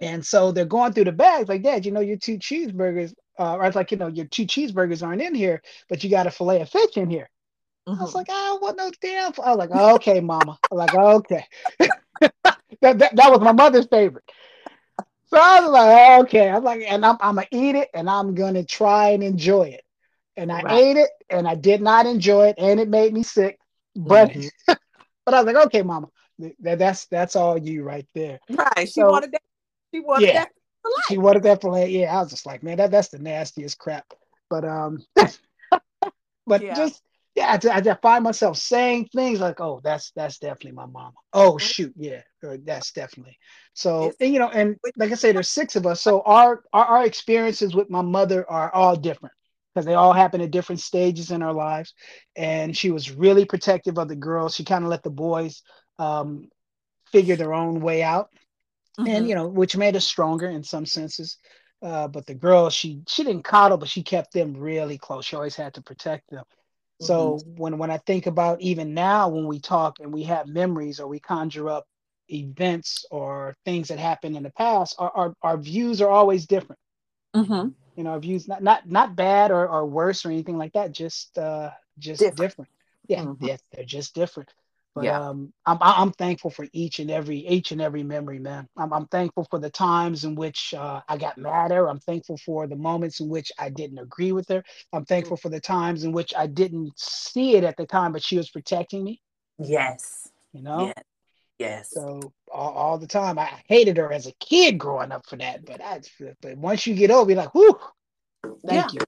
And 0.00 0.24
so 0.24 0.50
they're 0.50 0.64
going 0.64 0.92
through 0.92 1.04
the 1.04 1.12
bags 1.12 1.48
like, 1.48 1.62
Dad, 1.62 1.84
you 1.84 1.92
know, 1.92 2.00
your 2.00 2.16
two 2.16 2.38
cheeseburgers, 2.38 3.12
uh, 3.38 3.56
or 3.56 3.64
it's 3.64 3.76
like, 3.76 3.90
you 3.90 3.98
know, 3.98 4.06
your 4.06 4.26
two 4.26 4.46
cheeseburgers 4.46 5.06
aren't 5.06 5.22
in 5.22 5.34
here, 5.34 5.62
but 5.88 6.02
you 6.02 6.10
got 6.10 6.26
a 6.26 6.30
fillet 6.30 6.62
of 6.62 6.70
fish 6.70 6.96
in 6.96 7.10
here. 7.10 7.28
Mm-hmm. 7.88 8.00
I 8.00 8.02
was 8.02 8.10
mm-hmm. 8.10 8.18
like, 8.18 8.30
I 8.30 8.32
don't 8.32 8.62
want 8.62 8.76
no 8.76 8.90
damn. 9.00 9.32
I 9.44 9.54
was 9.54 9.58
like, 9.58 9.70
okay, 9.70 10.20
mama. 10.20 10.58
I'm 10.70 10.78
like, 10.78 10.94
okay. 10.94 11.44
that, 12.20 12.32
that, 12.80 13.16
that 13.16 13.30
was 13.30 13.40
my 13.40 13.52
mother's 13.52 13.86
favorite. 13.86 14.24
So 15.26 15.38
I 15.38 15.60
was 15.60 15.70
like, 15.70 16.20
okay. 16.24 16.48
I'm 16.48 16.64
like, 16.64 16.82
and 16.88 17.04
I'm, 17.04 17.16
I'm 17.20 17.36
gonna 17.36 17.46
eat 17.50 17.76
it 17.76 17.88
and 17.94 18.08
I'm 18.10 18.34
gonna 18.34 18.64
try 18.64 19.10
and 19.10 19.22
enjoy 19.22 19.68
it 19.68 19.84
and 20.36 20.50
I 20.50 20.62
right. 20.62 20.82
ate 20.82 20.96
it 20.96 21.10
and 21.28 21.46
I 21.46 21.54
did 21.54 21.82
not 21.82 22.06
enjoy 22.06 22.48
it 22.48 22.56
and 22.58 22.80
it 22.80 22.88
made 22.88 23.12
me 23.12 23.22
sick. 23.22 23.58
But 23.94 24.30
mm-hmm. 24.30 24.72
but 25.24 25.34
I 25.34 25.42
was 25.42 25.52
like, 25.52 25.66
okay, 25.66 25.82
mama, 25.82 26.08
that, 26.60 26.78
that's 26.78 27.06
that's 27.06 27.36
all 27.36 27.58
you 27.58 27.84
right 27.84 28.06
there. 28.14 28.40
Right. 28.48 28.88
She 28.88 29.00
so, 29.00 29.10
wanted 29.10 29.32
that. 29.32 29.42
She 29.92 30.00
wanted 30.00 30.28
yeah, 30.28 30.32
that. 30.44 30.50
She 31.08 31.18
wanted 31.18 31.42
that 31.44 31.60
for 31.60 31.78
Yeah, 31.86 32.16
I 32.16 32.20
was 32.20 32.30
just 32.30 32.46
like, 32.46 32.62
man, 32.62 32.78
that, 32.78 32.90
that's 32.90 33.08
the 33.08 33.18
nastiest 33.18 33.78
crap. 33.78 34.06
But 34.48 34.64
um, 34.64 35.04
but 36.46 36.62
yeah. 36.62 36.74
just 36.74 37.02
yeah, 37.36 37.58
I, 37.62 37.78
I, 37.78 37.94
find 38.02 38.24
myself 38.24 38.56
saying 38.56 39.08
things 39.14 39.40
like, 39.40 39.60
"Oh, 39.60 39.80
that's 39.84 40.10
that's 40.16 40.38
definitely 40.38 40.72
my 40.72 40.86
mama." 40.86 41.12
Oh, 41.32 41.52
mm-hmm. 41.52 41.58
shoot, 41.58 41.94
yeah, 41.96 42.22
that's 42.42 42.92
definitely. 42.92 43.38
So, 43.72 44.12
and, 44.20 44.32
you 44.32 44.40
know, 44.40 44.48
and 44.48 44.76
like 44.96 45.12
I 45.12 45.14
say, 45.14 45.30
there's 45.30 45.48
six 45.48 45.76
of 45.76 45.86
us, 45.86 46.00
so 46.00 46.22
our, 46.22 46.64
our 46.72 46.84
our 46.84 47.06
experiences 47.06 47.74
with 47.74 47.88
my 47.88 48.02
mother 48.02 48.48
are 48.50 48.74
all 48.74 48.96
different 48.96 49.32
because 49.74 49.86
they 49.86 49.94
all 49.94 50.12
happen 50.12 50.40
at 50.40 50.50
different 50.50 50.80
stages 50.80 51.30
in 51.30 51.42
our 51.42 51.52
lives. 51.52 51.94
And 52.36 52.76
she 52.76 52.90
was 52.90 53.10
really 53.10 53.44
protective 53.44 53.98
of 53.98 54.08
the 54.08 54.16
girls. 54.16 54.54
She 54.54 54.64
kind 54.64 54.84
of 54.84 54.90
let 54.90 55.02
the 55.02 55.10
boys 55.10 55.62
um, 55.98 56.48
figure 57.12 57.36
their 57.36 57.54
own 57.54 57.80
way 57.80 58.02
out, 58.02 58.30
mm-hmm. 58.98 59.06
and 59.06 59.28
you 59.28 59.34
know, 59.34 59.46
which 59.46 59.76
made 59.76 59.96
us 59.96 60.04
stronger 60.04 60.48
in 60.48 60.62
some 60.62 60.86
senses. 60.86 61.38
Uh, 61.82 62.08
but 62.08 62.26
the 62.26 62.34
girls, 62.34 62.74
she 62.74 63.00
she 63.08 63.24
didn't 63.24 63.44
coddle, 63.44 63.78
but 63.78 63.88
she 63.88 64.02
kept 64.02 64.32
them 64.32 64.54
really 64.54 64.98
close. 64.98 65.24
She 65.24 65.36
always 65.36 65.56
had 65.56 65.74
to 65.74 65.82
protect 65.82 66.30
them. 66.30 66.44
Mm-hmm. 66.44 67.06
So 67.06 67.40
when 67.56 67.78
when 67.78 67.90
I 67.90 67.98
think 67.98 68.26
about 68.26 68.60
even 68.60 68.92
now 68.92 69.28
when 69.28 69.46
we 69.46 69.60
talk 69.60 69.98
and 70.00 70.12
we 70.12 70.24
have 70.24 70.46
memories 70.46 71.00
or 71.00 71.08
we 71.08 71.20
conjure 71.20 71.70
up 71.70 71.86
events 72.28 73.04
or 73.10 73.56
things 73.64 73.88
that 73.88 73.98
happened 73.98 74.36
in 74.36 74.42
the 74.42 74.50
past, 74.50 74.96
our 74.98 75.10
our, 75.10 75.34
our 75.42 75.56
views 75.56 76.02
are 76.02 76.10
always 76.10 76.46
different. 76.46 76.78
Mm-hmm 77.34 77.68
you 78.00 78.04
know 78.04 78.18
views 78.18 78.48
not 78.48 78.62
not 78.62 78.88
not 78.88 79.14
bad 79.14 79.50
or, 79.50 79.68
or 79.68 79.84
worse 79.84 80.24
or 80.24 80.30
anything 80.30 80.56
like 80.56 80.72
that 80.72 80.90
just 80.90 81.36
uh 81.36 81.70
just 81.98 82.20
different, 82.20 82.38
different. 82.38 82.70
yeah 83.08 83.22
mm-hmm. 83.22 83.44
yeah 83.44 83.56
they're 83.72 83.84
just 83.84 84.14
different 84.14 84.48
but 84.94 85.04
yeah. 85.04 85.20
um 85.20 85.52
I'm 85.66 85.78
I'm 85.80 86.12
thankful 86.12 86.50
for 86.50 86.66
each 86.72 86.98
and 86.98 87.10
every 87.10 87.38
each 87.38 87.72
and 87.72 87.80
every 87.80 88.02
memory 88.02 88.38
man 88.38 88.68
I'm, 88.76 88.92
I'm 88.92 89.06
thankful 89.06 89.46
for 89.50 89.58
the 89.58 89.70
times 89.70 90.24
in 90.24 90.34
which 90.34 90.74
uh, 90.74 91.00
I 91.08 91.16
got 91.16 91.38
mad 91.38 91.72
at 91.72 91.76
her 91.76 91.88
I'm 91.88 92.00
thankful 92.00 92.36
for 92.38 92.66
the 92.66 92.76
moments 92.76 93.20
in 93.20 93.28
which 93.28 93.52
I 93.58 93.70
didn't 93.70 93.98
agree 93.98 94.32
with 94.32 94.48
her 94.48 94.62
I'm 94.92 95.04
thankful 95.04 95.36
for 95.36 95.48
the 95.48 95.60
times 95.60 96.04
in 96.04 96.12
which 96.12 96.32
I 96.36 96.46
didn't 96.46 96.92
see 96.98 97.56
it 97.56 97.64
at 97.64 97.76
the 97.76 97.86
time 97.86 98.12
but 98.12 98.22
she 98.22 98.36
was 98.36 98.50
protecting 98.50 99.04
me 99.04 99.20
yes 99.58 100.28
you 100.52 100.62
know 100.62 100.86
yes. 100.86 101.04
Yes. 101.60 101.90
So 101.90 102.32
all, 102.50 102.72
all, 102.72 102.96
the 102.96 103.06
time, 103.06 103.38
I 103.38 103.50
hated 103.68 103.98
her 103.98 104.10
as 104.10 104.26
a 104.26 104.32
kid 104.40 104.78
growing 104.78 105.12
up 105.12 105.26
for 105.28 105.36
that. 105.36 105.66
But 105.66 105.82
I, 105.82 106.00
but 106.40 106.56
once 106.56 106.86
you 106.86 106.94
get 106.94 107.10
over, 107.10 107.30
you're 107.30 107.36
like, 107.36 107.54
whoo, 107.54 107.78
thank 108.66 108.94
yeah. 108.94 109.00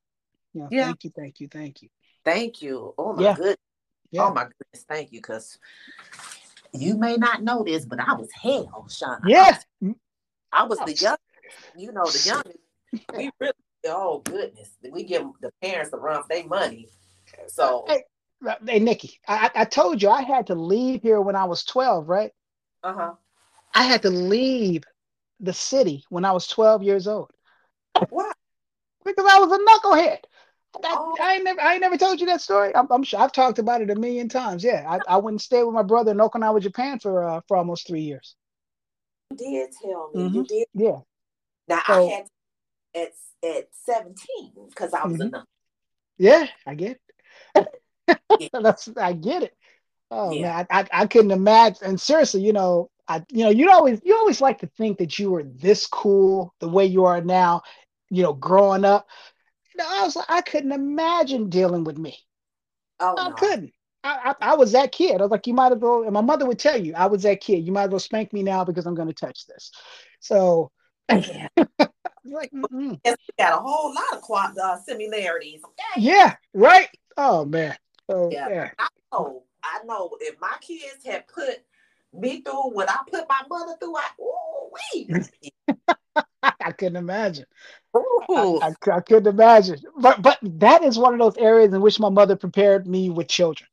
you. 0.54 0.60
know, 0.60 0.68
yeah. 0.70 0.84
Thank 0.84 1.04
you. 1.04 1.10
Thank 1.16 1.40
you. 1.40 1.48
Thank 1.48 1.80
you. 1.80 1.88
Thank 2.26 2.60
you. 2.60 2.94
Oh 2.98 3.14
my 3.14 3.22
yeah. 3.22 3.34
goodness. 3.34 3.56
Yeah. 4.12 4.28
Oh 4.28 4.34
my 4.34 4.44
goodness. 4.44 4.84
Thank 4.88 5.12
you. 5.12 5.20
Cause 5.20 5.58
you 6.72 6.96
may 6.96 7.16
not 7.16 7.42
know 7.42 7.64
this, 7.64 7.84
but 7.84 7.98
I 7.98 8.14
was 8.14 8.30
hell, 8.30 8.86
Shaun. 8.88 9.20
Yeah. 9.26 9.58
I 9.82 9.84
was, 9.84 9.96
I 10.52 10.64
was 10.64 10.78
the 10.78 10.94
youngest, 10.94 11.20
you 11.76 11.92
know, 11.92 12.04
the 12.04 12.22
youngest. 12.24 12.58
We 13.16 13.30
really, 13.40 13.52
oh 13.86 14.20
goodness, 14.20 14.70
we 14.90 15.02
give 15.04 15.26
the 15.40 15.50
parents 15.62 15.90
the 15.90 15.98
run 15.98 16.22
their 16.28 16.46
money. 16.46 16.88
So, 17.48 17.84
hey, 17.88 18.04
hey 18.66 18.78
Nikki, 18.78 19.18
I, 19.26 19.50
I 19.54 19.64
told 19.64 20.02
you 20.02 20.10
I 20.10 20.22
had 20.22 20.46
to 20.48 20.54
leave 20.54 21.02
here 21.02 21.20
when 21.20 21.36
I 21.36 21.44
was 21.44 21.64
12, 21.64 22.08
right? 22.08 22.30
Uh 22.84 22.92
huh. 22.92 23.12
I 23.74 23.84
had 23.84 24.02
to 24.02 24.10
leave 24.10 24.84
the 25.40 25.54
city 25.54 26.04
when 26.10 26.24
I 26.24 26.32
was 26.32 26.46
12 26.46 26.82
years 26.82 27.06
old. 27.06 27.30
What? 28.10 28.36
because 29.04 29.26
I 29.28 29.38
was 29.38 29.52
a 29.52 29.58
knucklehead. 29.58 30.18
That, 30.80 30.96
oh. 30.96 31.14
I 31.20 31.34
ain't 31.34 31.44
never, 31.44 31.60
I 31.60 31.72
ain't 31.72 31.82
never 31.82 31.98
told 31.98 32.20
you 32.20 32.26
that 32.26 32.40
story. 32.40 32.74
I'm, 32.74 32.86
I'm, 32.90 33.02
sure 33.02 33.20
I've 33.20 33.32
talked 33.32 33.58
about 33.58 33.82
it 33.82 33.90
a 33.90 33.94
million 33.94 34.28
times. 34.28 34.64
Yeah, 34.64 34.84
I, 34.88 35.14
I 35.14 35.16
went 35.18 35.34
and 35.34 35.40
stayed 35.40 35.64
with 35.64 35.74
my 35.74 35.82
brother 35.82 36.12
in 36.12 36.16
Okinawa, 36.16 36.62
Japan 36.62 36.98
for 36.98 37.22
uh, 37.24 37.40
for 37.46 37.56
almost 37.58 37.86
three 37.86 38.00
years. 38.00 38.36
You 39.30 39.36
did 39.36 39.70
tell 39.82 40.10
me. 40.14 40.22
Mm-hmm. 40.22 40.34
You 40.34 40.44
did. 40.44 40.66
Yeah. 40.72 40.98
Now 41.68 41.82
so, 41.86 42.08
I 42.08 42.10
had 42.10 42.24
at 42.94 43.12
at 43.44 43.68
17 43.84 44.14
because 44.68 44.94
I 44.94 45.06
was 45.06 45.14
mm-hmm. 45.14 45.22
enough. 45.22 45.46
Yeah, 46.18 46.46
I 46.66 46.74
get 46.74 47.00
it. 47.56 47.68
I 48.96 49.12
get 49.12 49.42
it. 49.42 49.56
Oh 50.10 50.30
yeah. 50.30 50.42
man, 50.42 50.66
I, 50.70 50.80
I, 50.80 50.88
I 50.92 51.06
couldn't 51.06 51.30
imagine. 51.30 51.86
And 51.86 52.00
seriously, 52.00 52.42
you 52.42 52.52
know, 52.52 52.90
I 53.08 53.24
you 53.30 53.44
know, 53.44 53.50
you 53.50 53.70
always 53.70 54.00
you 54.04 54.16
always 54.16 54.40
like 54.40 54.60
to 54.60 54.66
think 54.78 54.98
that 54.98 55.18
you 55.18 55.30
were 55.30 55.42
this 55.42 55.86
cool 55.86 56.54
the 56.60 56.68
way 56.68 56.86
you 56.86 57.04
are 57.06 57.20
now, 57.20 57.62
you 58.10 58.22
know, 58.22 58.32
growing 58.34 58.84
up. 58.84 59.06
You 59.74 59.82
know, 59.82 59.88
I 59.90 60.04
was 60.04 60.16
like, 60.16 60.26
I 60.28 60.40
couldn't 60.40 60.72
imagine 60.72 61.48
dealing 61.48 61.84
with 61.84 61.98
me. 61.98 62.18
Oh, 63.00 63.14
I 63.16 63.30
no. 63.30 63.34
couldn't. 63.34 63.72
I, 64.04 64.34
I, 64.40 64.52
I, 64.52 64.54
was 64.56 64.72
that 64.72 64.92
kid. 64.92 65.20
I 65.20 65.24
was 65.24 65.30
like, 65.30 65.46
you 65.46 65.54
might 65.54 65.72
as 65.72 65.78
well. 65.78 66.02
And 66.02 66.12
my 66.12 66.20
mother 66.20 66.46
would 66.46 66.58
tell 66.58 66.76
you, 66.76 66.94
I 66.94 67.06
was 67.06 67.22
that 67.22 67.40
kid. 67.40 67.64
You 67.64 67.72
might 67.72 67.84
as 67.84 67.90
well 67.90 68.00
spank 68.00 68.32
me 68.32 68.42
now 68.42 68.64
because 68.64 68.86
I'm 68.86 68.94
going 68.94 69.08
to 69.08 69.14
touch 69.14 69.46
this. 69.46 69.70
So, 70.20 70.70
yeah. 71.08 71.48
like, 72.24 72.50
mm 72.52 72.98
we 73.04 73.14
got 73.38 73.58
a 73.58 73.62
whole 73.62 73.94
lot 73.94 74.50
of 74.52 74.58
uh, 74.58 74.76
similarities. 74.78 75.60
Okay? 75.64 76.00
Yeah, 76.00 76.36
right. 76.54 76.88
Oh 77.16 77.44
man. 77.44 77.76
So, 78.10 78.30
yeah. 78.32 78.48
yeah. 78.48 78.70
I 78.78 78.88
know. 79.12 79.44
I 79.62 79.80
know. 79.84 80.16
If 80.20 80.40
my 80.40 80.56
kids 80.60 81.04
had 81.04 81.26
put 81.28 81.62
me 82.12 82.42
through 82.42 82.70
what 82.70 82.90
I 82.90 82.98
put 83.10 83.24
my 83.28 83.42
mother 83.48 83.74
through, 83.80 83.96
I, 83.96 84.06
ooh, 84.20 84.70
wee. 84.94 85.14
I 86.42 86.72
couldn't 86.72 86.96
imagine. 86.96 87.46
I, 87.94 88.00
I, 88.30 88.72
I, 88.92 89.00
couldn't 89.00 89.26
imagine. 89.26 89.78
But 89.98 90.22
but 90.22 90.38
that 90.42 90.82
is 90.82 90.98
one 90.98 91.12
of 91.12 91.18
those 91.18 91.36
areas 91.36 91.72
in 91.72 91.80
which 91.80 92.00
my 92.00 92.08
mother 92.08 92.36
prepared 92.36 92.86
me 92.86 93.10
with 93.10 93.28
children. 93.28 93.68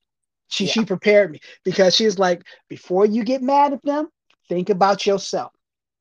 She 0.49 0.65
yeah. 0.65 0.71
she 0.71 0.85
prepared 0.85 1.31
me 1.31 1.39
because 1.63 1.95
she's 1.95 2.19
like, 2.19 2.43
before 2.67 3.05
you 3.05 3.23
get 3.23 3.41
mad 3.41 3.73
at 3.73 3.83
them, 3.83 4.09
think 4.47 4.69
about 4.69 5.05
yourself. 5.05 5.51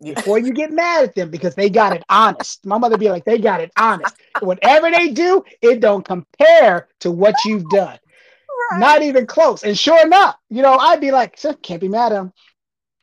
Before 0.01 0.39
you 0.39 0.53
get 0.53 0.71
mad 0.71 1.05
at 1.05 1.15
them 1.15 1.31
because 1.31 1.55
they 1.55 1.69
got 1.69 1.95
it 1.95 2.05
honest. 2.09 2.65
My 2.65 2.79
mother 2.79 2.99
be 2.99 3.11
like, 3.11 3.25
they 3.25 3.39
got 3.39 3.61
it 3.61 3.73
honest. 3.77 4.15
Whatever 4.41 4.91
they 4.91 5.09
do, 5.09 5.43
it 5.61 5.81
don't 5.81 6.05
compare 6.05 6.89
to 7.01 7.11
what 7.11 7.35
you've 7.45 7.69
done. 7.69 7.99
Right. 8.71 8.81
Not 8.81 9.03
even 9.03 9.27
close. 9.27 9.65
And 9.65 9.79
sure 9.79 10.05
enough, 10.05 10.37
you 10.51 10.63
know, 10.63 10.77
I'd 10.77 11.01
be 11.01 11.11
like, 11.11 11.39
can't 11.63 11.81
be 11.81 11.89
mad 11.89 12.13
at 12.13 12.17
them. 12.17 12.33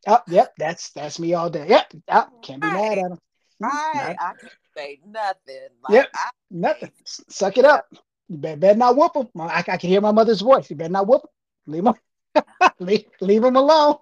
Oh, 0.06 0.20
yep, 0.28 0.54
that's 0.56 0.90
that's 0.92 1.18
me 1.18 1.34
all 1.34 1.50
day. 1.50 1.66
Yep, 1.68 1.94
oh, 2.08 2.28
can't 2.42 2.62
be 2.62 2.68
mad 2.68 2.98
at 2.98 3.10
him. 3.10 3.18
I, 3.62 4.16
I 4.18 4.32
can't 4.40 4.52
say 4.76 5.00
nothing. 5.06 5.68
Like, 5.82 5.94
yep, 5.94 6.08
I, 6.14 6.30
nothing. 6.50 6.90
Suck 7.04 7.58
it 7.58 7.64
up. 7.64 7.86
You 8.28 8.38
better, 8.38 8.56
better 8.56 8.78
not 8.78 8.96
whoop 8.96 9.16
him. 9.16 9.28
I, 9.40 9.64
I, 9.66 9.76
can 9.76 9.88
hear 9.90 10.00
my 10.00 10.12
mother's 10.12 10.40
voice. 10.40 10.68
You 10.68 10.76
better 10.76 10.92
not 10.92 11.06
whoop 11.06 11.22
him. 11.22 11.72
Leave 11.72 11.86
him. 11.86 11.94
leave, 12.80 13.04
leave 13.20 13.44
him 13.44 13.56
alone. 13.56 13.96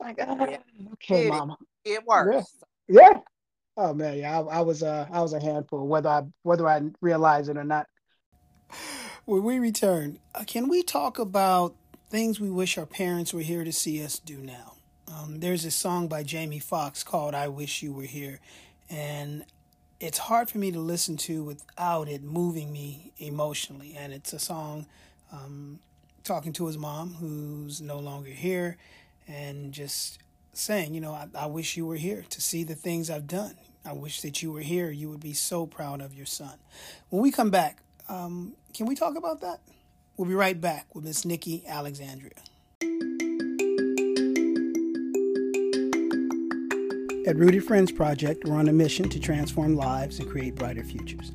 Like, 0.00 0.16
yeah. 0.18 0.58
okay, 0.94 1.26
it, 1.26 1.30
mama. 1.30 1.56
It 1.84 2.04
works. 2.06 2.54
Yeah. 2.88 3.00
yeah. 3.10 3.18
Oh 3.76 3.94
man, 3.94 4.18
yeah. 4.18 4.40
I, 4.40 4.58
I 4.58 4.60
was 4.60 4.82
uh 4.82 5.06
I 5.10 5.20
was 5.20 5.32
a 5.32 5.40
handful, 5.40 5.86
whether 5.86 6.08
I 6.08 6.22
whether 6.42 6.68
I 6.68 6.82
realize 7.00 7.48
it 7.48 7.56
or 7.56 7.64
not. 7.64 7.86
When 9.24 9.44
we 9.44 9.58
return, 9.58 10.18
uh, 10.34 10.44
can 10.46 10.68
we 10.68 10.82
talk 10.82 11.18
about 11.18 11.76
things 12.10 12.40
we 12.40 12.50
wish 12.50 12.78
our 12.78 12.86
parents 12.86 13.32
were 13.32 13.42
here 13.42 13.62
to 13.62 13.72
see 13.72 14.02
us 14.02 14.18
do 14.18 14.38
now? 14.38 14.74
Um, 15.06 15.40
there's 15.40 15.64
a 15.64 15.70
song 15.70 16.08
by 16.08 16.22
Jamie 16.22 16.58
Foxx 16.58 17.02
called 17.04 17.34
"I 17.34 17.48
Wish 17.48 17.82
You 17.82 17.92
Were 17.92 18.02
Here," 18.02 18.40
and 18.90 19.44
it's 20.00 20.18
hard 20.18 20.48
for 20.48 20.58
me 20.58 20.70
to 20.70 20.78
listen 20.78 21.16
to 21.16 21.42
without 21.42 22.08
it 22.08 22.22
moving 22.22 22.72
me 22.72 23.12
emotionally. 23.18 23.96
And 23.98 24.12
it's 24.12 24.32
a 24.32 24.38
song 24.38 24.86
um, 25.32 25.80
talking 26.24 26.52
to 26.54 26.66
his 26.66 26.78
mom, 26.78 27.14
who's 27.14 27.80
no 27.80 27.98
longer 27.98 28.30
here, 28.30 28.76
and 29.26 29.72
just 29.72 30.18
saying, 30.52 30.94
you 30.94 31.00
know, 31.00 31.12
I, 31.12 31.28
I, 31.34 31.46
wish 31.46 31.76
you 31.76 31.86
were 31.86 31.96
here 31.96 32.24
to 32.30 32.40
see 32.40 32.64
the 32.64 32.74
things 32.74 33.10
I've 33.10 33.26
done. 33.26 33.54
I 33.84 33.92
wish 33.92 34.22
that 34.22 34.42
you 34.42 34.52
were 34.52 34.60
here. 34.60 34.90
You 34.90 35.08
would 35.10 35.20
be 35.20 35.32
so 35.32 35.66
proud 35.66 36.00
of 36.00 36.14
your 36.14 36.26
son. 36.26 36.54
When 37.10 37.22
we 37.22 37.30
come 37.30 37.50
back, 37.50 37.78
um, 38.08 38.54
can 38.74 38.86
we 38.86 38.94
talk 38.94 39.16
about 39.16 39.40
that? 39.42 39.60
We'll 40.16 40.28
be 40.28 40.34
right 40.34 40.60
back 40.60 40.94
with 40.94 41.04
Miss 41.04 41.24
Nikki 41.24 41.64
Alexandria. 41.66 42.32
At 47.28 47.36
Rooted 47.36 47.62
Friends 47.62 47.92
Project, 47.92 48.44
we're 48.46 48.56
on 48.56 48.68
a 48.68 48.72
mission 48.72 49.06
to 49.10 49.20
transform 49.20 49.76
lives 49.76 50.18
and 50.18 50.30
create 50.30 50.54
brighter 50.54 50.82
futures. 50.82 51.30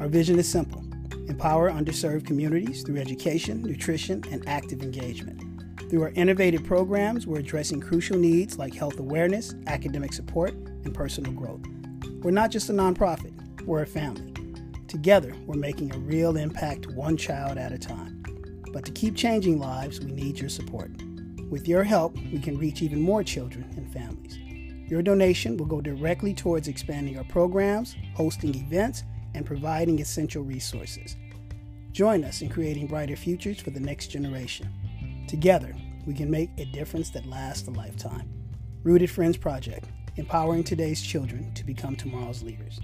Our 0.00 0.08
vision 0.08 0.40
is 0.40 0.48
simple 0.48 0.84
empower 1.28 1.70
underserved 1.70 2.26
communities 2.26 2.82
through 2.82 2.96
education, 2.96 3.62
nutrition, 3.62 4.24
and 4.32 4.42
active 4.48 4.82
engagement. 4.82 5.40
Through 5.88 6.02
our 6.02 6.10
innovative 6.16 6.64
programs, 6.64 7.28
we're 7.28 7.38
addressing 7.38 7.80
crucial 7.80 8.18
needs 8.18 8.58
like 8.58 8.74
health 8.74 8.98
awareness, 8.98 9.54
academic 9.68 10.12
support, 10.12 10.52
and 10.54 10.92
personal 10.92 11.30
growth. 11.30 11.64
We're 12.24 12.32
not 12.32 12.50
just 12.50 12.68
a 12.68 12.72
nonprofit, 12.72 13.32
we're 13.66 13.82
a 13.82 13.86
family. 13.86 14.34
Together, 14.88 15.32
we're 15.46 15.54
making 15.54 15.94
a 15.94 15.98
real 15.98 16.36
impact 16.36 16.88
one 16.88 17.16
child 17.16 17.56
at 17.56 17.70
a 17.70 17.78
time. 17.78 18.20
But 18.72 18.84
to 18.86 18.90
keep 18.90 19.14
changing 19.14 19.60
lives, 19.60 20.00
we 20.00 20.10
need 20.10 20.40
your 20.40 20.48
support. 20.48 20.90
With 21.50 21.68
your 21.68 21.84
help, 21.84 22.16
we 22.32 22.40
can 22.40 22.58
reach 22.58 22.82
even 22.82 23.00
more 23.00 23.22
children 23.22 23.72
and 23.76 23.92
families. 23.92 24.40
Your 24.88 25.02
donation 25.02 25.56
will 25.56 25.66
go 25.66 25.80
directly 25.80 26.32
towards 26.32 26.68
expanding 26.68 27.18
our 27.18 27.24
programs, 27.24 27.96
hosting 28.14 28.54
events, 28.54 29.02
and 29.34 29.44
providing 29.44 29.98
essential 30.00 30.44
resources. 30.44 31.16
Join 31.90 32.22
us 32.22 32.40
in 32.40 32.48
creating 32.48 32.86
brighter 32.86 33.16
futures 33.16 33.60
for 33.60 33.70
the 33.70 33.80
next 33.80 34.08
generation. 34.08 34.68
Together, 35.26 35.74
we 36.06 36.14
can 36.14 36.30
make 36.30 36.50
a 36.58 36.66
difference 36.66 37.10
that 37.10 37.26
lasts 37.26 37.66
a 37.66 37.72
lifetime. 37.72 38.30
Rooted 38.84 39.10
Friends 39.10 39.36
Project, 39.36 39.88
empowering 40.14 40.62
today's 40.62 41.02
children 41.02 41.52
to 41.54 41.64
become 41.64 41.96
tomorrow's 41.96 42.44
leaders. 42.44 42.78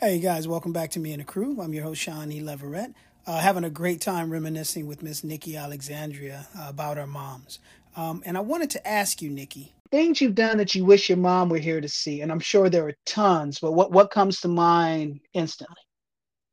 Hey 0.00 0.20
guys, 0.20 0.46
welcome 0.46 0.72
back 0.72 0.90
to 0.90 1.00
Me 1.00 1.12
and 1.12 1.20
the 1.20 1.24
Kru. 1.24 1.60
I'm 1.60 1.74
your 1.74 1.82
host, 1.82 2.00
Shaun 2.00 2.30
E. 2.30 2.40
Leverett. 2.40 2.94
Uh, 3.26 3.40
having 3.40 3.64
a 3.64 3.70
great 3.70 4.00
time 4.00 4.30
reminiscing 4.30 4.86
with 4.86 5.02
Miss 5.02 5.24
Nikki 5.24 5.56
Alexandria 5.56 6.46
uh, 6.56 6.66
about 6.68 6.96
our 6.96 7.08
moms. 7.08 7.58
Um, 7.96 8.22
and 8.26 8.36
I 8.36 8.40
wanted 8.40 8.70
to 8.70 8.86
ask 8.86 9.22
you, 9.22 9.30
Nikki, 9.30 9.74
things 9.90 10.20
you've 10.20 10.34
done 10.34 10.58
that 10.58 10.74
you 10.74 10.84
wish 10.84 11.08
your 11.08 11.18
mom 11.18 11.48
were 11.48 11.58
here 11.58 11.80
to 11.80 11.88
see, 11.88 12.20
and 12.20 12.30
I'm 12.30 12.40
sure 12.40 12.68
there 12.68 12.86
are 12.86 12.94
tons. 13.06 13.58
But 13.58 13.72
what 13.72 13.90
what 13.90 14.10
comes 14.10 14.40
to 14.40 14.48
mind 14.48 15.20
instantly? 15.32 15.76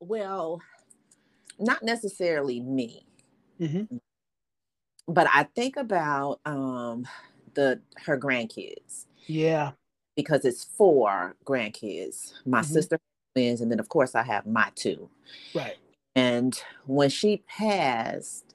Well, 0.00 0.60
not 1.58 1.82
necessarily 1.82 2.60
me, 2.60 3.06
mm-hmm. 3.60 3.96
but 5.06 5.28
I 5.32 5.44
think 5.54 5.76
about 5.76 6.40
um, 6.46 7.06
the 7.54 7.80
her 8.04 8.18
grandkids. 8.18 9.04
Yeah, 9.26 9.72
because 10.16 10.44
it's 10.46 10.64
four 10.64 11.36
grandkids. 11.44 12.32
My 12.46 12.60
mm-hmm. 12.60 12.72
sister 12.72 12.98
twins, 13.34 13.60
and 13.60 13.70
then 13.70 13.80
of 13.80 13.90
course 13.90 14.14
I 14.14 14.22
have 14.22 14.46
my 14.46 14.70
two. 14.74 15.10
Right. 15.54 15.76
And 16.16 16.56
when 16.86 17.10
she 17.10 17.42
passed, 17.48 18.53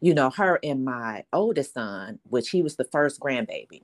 you 0.00 0.14
know, 0.14 0.30
her 0.30 0.58
and 0.62 0.84
my 0.84 1.24
oldest 1.32 1.74
son, 1.74 2.18
which 2.28 2.50
he 2.50 2.62
was 2.62 2.76
the 2.76 2.84
first 2.84 3.20
grandbaby. 3.20 3.82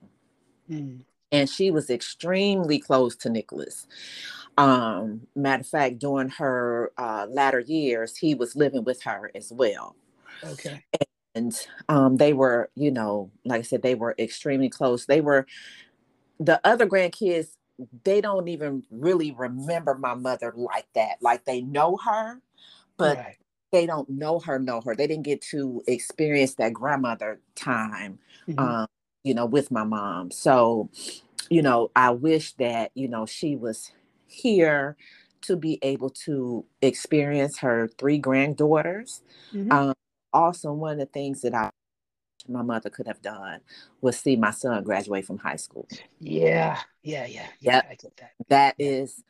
Mm. 0.69 1.03
And 1.31 1.49
she 1.49 1.71
was 1.71 1.89
extremely 1.89 2.79
close 2.79 3.15
to 3.17 3.29
Nicholas. 3.29 3.87
Um, 4.57 5.27
matter 5.35 5.61
of 5.61 5.67
fact, 5.67 5.99
during 5.99 6.29
her 6.29 6.91
uh, 6.97 7.27
latter 7.29 7.59
years, 7.59 8.17
he 8.17 8.33
was 8.33 8.55
living 8.55 8.83
with 8.83 9.03
her 9.03 9.29
as 9.35 9.51
well. 9.51 9.95
Okay. 10.43 10.83
And 11.35 11.67
um, 11.89 12.17
they 12.17 12.33
were, 12.33 12.71
you 12.75 12.89
know, 12.89 13.29
like 13.45 13.59
I 13.59 13.63
said, 13.63 13.83
they 13.83 13.93
were 13.93 14.15
extremely 14.17 14.69
close. 14.69 15.05
They 15.05 15.21
were 15.21 15.45
the 16.39 16.59
other 16.63 16.87
grandkids, 16.87 17.49
they 18.03 18.21
don't 18.21 18.47
even 18.47 18.83
really 18.89 19.31
remember 19.31 19.95
my 19.95 20.15
mother 20.15 20.51
like 20.55 20.87
that. 20.95 21.17
Like 21.21 21.45
they 21.45 21.61
know 21.61 21.97
her, 21.97 22.41
but 22.97 23.17
right 23.17 23.37
they 23.77 23.85
don't 23.85 24.09
know 24.09 24.39
her 24.39 24.57
know 24.57 24.81
her 24.81 24.95
they 24.95 25.05
didn't 25.05 25.23
get 25.23 25.39
to 25.39 25.83
experience 25.87 26.55
that 26.55 26.73
grandmother 26.73 27.39
time 27.53 28.17
mm-hmm. 28.47 28.59
um, 28.59 28.87
you 29.23 29.35
know 29.35 29.45
with 29.45 29.69
my 29.69 29.83
mom 29.83 30.31
so 30.31 30.89
you 31.49 31.61
know 31.61 31.91
i 31.95 32.09
wish 32.09 32.53
that 32.53 32.89
you 32.95 33.07
know 33.07 33.25
she 33.25 33.55
was 33.55 33.91
here 34.25 34.97
to 35.41 35.55
be 35.55 35.77
able 35.83 36.09
to 36.09 36.65
experience 36.81 37.59
her 37.59 37.87
three 37.99 38.17
granddaughters 38.17 39.21
mm-hmm. 39.53 39.71
um, 39.71 39.93
also 40.33 40.73
one 40.73 40.93
of 40.93 40.99
the 40.99 41.05
things 41.05 41.41
that 41.41 41.53
I 41.53 41.69
my 42.49 42.61
mother 42.61 42.89
could 42.89 43.07
have 43.07 43.21
done 43.21 43.59
was 43.99 44.17
see 44.17 44.37
my 44.37 44.51
son 44.51 44.81
graduate 44.83 45.25
from 45.25 45.37
high 45.37 45.57
school. 45.57 45.85
Yeah, 46.21 46.79
yeah, 47.03 47.25
yeah, 47.25 47.47
yeah. 47.59 47.81
I 47.89 47.95
get 47.95 48.15
that. 48.17 48.31
That 48.47 48.75
yeah. 48.77 48.87
is 48.87 49.23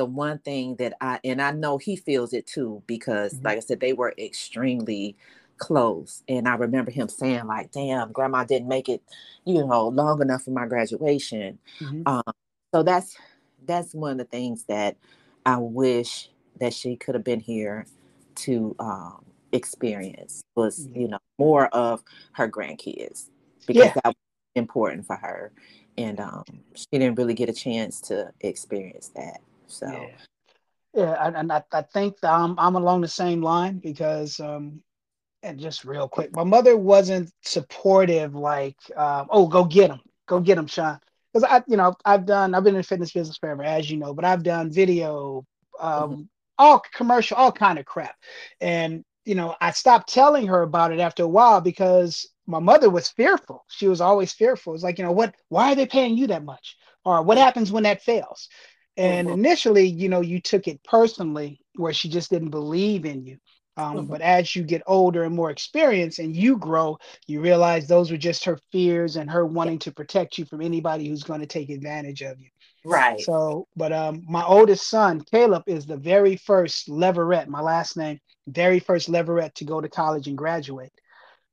the 0.00 0.06
one 0.06 0.38
thing 0.38 0.76
that 0.76 0.94
I 1.02 1.20
and 1.24 1.42
I 1.42 1.50
know 1.50 1.76
he 1.76 1.94
feels 1.94 2.32
it 2.32 2.46
too 2.46 2.82
because, 2.86 3.34
mm-hmm. 3.34 3.44
like 3.44 3.58
I 3.58 3.60
said, 3.60 3.80
they 3.80 3.92
were 3.92 4.14
extremely 4.16 5.14
close. 5.58 6.22
And 6.26 6.48
I 6.48 6.54
remember 6.54 6.90
him 6.90 7.10
saying, 7.10 7.46
like, 7.46 7.70
damn, 7.70 8.12
grandma 8.12 8.44
didn't 8.44 8.68
make 8.68 8.88
it, 8.88 9.02
you 9.44 9.66
know, 9.66 9.88
long 9.88 10.22
enough 10.22 10.44
for 10.44 10.52
my 10.52 10.64
graduation. 10.64 11.58
Mm-hmm. 11.80 12.02
Um, 12.06 12.32
so 12.74 12.82
that's 12.82 13.14
that's 13.66 13.94
one 13.94 14.12
of 14.12 14.16
the 14.16 14.24
things 14.24 14.64
that 14.68 14.96
I 15.44 15.58
wish 15.58 16.30
that 16.60 16.72
she 16.72 16.96
could 16.96 17.14
have 17.14 17.24
been 17.24 17.40
here 17.40 17.84
to 18.36 18.74
um, 18.78 19.22
experience 19.52 20.40
was, 20.54 20.86
mm-hmm. 20.86 20.98
you 20.98 21.08
know, 21.08 21.18
more 21.38 21.66
of 21.74 22.02
her 22.32 22.48
grandkids 22.48 23.28
because 23.66 23.84
yeah. 23.84 23.92
that 23.96 24.06
was 24.06 24.14
important 24.54 25.06
for 25.06 25.16
her. 25.16 25.52
And 25.98 26.20
um, 26.20 26.44
she 26.74 26.86
didn't 26.90 27.16
really 27.16 27.34
get 27.34 27.50
a 27.50 27.52
chance 27.52 28.00
to 28.02 28.32
experience 28.40 29.08
that. 29.14 29.42
So 29.70 29.86
yeah. 29.90 30.16
Yeah, 30.92 31.32
and 31.36 31.52
I, 31.52 31.62
I 31.72 31.82
think 31.82 32.16
I'm 32.24 32.58
I'm 32.58 32.74
along 32.74 33.02
the 33.02 33.08
same 33.08 33.42
line 33.42 33.78
because 33.78 34.40
um, 34.40 34.82
and 35.42 35.58
just 35.58 35.84
real 35.84 36.08
quick, 36.08 36.34
my 36.34 36.44
mother 36.44 36.76
wasn't 36.76 37.30
supportive. 37.42 38.34
Like, 38.34 38.76
um, 38.96 39.28
oh, 39.30 39.46
go 39.46 39.64
get 39.64 39.90
him, 39.90 40.00
go 40.26 40.40
get 40.40 40.58
him, 40.58 40.66
Shaun. 40.66 40.98
Because 41.32 41.48
I, 41.48 41.62
you 41.68 41.76
know, 41.76 41.94
I've 42.04 42.26
done, 42.26 42.54
I've 42.54 42.64
been 42.64 42.74
in 42.74 42.80
the 42.80 42.86
fitness 42.86 43.12
business 43.12 43.38
forever, 43.38 43.62
as 43.62 43.88
you 43.88 43.98
know, 43.98 44.12
but 44.14 44.24
I've 44.24 44.42
done 44.42 44.72
video, 44.72 45.44
um, 45.78 46.10
mm-hmm. 46.10 46.22
all 46.58 46.82
commercial, 46.92 47.36
all 47.36 47.52
kind 47.52 47.78
of 47.78 47.84
crap, 47.84 48.16
and 48.60 49.04
you 49.24 49.36
know, 49.36 49.54
I 49.60 49.70
stopped 49.70 50.12
telling 50.12 50.48
her 50.48 50.62
about 50.62 50.92
it 50.92 50.98
after 50.98 51.22
a 51.22 51.28
while 51.28 51.60
because 51.60 52.28
my 52.46 52.58
mother 52.58 52.90
was 52.90 53.10
fearful. 53.10 53.64
She 53.68 53.86
was 53.86 54.00
always 54.00 54.32
fearful. 54.32 54.74
It's 54.74 54.82
like, 54.82 54.98
you 54.98 55.04
know, 55.04 55.12
what? 55.12 55.36
Why 55.50 55.70
are 55.70 55.76
they 55.76 55.86
paying 55.86 56.16
you 56.16 56.26
that 56.28 56.44
much? 56.44 56.76
Or 57.04 57.22
what 57.22 57.38
happens 57.38 57.70
when 57.70 57.84
that 57.84 58.02
fails? 58.02 58.48
And 58.96 59.28
mm-hmm. 59.28 59.38
initially, 59.38 59.86
you 59.86 60.08
know, 60.08 60.20
you 60.20 60.40
took 60.40 60.68
it 60.68 60.82
personally, 60.84 61.60
where 61.76 61.92
she 61.92 62.08
just 62.08 62.30
didn't 62.30 62.50
believe 62.50 63.04
in 63.04 63.24
you. 63.24 63.38
Um, 63.76 63.96
mm-hmm. 63.96 64.06
But 64.06 64.20
as 64.20 64.54
you 64.54 64.62
get 64.62 64.82
older 64.86 65.24
and 65.24 65.34
more 65.34 65.50
experienced 65.50 66.18
and 66.18 66.36
you 66.36 66.58
grow, 66.58 66.98
you 67.26 67.40
realize 67.40 67.86
those 67.86 68.10
were 68.10 68.16
just 68.16 68.44
her 68.44 68.58
fears 68.72 69.16
and 69.16 69.30
her 69.30 69.46
wanting 69.46 69.78
to 69.80 69.92
protect 69.92 70.38
you 70.38 70.44
from 70.44 70.60
anybody 70.60 71.08
who's 71.08 71.22
going 71.22 71.40
to 71.40 71.46
take 71.46 71.70
advantage 71.70 72.22
of 72.22 72.38
you. 72.40 72.48
Right. 72.84 73.20
So, 73.20 73.68
but 73.76 73.92
um, 73.92 74.24
my 74.28 74.44
oldest 74.44 74.88
son, 74.88 75.22
Caleb, 75.30 75.64
is 75.66 75.86
the 75.86 75.96
very 75.96 76.36
first 76.36 76.88
Leverett, 76.88 77.48
my 77.48 77.60
last 77.60 77.96
name, 77.96 78.18
very 78.46 78.80
first 78.80 79.08
Leverett 79.08 79.54
to 79.56 79.64
go 79.64 79.80
to 79.80 79.88
college 79.88 80.28
and 80.28 80.36
graduate. 80.36 80.92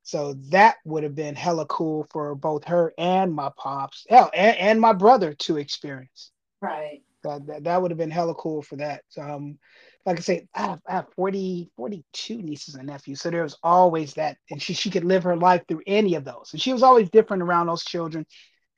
So 0.02 0.34
that 0.50 0.76
would 0.86 1.02
have 1.02 1.14
been 1.14 1.34
hella 1.34 1.66
cool 1.66 2.06
for 2.10 2.34
both 2.34 2.64
her 2.64 2.94
and 2.96 3.34
my 3.34 3.50
pops, 3.58 4.06
hell, 4.08 4.30
and, 4.34 4.56
and 4.56 4.80
my 4.80 4.94
brother 4.94 5.34
to 5.34 5.58
experience. 5.58 6.30
Right. 6.62 7.02
That, 7.24 7.46
that, 7.46 7.64
that 7.64 7.82
would 7.82 7.90
have 7.90 7.98
been 7.98 8.10
hella 8.10 8.34
cool 8.34 8.62
for 8.62 8.76
that. 8.76 9.02
Um, 9.18 9.58
like 10.06 10.18
I 10.18 10.20
say, 10.20 10.48
I 10.54 10.62
have, 10.62 10.80
I 10.86 10.92
have 10.92 11.12
40, 11.16 11.70
42 11.76 12.42
nieces 12.42 12.74
and 12.74 12.86
nephews. 12.86 13.20
So 13.20 13.30
there 13.30 13.42
was 13.42 13.58
always 13.62 14.14
that. 14.14 14.36
And 14.50 14.62
she, 14.62 14.72
she 14.74 14.90
could 14.90 15.04
live 15.04 15.24
her 15.24 15.36
life 15.36 15.62
through 15.68 15.82
any 15.86 16.14
of 16.14 16.24
those. 16.24 16.50
And 16.52 16.62
she 16.62 16.72
was 16.72 16.82
always 16.82 17.10
different 17.10 17.42
around 17.42 17.66
those 17.66 17.84
children 17.84 18.24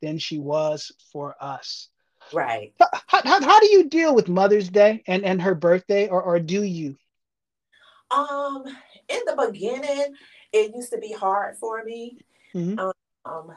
than 0.03 0.18
she 0.18 0.38
was 0.38 0.91
for 1.12 1.36
us. 1.41 1.88
Right. 2.32 2.72
How, 3.07 3.22
how, 3.22 3.41
how 3.43 3.61
do 3.61 3.66
you 3.70 3.88
deal 3.88 4.14
with 4.14 4.28
Mother's 4.28 4.68
Day 4.68 5.03
and, 5.07 5.24
and 5.24 5.41
her 5.43 5.55
birthday, 5.55 6.09
or, 6.09 6.22
or 6.22 6.38
do 6.38 6.62
you? 6.62 6.97
Um, 8.11 8.64
in 9.09 9.20
the 9.26 9.51
beginning, 9.51 10.14
it 10.53 10.74
used 10.74 10.93
to 10.93 10.99
be 10.99 11.12
hard 11.12 11.57
for 11.59 11.84
me. 11.84 12.18
Mm-hmm. 12.55 12.78
Um, 13.24 13.53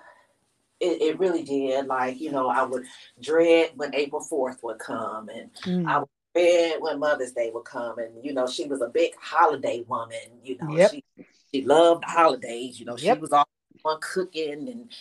it, 0.83 1.01
it, 1.01 1.19
really 1.19 1.43
did. 1.43 1.87
Like, 1.87 2.19
you 2.19 2.31
know, 2.31 2.49
I 2.49 2.63
would 2.63 2.83
dread 3.21 3.71
when 3.75 3.95
April 3.95 4.25
4th 4.29 4.63
would 4.63 4.79
come 4.79 5.29
and 5.29 5.53
mm. 5.63 5.87
I 5.87 5.99
would 5.99 6.09
dread 6.33 6.81
when 6.81 6.99
Mother's 6.99 7.31
Day 7.31 7.51
would 7.53 7.65
come, 7.65 7.99
and 7.99 8.23
you 8.23 8.33
know 8.33 8.47
she 8.47 8.65
was 8.65 8.81
a 8.81 8.87
big 8.87 9.13
holiday 9.19 9.83
woman. 9.87 10.17
You 10.43 10.57
know, 10.61 10.75
yep. 10.75 10.91
she 10.91 11.03
she 11.51 11.63
loved 11.63 12.03
holidays. 12.05 12.79
You 12.79 12.85
know, 12.85 12.97
she 12.97 13.05
yep. 13.05 13.19
was 13.19 13.31
all 13.31 13.47
on 13.85 13.99
cooking 14.01 14.69
and 14.69 14.91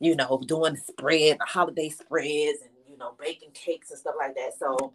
you 0.00 0.16
know 0.16 0.42
doing 0.46 0.76
spread, 0.76 1.38
the 1.38 1.44
holiday 1.46 1.88
spreads, 1.88 2.60
and 2.62 2.70
you 2.88 2.96
know 2.96 3.14
baking 3.18 3.52
cakes 3.52 3.90
and 3.90 3.98
stuff 3.98 4.14
like 4.18 4.34
that. 4.34 4.52
So, 4.58 4.94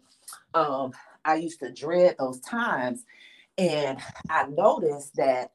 um, 0.54 0.92
I 1.24 1.36
used 1.36 1.60
to 1.60 1.72
dread 1.72 2.16
those 2.18 2.40
times, 2.40 3.04
and 3.56 3.98
I 4.30 4.46
noticed 4.46 5.16
that 5.16 5.52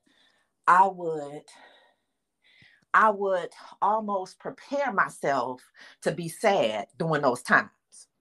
I 0.68 0.88
would. 0.88 1.44
I 2.94 3.10
would 3.10 3.50
almost 3.82 4.40
prepare 4.40 4.92
myself 4.92 5.62
to 6.02 6.12
be 6.12 6.28
sad 6.30 6.88
during 6.98 7.22
those 7.22 7.42
times. 7.42 7.70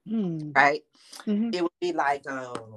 Mm. 0.09 0.55
Right? 0.55 0.83
Mm-hmm. 1.27 1.51
It 1.53 1.63
would 1.63 1.73
be 1.81 1.93
like, 1.93 2.29
um, 2.29 2.77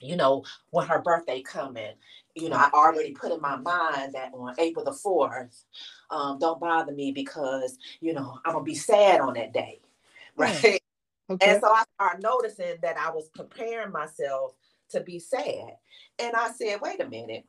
you 0.00 0.16
know, 0.16 0.44
when 0.70 0.86
her 0.86 1.00
birthday 1.00 1.42
coming, 1.42 1.94
you 2.34 2.48
know, 2.48 2.56
I 2.56 2.70
already 2.72 3.12
put 3.12 3.32
in 3.32 3.40
my 3.40 3.56
mind 3.56 4.14
that 4.14 4.32
on 4.34 4.54
April 4.58 4.84
the 4.84 4.90
4th, 4.90 5.64
um, 6.10 6.38
don't 6.38 6.60
bother 6.60 6.92
me 6.92 7.12
because, 7.12 7.78
you 8.00 8.12
know, 8.12 8.38
I'm 8.44 8.54
gonna 8.54 8.64
be 8.64 8.74
sad 8.74 9.20
on 9.20 9.34
that 9.34 9.52
day. 9.52 9.80
Right. 10.34 10.80
Okay. 11.28 11.50
And 11.52 11.60
so 11.60 11.68
I 11.68 11.84
started 11.94 12.22
noticing 12.22 12.76
that 12.80 12.96
I 12.96 13.10
was 13.10 13.28
preparing 13.34 13.92
myself 13.92 14.54
to 14.88 15.00
be 15.00 15.18
sad. 15.18 15.76
And 16.18 16.34
I 16.34 16.50
said, 16.52 16.80
wait 16.80 17.00
a 17.00 17.08
minute, 17.08 17.44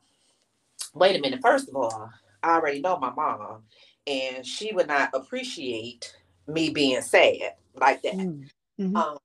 wait 0.93 1.16
a 1.16 1.22
minute. 1.22 1.39
First 1.41 1.70
of 1.70 1.78
all, 1.78 2.11
I 2.44 2.56
already 2.56 2.82
know 2.82 2.98
my 2.98 3.12
mom, 3.12 3.64
and 4.06 4.46
she 4.46 4.74
would 4.74 4.88
not 4.88 5.10
appreciate 5.14 6.16
me 6.48 6.70
being 6.70 7.02
sad 7.02 7.54
like 7.76 8.02
that. 8.04 8.16
Mm. 8.16 8.50
Mm-hmm. 8.80 8.96
Um, 8.96 9.18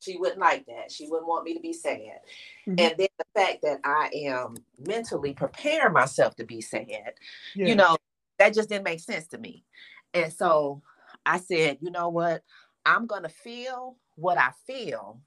she 0.00 0.16
wouldn't 0.16 0.40
like 0.40 0.66
that. 0.66 0.90
She 0.92 1.06
wouldn't 1.08 1.28
want 1.28 1.44
me 1.44 1.54
to 1.54 1.60
be 1.60 1.72
sad. 1.72 2.20
Mm-hmm. 2.66 2.74
And 2.78 2.94
then 2.98 3.08
the 3.18 3.24
fact 3.34 3.62
that 3.62 3.80
I 3.84 4.10
am 4.26 4.56
mentally 4.78 5.32
preparing 5.32 5.92
myself 5.92 6.36
to 6.36 6.44
be 6.44 6.60
sad, 6.60 7.14
yeah. 7.54 7.66
you 7.66 7.74
know, 7.74 7.96
that 8.38 8.54
just 8.54 8.68
didn't 8.68 8.84
make 8.84 9.00
sense 9.00 9.26
to 9.28 9.38
me. 9.38 9.64
And 10.12 10.32
so 10.32 10.82
I 11.24 11.38
said, 11.38 11.78
you 11.80 11.90
know 11.90 12.08
what? 12.08 12.42
I'm 12.84 13.06
going 13.06 13.22
to 13.22 13.28
feel 13.28 13.96
what 14.16 14.38
I 14.38 14.50
feel 14.66 15.20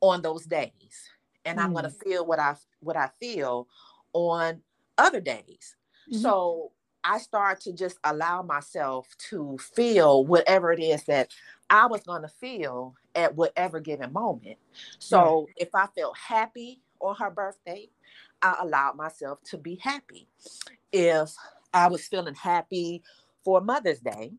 on 0.00 0.22
those 0.22 0.44
days. 0.44 0.72
And 1.44 1.58
mm-hmm. 1.58 1.66
I'm 1.66 1.72
going 1.72 1.84
to 1.84 1.90
feel 1.90 2.24
what 2.26 2.38
I 2.38 2.56
what 2.80 2.96
I 2.96 3.10
feel 3.20 3.68
on 4.12 4.62
other 5.00 5.20
days. 5.20 5.76
Mm-hmm. 6.10 6.20
So 6.20 6.72
I 7.02 7.18
start 7.18 7.60
to 7.62 7.72
just 7.72 7.98
allow 8.04 8.42
myself 8.42 9.08
to 9.30 9.56
feel 9.58 10.24
whatever 10.24 10.72
it 10.72 10.80
is 10.80 11.04
that 11.04 11.32
I 11.68 11.86
was 11.86 12.02
going 12.02 12.22
to 12.22 12.28
feel 12.28 12.94
at 13.14 13.34
whatever 13.34 13.80
given 13.80 14.12
moment. 14.12 14.58
So 14.98 15.46
if 15.56 15.74
I 15.74 15.86
felt 15.96 16.16
happy 16.16 16.82
on 17.00 17.16
her 17.16 17.30
birthday, 17.30 17.88
I 18.42 18.56
allowed 18.60 18.96
myself 18.96 19.42
to 19.44 19.58
be 19.58 19.76
happy. 19.76 20.28
If 20.92 21.34
I 21.72 21.88
was 21.88 22.06
feeling 22.06 22.34
happy 22.34 23.02
for 23.44 23.60
Mother's 23.60 24.00
Day, 24.00 24.32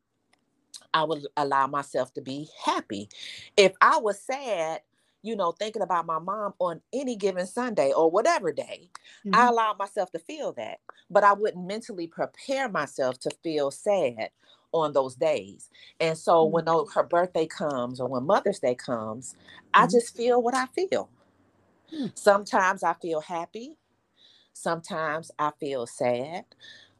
I 0.93 1.03
would 1.03 1.25
allow 1.37 1.67
myself 1.67 2.13
to 2.13 2.21
be 2.21 2.49
happy. 2.63 3.09
If 3.55 3.73
I 3.81 3.97
was 3.97 4.19
sad, 4.19 4.81
you 5.23 5.35
know, 5.35 5.51
thinking 5.51 5.81
about 5.81 6.05
my 6.05 6.19
mom 6.19 6.53
on 6.59 6.81
any 6.93 7.15
given 7.15 7.45
Sunday 7.45 7.91
or 7.91 8.09
whatever 8.09 8.51
day, 8.51 8.89
mm-hmm. 9.25 9.35
I 9.35 9.47
allowed 9.47 9.77
myself 9.77 10.11
to 10.11 10.19
feel 10.19 10.53
that. 10.53 10.79
But 11.09 11.23
I 11.23 11.33
wouldn't 11.33 11.67
mentally 11.67 12.07
prepare 12.07 12.69
myself 12.69 13.19
to 13.21 13.31
feel 13.43 13.71
sad 13.71 14.29
on 14.71 14.93
those 14.93 15.15
days. 15.15 15.69
And 15.99 16.17
so 16.17 16.45
mm-hmm. 16.45 16.53
when 16.53 16.87
her 16.93 17.03
birthday 17.03 17.45
comes 17.45 17.99
or 17.99 18.07
when 18.07 18.23
Mother's 18.23 18.59
Day 18.59 18.75
comes, 18.75 19.33
mm-hmm. 19.33 19.83
I 19.83 19.87
just 19.87 20.15
feel 20.15 20.41
what 20.41 20.55
I 20.55 20.65
feel. 20.67 21.09
Mm-hmm. 21.93 22.07
Sometimes 22.15 22.83
I 22.83 22.93
feel 22.93 23.21
happy. 23.21 23.77
Sometimes 24.53 25.31
I 25.37 25.51
feel 25.59 25.87
sad. 25.87 26.45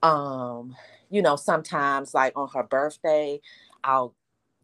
Um, 0.04 0.76
you 1.10 1.22
know, 1.22 1.36
sometimes 1.36 2.14
like 2.14 2.34
on 2.36 2.50
her 2.50 2.64
birthday, 2.64 3.40
I'll 3.84 4.16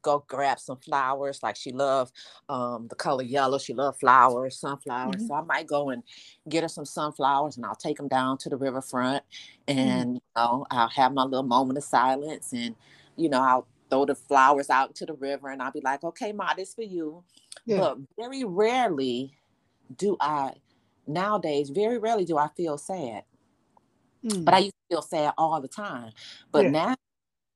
go 0.01 0.23
grab 0.27 0.59
some 0.59 0.77
flowers. 0.77 1.41
Like 1.43 1.55
she 1.55 1.71
loved 1.71 2.13
um, 2.49 2.87
the 2.87 2.95
color 2.95 3.23
yellow. 3.23 3.57
She 3.57 3.73
loved 3.73 3.99
flowers, 3.99 4.59
sunflowers. 4.59 5.15
Mm-hmm. 5.15 5.27
So 5.27 5.33
I 5.33 5.41
might 5.41 5.67
go 5.67 5.89
and 5.89 6.03
get 6.49 6.63
her 6.63 6.69
some 6.69 6.85
sunflowers 6.85 7.57
and 7.57 7.65
I'll 7.65 7.75
take 7.75 7.97
them 7.97 8.07
down 8.07 8.37
to 8.39 8.49
the 8.49 8.57
riverfront 8.57 9.23
mm-hmm. 9.67 9.79
and, 9.79 10.05
mm-hmm. 10.07 10.13
you 10.15 10.21
know, 10.35 10.65
I'll 10.71 10.89
have 10.89 11.13
my 11.13 11.23
little 11.23 11.43
moment 11.43 11.77
of 11.77 11.83
silence 11.83 12.53
and, 12.53 12.75
you 13.15 13.29
know, 13.29 13.41
I'll 13.41 13.67
throw 13.89 14.05
the 14.05 14.15
flowers 14.15 14.69
out 14.69 14.95
to 14.95 15.05
the 15.05 15.13
river 15.13 15.49
and 15.49 15.61
I'll 15.61 15.71
be 15.71 15.81
like, 15.81 16.03
okay, 16.03 16.31
Ma, 16.31 16.53
this 16.53 16.73
for 16.73 16.83
you. 16.83 17.23
Yeah. 17.65 17.79
But 17.79 17.97
very 18.17 18.43
rarely 18.43 19.37
do 19.95 20.17
I, 20.19 20.53
nowadays, 21.05 21.69
very 21.69 21.97
rarely 21.97 22.25
do 22.25 22.37
I 22.37 22.49
feel 22.55 22.77
sad. 22.77 23.23
Mm. 24.25 24.45
But 24.45 24.53
I 24.53 24.57
used 24.59 24.75
to 24.89 24.95
feel 24.95 25.01
sad 25.01 25.33
all 25.37 25.61
the 25.61 25.67
time. 25.67 26.11
But 26.51 26.65
yeah. 26.65 26.71
now 26.71 26.95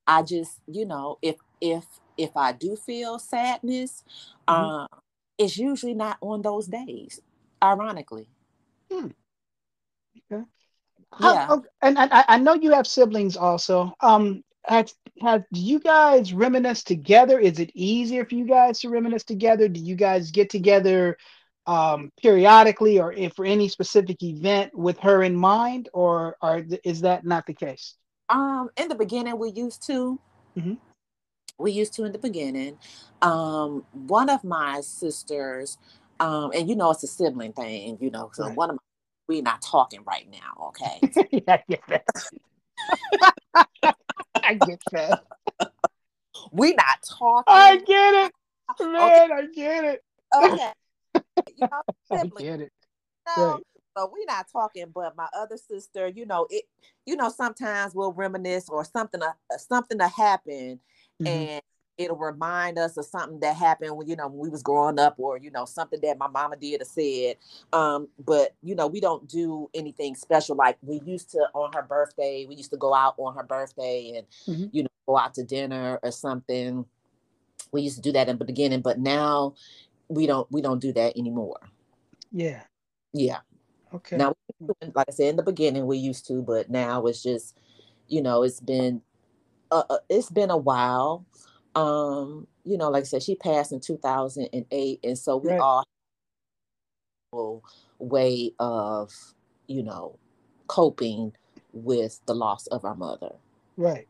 I 0.06 0.22
just, 0.22 0.60
you 0.66 0.86
know, 0.86 1.18
if 1.22 1.36
if 1.60 1.84
if 2.16 2.36
I 2.36 2.52
do 2.52 2.76
feel 2.76 3.18
sadness, 3.18 4.04
mm-hmm. 4.48 4.64
uh, 4.64 4.86
it's 5.38 5.56
usually 5.56 5.94
not 5.94 6.18
on 6.20 6.42
those 6.42 6.66
days, 6.66 7.20
ironically. 7.62 8.28
Hmm. 8.90 9.08
Okay. 10.30 10.44
yeah. 11.20 11.46
How, 11.46 11.62
and, 11.82 11.98
and 11.98 12.12
I, 12.12 12.24
I 12.28 12.38
know 12.38 12.54
you 12.54 12.72
have 12.72 12.86
siblings 12.86 13.36
also. 13.36 13.94
Um, 14.00 14.42
have, 14.64 14.92
have 15.20 15.44
do 15.52 15.60
you 15.60 15.80
guys 15.80 16.32
reminisce 16.32 16.84
together? 16.84 17.38
Is 17.38 17.58
it 17.58 17.70
easier 17.74 18.24
for 18.24 18.34
you 18.34 18.46
guys 18.46 18.80
to 18.80 18.88
reminisce 18.88 19.24
together? 19.24 19.68
Do 19.68 19.80
you 19.80 19.96
guys 19.96 20.30
get 20.30 20.50
together 20.50 21.16
um, 21.66 22.10
periodically 22.20 23.00
or 23.00 23.12
if 23.12 23.34
for 23.34 23.44
any 23.44 23.68
specific 23.68 24.22
event 24.22 24.76
with 24.76 24.98
her 25.00 25.22
in 25.22 25.36
mind, 25.36 25.88
or, 25.92 26.36
or 26.42 26.64
is 26.84 27.00
that 27.02 27.24
not 27.24 27.46
the 27.46 27.54
case? 27.54 27.94
Um, 28.28 28.70
in 28.76 28.88
the 28.88 28.94
beginning, 28.94 29.38
we 29.38 29.50
used 29.50 29.86
to. 29.86 30.18
Mm-hmm. 30.56 30.74
We 31.62 31.72
used 31.72 31.94
to 31.94 32.04
in 32.04 32.12
the 32.12 32.18
beginning. 32.18 32.78
Um, 33.22 33.84
one 33.92 34.28
of 34.28 34.44
my 34.44 34.80
sisters, 34.80 35.78
um, 36.20 36.50
and 36.54 36.68
you 36.68 36.76
know 36.76 36.90
it's 36.90 37.02
a 37.04 37.06
sibling 37.06 37.52
thing, 37.52 37.98
you 38.00 38.10
know. 38.10 38.30
So 38.34 38.46
right. 38.46 38.56
one 38.56 38.70
of 38.70 38.76
my, 38.76 38.82
we're 39.28 39.42
not 39.42 39.62
talking 39.62 40.00
right 40.06 40.28
now, 40.30 40.68
okay? 40.68 41.00
yeah, 41.30 41.56
I 41.56 41.62
get 41.68 41.82
that. 41.88 42.04
I 44.42 44.54
get 44.54 44.80
that. 44.92 45.22
we 46.50 46.74
not 46.74 47.02
talking. 47.08 47.44
I 47.46 47.76
get 47.76 48.14
it, 48.26 48.32
man. 48.80 48.96
Okay. 48.96 49.34
I 49.34 49.46
get 49.54 49.84
it. 49.84 50.02
Okay. 50.34 50.72
You 51.58 51.68
know, 51.70 51.82
I 52.10 52.26
get 52.38 52.60
it. 52.60 52.72
No, 53.36 53.52
right. 53.54 53.62
So 53.96 54.10
we're 54.10 54.24
not 54.26 54.46
talking, 54.50 54.86
but 54.94 55.16
my 55.16 55.28
other 55.36 55.56
sister, 55.56 56.08
you 56.08 56.24
know, 56.24 56.46
it, 56.48 56.64
you 57.04 57.16
know, 57.16 57.28
sometimes 57.28 57.94
we'll 57.94 58.12
reminisce 58.12 58.68
or 58.68 58.84
something, 58.84 59.22
uh, 59.22 59.32
something 59.58 59.98
to 59.98 60.08
happen, 60.08 60.80
mm-hmm. 61.20 61.26
and 61.26 61.62
it'll 61.98 62.16
remind 62.16 62.78
us 62.78 62.96
of 62.96 63.04
something 63.04 63.40
that 63.40 63.56
happened 63.56 63.96
when 63.96 64.08
you 64.08 64.16
know 64.16 64.28
when 64.28 64.38
we 64.38 64.48
was 64.48 64.62
growing 64.62 64.98
up 64.98 65.14
or 65.18 65.36
you 65.36 65.50
know 65.50 65.64
something 65.64 66.00
that 66.02 66.18
my 66.18 66.28
mama 66.28 66.56
did 66.56 66.80
or 66.80 66.84
said. 66.84 67.36
Um 67.72 68.08
but 68.18 68.54
you 68.62 68.74
know 68.74 68.86
we 68.86 69.00
don't 69.00 69.28
do 69.28 69.68
anything 69.74 70.14
special. 70.14 70.56
Like 70.56 70.78
we 70.82 71.00
used 71.04 71.30
to 71.30 71.38
on 71.54 71.72
her 71.74 71.82
birthday 71.82 72.46
we 72.48 72.56
used 72.56 72.70
to 72.70 72.76
go 72.76 72.94
out 72.94 73.14
on 73.18 73.34
her 73.34 73.42
birthday 73.42 74.14
and 74.16 74.26
mm-hmm. 74.46 74.76
you 74.76 74.84
know 74.84 74.88
go 75.06 75.18
out 75.18 75.34
to 75.34 75.44
dinner 75.44 75.98
or 76.02 76.10
something. 76.10 76.84
We 77.72 77.82
used 77.82 77.96
to 77.96 78.02
do 78.02 78.12
that 78.12 78.28
in 78.28 78.38
the 78.38 78.44
beginning 78.44 78.80
but 78.80 78.98
now 78.98 79.54
we 80.08 80.26
don't 80.26 80.50
we 80.50 80.62
don't 80.62 80.80
do 80.80 80.92
that 80.92 81.16
anymore. 81.16 81.60
Yeah. 82.30 82.62
Yeah. 83.12 83.38
Okay. 83.94 84.16
Now 84.16 84.34
like 84.94 85.08
i 85.08 85.12
said 85.12 85.30
in 85.30 85.36
the 85.36 85.42
beginning 85.42 85.86
we 85.86 85.98
used 85.98 86.26
to 86.26 86.40
but 86.40 86.70
now 86.70 87.04
it's 87.06 87.22
just 87.22 87.58
you 88.06 88.22
know 88.22 88.44
it's 88.44 88.60
been 88.60 89.02
uh, 89.72 89.98
it's 90.08 90.30
been 90.30 90.50
a 90.50 90.56
while 90.56 91.24
um 91.74 92.46
you 92.64 92.76
know 92.76 92.90
like 92.90 93.02
i 93.02 93.06
said 93.06 93.22
she 93.22 93.34
passed 93.34 93.72
in 93.72 93.80
2008 93.80 95.00
and 95.02 95.18
so 95.18 95.36
we 95.38 95.50
right. 95.50 95.60
all 95.60 95.84
way 97.98 98.52
of 98.58 99.10
you 99.66 99.82
know 99.82 100.18
coping 100.66 101.32
with 101.72 102.20
the 102.26 102.34
loss 102.34 102.66
of 102.66 102.84
our 102.84 102.94
mother 102.94 103.32
right 103.76 104.06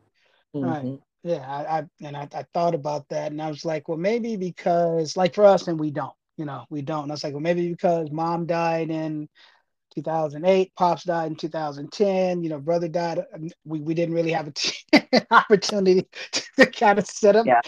mm-hmm. 0.53 0.65
right 0.65 0.99
yeah 1.23 1.45
I, 1.47 1.79
I 1.79 1.83
and 2.01 2.17
I, 2.17 2.27
I 2.33 2.45
thought 2.53 2.75
about 2.75 3.07
that 3.09 3.31
and 3.31 3.41
i 3.41 3.49
was 3.49 3.63
like 3.63 3.87
well 3.87 3.97
maybe 3.97 4.35
because 4.35 5.15
like 5.15 5.33
for 5.33 5.45
us 5.45 5.67
and 5.67 5.79
we 5.79 5.91
don't 5.91 6.13
you 6.37 6.45
know 6.45 6.65
we 6.69 6.81
don't 6.81 7.03
and 7.03 7.11
i 7.11 7.13
was 7.13 7.23
like 7.23 7.33
well 7.33 7.41
maybe 7.41 7.69
because 7.69 8.11
mom 8.11 8.45
died 8.45 8.89
in 8.89 9.29
2008 9.93 10.71
pops 10.75 11.03
died 11.03 11.31
in 11.31 11.35
2010 11.35 12.43
you 12.43 12.49
know 12.49 12.59
brother 12.59 12.87
died 12.87 13.19
um, 13.33 13.49
we, 13.65 13.79
we 13.79 13.93
didn't 13.93 14.15
really 14.15 14.31
have 14.31 14.47
an 14.47 15.25
opportunity 15.31 16.07
to 16.57 16.65
kind 16.65 16.99
of 16.99 17.05
set 17.05 17.35
up 17.35 17.45
yeah. 17.45 17.61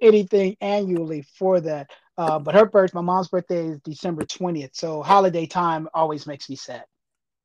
anything 0.00 0.56
annually 0.60 1.24
for 1.38 1.60
that 1.60 1.88
uh, 2.18 2.38
but 2.38 2.54
her 2.54 2.66
birth 2.66 2.94
my 2.94 3.00
mom's 3.00 3.28
birthday 3.28 3.66
is 3.66 3.80
december 3.80 4.24
20th 4.24 4.70
so 4.72 5.02
holiday 5.02 5.46
time 5.46 5.88
always 5.94 6.26
makes 6.26 6.48
me 6.48 6.56
sad 6.56 6.84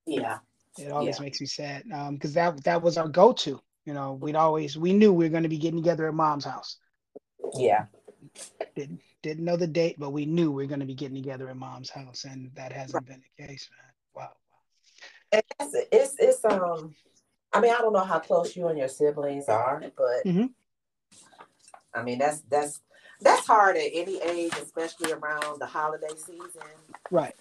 yeah 0.05 0.39
it 0.77 0.91
always 0.91 1.17
yeah. 1.17 1.23
makes 1.23 1.41
me 1.41 1.47
sad 1.47 1.83
because 2.11 2.37
um, 2.37 2.53
that 2.53 2.63
that 2.63 2.81
was 2.81 2.97
our 2.97 3.07
go-to 3.07 3.59
you 3.85 3.93
know 3.93 4.13
we'd 4.13 4.35
always 4.35 4.77
we 4.77 4.93
knew 4.93 5.11
we 5.11 5.25
were 5.25 5.29
going 5.29 5.43
to 5.43 5.49
be 5.49 5.57
getting 5.57 5.81
together 5.81 6.07
at 6.07 6.13
mom's 6.13 6.45
house 6.45 6.77
yeah 7.55 7.85
didn't 8.75 9.01
didn't 9.23 9.45
know 9.45 9.57
the 9.57 9.67
date 9.67 9.95
but 9.97 10.11
we 10.11 10.25
knew 10.25 10.51
we 10.51 10.63
were 10.63 10.67
going 10.67 10.79
to 10.79 10.85
be 10.85 10.93
getting 10.93 11.15
together 11.15 11.49
at 11.49 11.57
mom's 11.57 11.89
house 11.89 12.25
and 12.25 12.51
that 12.53 12.71
hasn't 12.71 12.95
right. 12.95 13.05
been 13.05 13.23
the 13.37 13.47
case 13.47 13.69
man 13.77 13.86
it's, 15.31 15.75
it's, 15.91 16.15
it's 16.19 16.45
um 16.45 16.93
I 17.53 17.61
mean, 17.61 17.73
I 17.73 17.79
don't 17.79 17.93
know 17.93 18.03
how 18.03 18.19
close 18.19 18.55
you 18.55 18.67
and 18.67 18.77
your 18.77 18.87
siblings 18.87 19.47
are, 19.47 19.81
but 19.95 20.25
mm-hmm. 20.25 20.45
I 21.93 22.03
mean 22.03 22.19
that's 22.19 22.41
that's 22.41 22.81
that's 23.21 23.47
hard 23.47 23.77
at 23.77 23.89
any 23.93 24.21
age, 24.21 24.53
especially 24.61 25.11
around 25.11 25.59
the 25.59 25.65
holiday 25.65 26.15
season. 26.15 26.61
Right. 27.09 27.33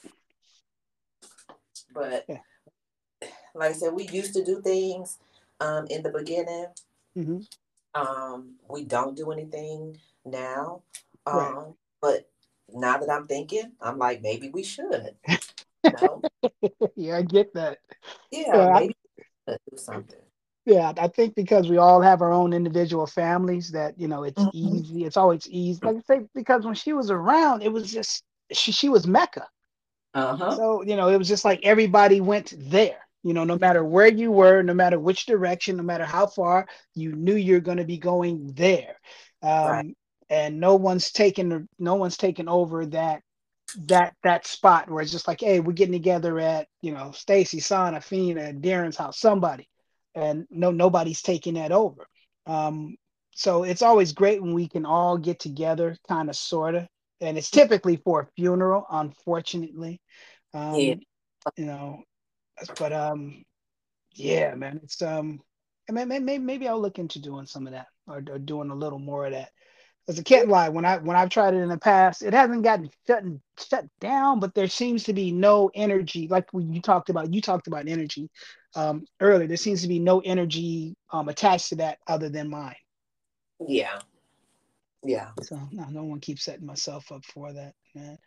But 1.93 2.25
yeah. 2.29 2.39
like 3.55 3.71
I 3.71 3.73
said, 3.73 3.93
we 3.93 4.09
used 4.09 4.35
to 4.35 4.45
do 4.45 4.61
things 4.63 5.19
um, 5.61 5.87
in 5.91 6.03
the 6.03 6.11
beginning. 6.11 6.67
Mm-hmm. 7.17 7.41
Um, 7.95 8.55
we 8.69 8.85
don't 8.85 9.17
do 9.17 9.33
anything 9.33 9.99
now. 10.25 10.83
Um, 11.27 11.37
right. 11.37 11.67
But 12.01 12.31
now 12.73 12.99
that 12.99 13.11
I'm 13.11 13.27
thinking, 13.27 13.73
I'm 13.81 13.99
like, 13.99 14.23
maybe 14.23 14.51
we 14.51 14.63
should. 14.63 15.17
know? 16.03 16.23
yeah, 16.97 17.17
I 17.17 17.23
get 17.23 17.55
that. 17.55 17.79
Yeah, 18.31 18.71
maybe 18.75 18.97
I, 19.49 19.53
do 19.53 19.77
something. 19.77 20.21
Yeah, 20.65 20.93
I 20.97 21.07
think 21.07 21.37
because 21.37 21.69
we 21.69 21.77
all 21.77 22.01
have 22.01 22.23
our 22.23 22.33
own 22.33 22.53
individual 22.53 23.07
families 23.07 23.71
that, 23.71 23.99
you 24.01 24.09
know, 24.09 24.25
it's 24.25 24.43
mm-hmm. 24.43 24.77
easy. 24.77 25.05
It's 25.05 25.17
always 25.17 25.49
easy. 25.49 25.81
Like 25.83 25.97
I 25.97 26.01
say, 26.01 26.27
because 26.35 26.65
when 26.65 26.75
she 26.75 26.93
was 26.93 27.11
around, 27.11 27.63
it 27.63 27.73
was 27.73 27.91
just 27.91 28.25
she 28.53 28.73
she 28.73 28.89
was 28.89 29.07
Mecca. 29.07 29.47
Uh-huh. 30.13 30.57
So, 30.57 30.83
you 30.83 30.97
know, 30.97 31.09
it 31.09 31.19
was 31.19 31.29
just 31.29 31.45
like 31.45 31.61
everybody 31.63 32.21
went 32.21 32.55
there. 32.59 32.99
You 33.23 33.35
know, 33.35 33.45
no 33.45 33.59
matter 33.59 33.85
where 33.85 34.09
you 34.09 34.31
were, 34.33 34.63
no 34.63 34.75
matter 34.75 34.99
which 34.99 35.27
direction, 35.27 35.77
no 35.77 35.83
matter 35.83 36.05
how 36.05 36.27
far, 36.27 36.67
you 36.95 37.13
knew 37.13 37.35
you're 37.35 37.61
going 37.61 37.79
to 37.79 37.85
be 37.85 37.99
going 37.99 38.53
there. 38.55 39.01
Um, 39.43 39.69
right. 39.69 39.97
And 40.31 40.59
no 40.59 40.75
one's 40.75 41.13
taken 41.13 41.69
no 41.79 41.95
one's 41.95 42.17
taken 42.17 42.49
over 42.49 42.87
that 42.87 43.23
that 43.87 44.15
that 44.23 44.47
spot 44.47 44.91
where 44.91 45.03
it's 45.03 45.13
just 45.13 45.29
like, 45.29 45.41
hey, 45.41 45.61
we're 45.61 45.73
getting 45.73 45.93
together 45.93 46.39
at 46.39 46.69
you 46.83 46.93
know 46.93 47.11
Stacy, 47.13 47.61
Sana, 47.61 48.01
Fina, 48.01 48.53
Darren's 48.53 48.97
house, 48.97 49.19
somebody, 49.19 49.69
and 50.15 50.47
no 50.51 50.71
nobody's 50.71 51.23
taking 51.23 51.55
that 51.55 51.73
over. 51.73 52.07
Um, 52.47 52.97
so 53.33 53.65
it's 53.65 53.83
always 53.83 54.13
great 54.13 54.41
when 54.41 54.55
we 54.55 54.69
can 54.69 54.87
all 54.87 55.19
get 55.19 55.39
together, 55.39 55.97
kind 56.09 56.31
of, 56.31 56.37
sorta, 56.37 56.89
and 57.21 57.37
it's 57.37 57.51
typically 57.51 57.97
for 57.97 58.23
a 58.23 58.29
funeral, 58.37 58.87
unfortunately. 58.91 60.01
Um, 60.55 60.75
yeah. 60.77 60.95
You 61.57 61.67
know, 61.67 62.03
but 62.79 62.93
um, 62.93 63.45
yeah, 64.13 64.55
man, 64.55 64.81
it's 64.83 65.03
um, 65.03 65.41
maybe, 65.91 66.39
maybe 66.39 66.67
I'll 66.67 66.81
look 66.81 66.99
into 66.99 67.21
doing 67.21 67.47
some 67.47 67.67
of 67.67 67.75
that 67.75 67.87
or, 68.07 68.23
or 68.31 68.39
doing 68.39 68.71
a 68.71 68.75
little 68.75 68.99
more 68.99 69.27
of 69.27 69.33
that 69.33 69.51
because 70.07 70.21
I 70.21 70.23
can't 70.23 70.49
lie, 70.49 70.69
when 70.69 70.85
I 70.85 70.99
when 70.99 71.17
I've 71.17 71.31
tried 71.31 71.55
it 71.55 71.59
in 71.59 71.69
the 71.69 71.79
past, 71.79 72.23
it 72.23 72.33
hasn't 72.33 72.63
gotten 72.63 72.91
shut 73.07 73.25
shut 73.59 73.87
down, 73.99 74.39
but 74.39 74.55
there 74.55 74.69
seems 74.69 75.05
to 75.05 75.13
be 75.13 75.33
no 75.33 75.71
energy. 75.75 76.29
Like 76.29 76.53
when 76.53 76.73
you 76.73 76.81
talked 76.81 77.11
about, 77.11 77.35
you 77.35 77.41
talked 77.41 77.67
about 77.67 77.89
energy 77.89 78.31
um, 78.77 79.05
earlier. 79.21 79.49
There 79.49 79.57
seems 79.57 79.83
to 79.83 79.89
be 79.89 79.99
no 79.99 80.21
energy 80.21 80.95
um, 81.11 81.29
attached 81.29 81.71
to 81.71 81.77
that 81.77 81.99
other 82.07 82.29
than 82.29 82.49
mine. 82.49 82.77
Yeah, 83.67 83.99
yeah. 85.03 85.31
So 85.43 85.59
no, 85.73 85.87
no 85.91 86.05
one 86.05 86.21
keeps 86.21 86.45
setting 86.45 86.67
myself 86.67 87.11
up 87.11 87.25
for 87.25 87.53
that, 87.53 87.75
man. 87.95 88.19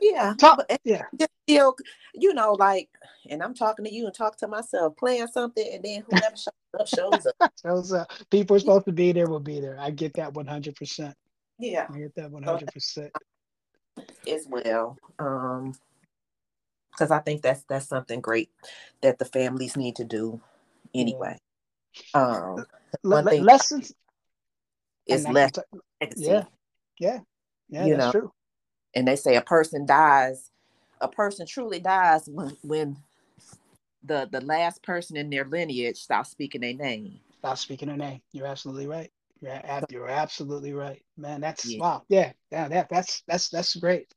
Yeah, 0.00 0.34
talk. 0.36 0.66
Yeah, 0.84 1.02
you 1.46 2.34
know, 2.34 2.52
like, 2.54 2.88
and 3.30 3.42
I'm 3.44 3.54
talking 3.54 3.84
to 3.84 3.94
you 3.94 4.06
and 4.06 4.14
talk 4.14 4.36
to 4.38 4.48
myself, 4.48 4.96
playing 4.96 5.28
something, 5.28 5.68
and 5.72 5.84
then 5.84 6.04
whoever 6.08 6.36
shows 6.36 6.52
up 6.78 6.88
shows 6.88 7.26
up. 7.26 7.52
shows 7.62 7.92
up. 7.92 8.10
People 8.30 8.56
are 8.56 8.60
supposed 8.60 8.86
to 8.86 8.92
be 8.92 9.12
there 9.12 9.28
will 9.28 9.40
be 9.40 9.60
there. 9.60 9.76
I 9.78 9.90
get 9.90 10.14
that 10.14 10.34
100. 10.34 10.76
percent 10.76 11.14
Yeah, 11.58 11.86
I 11.92 11.98
get 11.98 12.14
that 12.16 12.30
100. 12.30 12.72
percent 12.72 13.12
As 14.28 14.46
well, 14.48 14.96
um, 15.18 15.74
because 16.90 17.10
I 17.10 17.20
think 17.20 17.42
that's 17.42 17.64
that's 17.68 17.88
something 17.88 18.20
great 18.20 18.50
that 19.02 19.18
the 19.18 19.24
families 19.24 19.76
need 19.76 19.96
to 19.96 20.04
do 20.04 20.40
anyway. 20.94 21.38
Um, 22.14 22.64
one 23.02 23.26
thing 23.26 23.44
lessons 23.44 23.92
is 25.06 25.26
less. 25.28 25.52
Yeah, 26.16 26.44
yeah, 26.98 27.20
yeah. 27.68 27.86
You 27.86 27.96
that's 27.96 28.06
know, 28.06 28.12
true 28.12 28.32
and 28.94 29.06
they 29.06 29.16
say 29.16 29.36
a 29.36 29.42
person 29.42 29.86
dies 29.86 30.50
a 31.00 31.08
person 31.08 31.46
truly 31.46 31.80
dies 31.80 32.28
when, 32.28 32.56
when 32.62 32.96
the 34.06 34.28
the 34.30 34.40
last 34.42 34.82
person 34.82 35.16
in 35.16 35.30
their 35.30 35.44
lineage 35.44 35.98
stops 35.98 36.30
speaking 36.30 36.60
their 36.60 36.74
name. 36.74 37.20
Stop 37.38 37.58
speaking 37.58 37.88
their 37.88 37.96
name. 37.96 38.20
You're 38.32 38.46
absolutely 38.46 38.86
right. 38.86 39.10
You're, 39.40 39.60
you're 39.90 40.08
absolutely 40.08 40.72
right. 40.72 41.02
Man 41.16 41.40
that's 41.40 41.66
yeah. 41.66 41.80
wow. 41.80 42.02
Yeah 42.08 42.32
yeah 42.50 42.68
that 42.68 42.88
that's 42.88 43.22
that's 43.26 43.48
that's 43.48 43.76
great. 43.76 44.12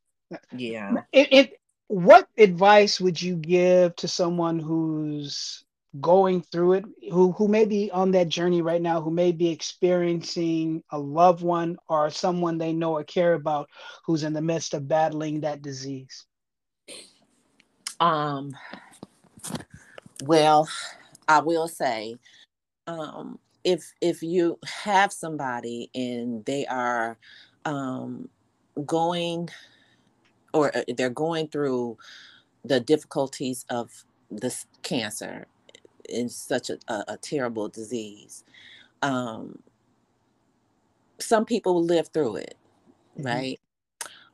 Yeah. 0.56 1.04
It, 1.12 1.34
it 1.34 1.60
what 1.88 2.28
advice 2.38 3.00
would 3.00 3.22
you 3.22 3.36
give 3.36 3.96
to 3.98 4.08
someone 4.08 4.60
who's 4.60 5.64
going 6.00 6.42
through 6.44 6.74
it 6.74 6.86
who 7.12 7.32
who 7.32 7.48
may 7.48 7.66
be 7.66 7.90
on 7.90 8.12
that 8.12 8.30
journey 8.30 8.62
right 8.62 8.82
now 8.82 9.02
who 9.02 9.10
may 9.10 9.32
be 9.32 9.50
experiencing 9.50 10.84
a 10.92 11.00
loved 11.00 11.42
one 11.42 11.78
or 11.88 12.12
someone 12.12 12.60
they 12.60 12.74
know 12.74 12.94
or 12.94 13.04
care 13.04 13.34
about 13.34 13.68
who's 14.06 14.24
in 14.24 14.34
the 14.34 14.42
midst 14.42 14.76
of 14.76 14.88
battling 14.88 15.42
that 15.42 15.64
disease? 15.64 16.26
Um 18.00 18.56
Well, 20.24 20.68
I 21.28 21.40
will 21.40 21.68
say, 21.68 22.16
um, 22.88 23.40
if 23.64 23.94
if 24.02 24.24
you 24.24 24.58
have 24.66 25.12
somebody 25.14 25.90
and 25.94 26.44
they 26.46 26.66
are 26.66 27.18
um, 27.66 28.30
going 28.86 29.50
or 30.54 30.76
uh, 30.76 30.84
they're 30.96 31.10
going 31.10 31.48
through 31.48 31.98
the 32.64 32.80
difficulties 32.80 33.66
of 33.70 34.06
this 34.32 34.66
cancer 34.82 35.48
in 36.08 36.30
such 36.30 36.70
a, 36.70 36.78
a, 36.88 37.04
a 37.10 37.18
terrible 37.18 37.68
disease 37.68 38.44
um, 39.02 39.60
some 41.20 41.46
people 41.46 41.84
live 41.84 42.08
through 42.10 42.38
it 42.38 42.56
mm-hmm. 43.18 43.28
right 43.28 43.60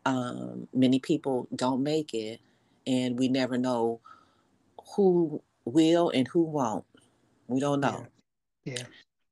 um, 0.05 0.67
many 0.73 0.99
people 0.99 1.47
don't 1.55 1.83
make 1.83 2.13
it 2.13 2.39
and 2.87 3.17
we 3.17 3.27
never 3.27 3.57
know 3.57 3.99
who 4.95 5.41
will 5.65 6.09
and 6.09 6.27
who 6.27 6.43
won't 6.43 6.85
we 7.47 7.59
don't 7.59 7.79
know 7.79 8.05
yeah, 8.63 8.75
yeah. 8.77 8.83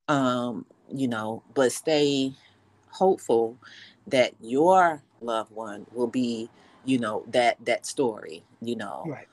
um 0.08 0.66
you 0.92 1.08
know 1.08 1.42
but 1.54 1.72
stay 1.72 2.32
hopeful 2.90 3.56
that 4.06 4.32
your 4.40 5.02
loved 5.20 5.50
one 5.52 5.86
will 5.92 6.06
be 6.06 6.48
you 6.84 6.98
know 6.98 7.24
that 7.28 7.56
that 7.64 7.86
story 7.86 8.44
you 8.60 8.76
know 8.76 9.04
right. 9.06 9.28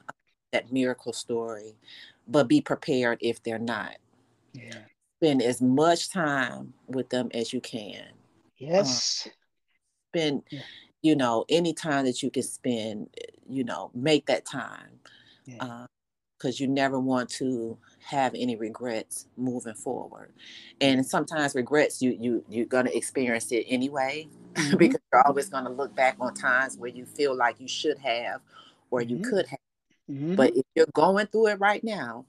that 0.52 0.72
miracle 0.72 1.14
story 1.14 1.76
but 2.28 2.48
be 2.48 2.62
prepared 2.62 3.18
if 3.22 3.42
they're 3.44 3.60
not 3.60 3.98
yeah 4.54 4.80
spend 5.20 5.42
as 5.42 5.62
much 5.62 6.10
time 6.10 6.74
with 6.88 7.10
them 7.10 7.30
as 7.34 7.54
you 7.54 7.62
can 7.62 8.06
yes 8.58 9.28
um, 9.28 9.32
spend 10.10 10.44
yeah. 10.50 10.62
you 11.02 11.16
know 11.16 11.46
any 11.50 11.74
time 11.74 12.06
that 12.06 12.24
you 12.24 12.32
can 12.32 12.44
spend 12.44 13.08
you 13.48 13.64
know 13.64 13.92
make 13.94 14.26
that 14.26 14.46
time 14.46 15.00
yeah. 15.46 15.86
Uh, 16.44 16.50
you 16.60 16.68
never 16.68 17.00
want 17.00 17.30
to 17.30 17.78
have 18.00 18.34
any 18.36 18.56
regrets 18.56 19.28
moving 19.38 19.74
forward 19.74 20.32
and 20.80 21.06
sometimes 21.06 21.56
regrets 21.56 22.02
you 22.02 22.18
you 22.20 22.44
you're 22.50 22.66
going 22.66 22.86
to 22.86 22.96
experience 22.96 23.52
it 23.52 23.66
anyway 23.68 24.28
mm-hmm. 24.54 24.78
because 24.78 25.00
you're 25.12 25.26
always 25.28 25.50
going 25.50 25.64
to 25.64 25.70
look 25.70 25.96
back 25.96 26.16
on 26.20 26.34
times 26.34 26.78
where 26.78 26.90
you 26.90 27.06
feel 27.06 27.36
like 27.36 27.60
you 27.60 27.68
should 27.68 27.98
have 28.00 28.42
or 28.90 29.02
you 29.02 29.18
mm-hmm. 29.18 29.30
could 29.30 29.48
have 29.48 29.60
mm-hmm. 30.10 30.36
but 30.36 30.56
if 30.56 30.66
you're 30.76 30.86
going 30.94 31.28
through 31.28 31.48
it 31.48 31.60
right 31.60 31.84
now 31.84 32.26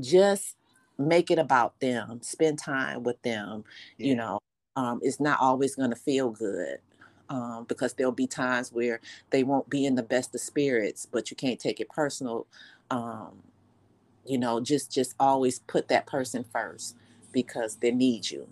just 0.00 0.56
make 0.98 1.30
it 1.30 1.38
about 1.38 1.78
them 1.80 2.20
spend 2.22 2.58
time 2.58 3.02
with 3.02 3.20
them 3.22 3.64
yeah. 3.96 4.06
you 4.06 4.14
know 4.14 4.38
um, 4.76 5.00
it's 5.02 5.18
not 5.18 5.40
always 5.40 5.74
going 5.74 5.90
to 5.90 5.96
feel 5.96 6.30
good 6.30 6.78
um, 7.30 7.64
because 7.68 7.94
there'll 7.94 8.12
be 8.12 8.26
times 8.26 8.72
where 8.72 9.00
they 9.30 9.42
won't 9.42 9.68
be 9.68 9.84
in 9.84 9.94
the 9.94 10.02
best 10.02 10.34
of 10.34 10.40
spirits 10.40 11.06
but 11.06 11.30
you 11.30 11.36
can't 11.36 11.60
take 11.60 11.80
it 11.80 11.88
personal 11.88 12.46
um, 12.90 13.42
you 14.24 14.38
know 14.38 14.60
just 14.60 14.92
just 14.92 15.14
always 15.18 15.60
put 15.60 15.88
that 15.88 16.06
person 16.06 16.44
first 16.52 16.96
because 17.32 17.76
they 17.76 17.90
need 17.90 18.30
you 18.30 18.48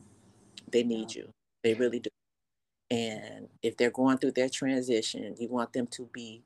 they 0.71 0.83
need 0.83 1.15
you 1.15 1.29
they 1.63 1.75
really 1.75 2.01
do 2.01 2.11
and 2.91 3.49
if 3.63 3.77
they're 3.77 3.91
going 3.91 4.19
through 4.19 4.33
their 4.33 4.49
transition 4.49 5.35
you 5.39 5.49
want 5.49 5.73
them 5.73 5.87
to 5.87 6.09
be 6.13 6.43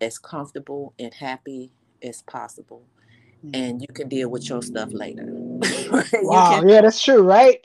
as 0.00 0.18
comfortable 0.18 0.94
and 0.98 1.14
happy 1.14 1.70
as 2.02 2.22
possible 2.22 2.84
and 3.52 3.80
you 3.80 3.88
can 3.92 4.08
deal 4.08 4.28
with 4.28 4.48
your 4.48 4.62
stuff 4.62 4.92
later. 4.92 5.24
wow, 6.22 6.60
can, 6.60 6.68
yeah, 6.68 6.80
that's 6.80 7.02
true, 7.02 7.22
right? 7.22 7.58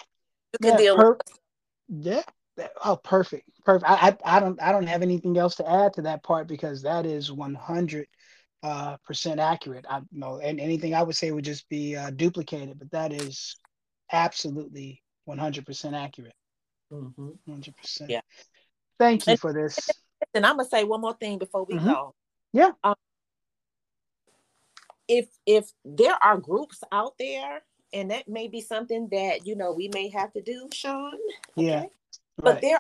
You 0.54 0.60
can 0.60 0.72
yeah, 0.72 0.78
deal 0.78 0.98
per- 0.98 1.12
with 1.12 1.22
Yeah. 1.90 2.22
Oh, 2.84 2.96
perfect. 2.96 3.50
Perfect. 3.66 3.90
I, 3.90 4.16
I, 4.24 4.38
I 4.38 4.40
don't 4.40 4.62
I 4.62 4.72
don't 4.72 4.88
have 4.88 5.02
anything 5.02 5.38
else 5.38 5.56
to 5.56 5.70
add 5.70 5.94
to 5.94 6.02
that 6.04 6.24
part 6.24 6.48
because 6.48 6.82
that 6.84 7.06
is 7.06 7.32
100 7.32 8.08
uh, 8.66 8.98
percent 9.06 9.40
accurate. 9.40 9.86
I 9.88 10.00
you 10.00 10.20
know, 10.20 10.40
and 10.42 10.60
anything 10.60 10.96
I 10.96 11.04
would 11.04 11.16
say 11.16 11.32
would 11.32 11.46
just 11.46 11.70
be 11.70 11.96
uh, 11.96 12.10
duplicated, 12.10 12.80
but 12.80 12.90
that 12.92 13.14
is 13.14 13.56
absolutely 14.12 15.04
100 15.26 15.66
percent 15.66 15.94
accurate. 15.94 16.34
Mm-hmm. 16.92 17.30
100 17.46 17.78
percent. 17.78 18.10
Yeah. 18.10 18.22
Thank 19.00 19.28
you 19.28 19.32
and, 19.32 19.40
for 19.40 19.54
this. 19.54 19.78
And 20.34 20.46
I'm 20.46 20.58
gonna 20.58 20.68
say 20.68 20.84
one 20.84 21.02
more 21.02 21.16
thing 21.16 21.38
before 21.38 21.66
we 21.66 21.76
mm-hmm. 21.76 21.90
go. 21.90 22.16
Yeah. 22.54 22.72
Um, 22.84 22.96
if 25.08 25.28
if 25.46 25.72
there 25.84 26.18
are 26.24 26.38
groups 26.38 26.82
out 26.92 27.14
there 27.20 27.62
and 27.94 28.10
that 28.10 28.28
may 28.28 28.48
be 28.48 28.62
something 28.62 29.08
that 29.12 29.46
you 29.46 29.56
know 29.56 29.74
we 29.74 29.92
may 29.94 30.10
have 30.10 30.34
to 30.34 30.42
do 30.42 30.68
Shaun 30.74 31.14
okay? 31.56 31.68
yeah 31.68 31.80
right. 31.82 31.90
but 32.38 32.62
there 32.62 32.74
are 32.74 32.80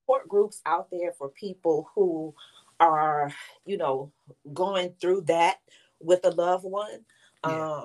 support 0.00 0.26
groups 0.26 0.62
out 0.64 0.88
there 0.90 1.12
for 1.12 1.28
people 1.28 1.90
who 1.94 2.34
are 2.80 3.32
you 3.64 3.76
know 3.76 4.12
going 4.52 4.92
through 5.00 5.22
that 5.22 5.56
with 6.00 6.24
a 6.24 6.30
loved 6.30 6.64
one 6.64 7.04
yeah. 7.44 7.76
um, 7.76 7.84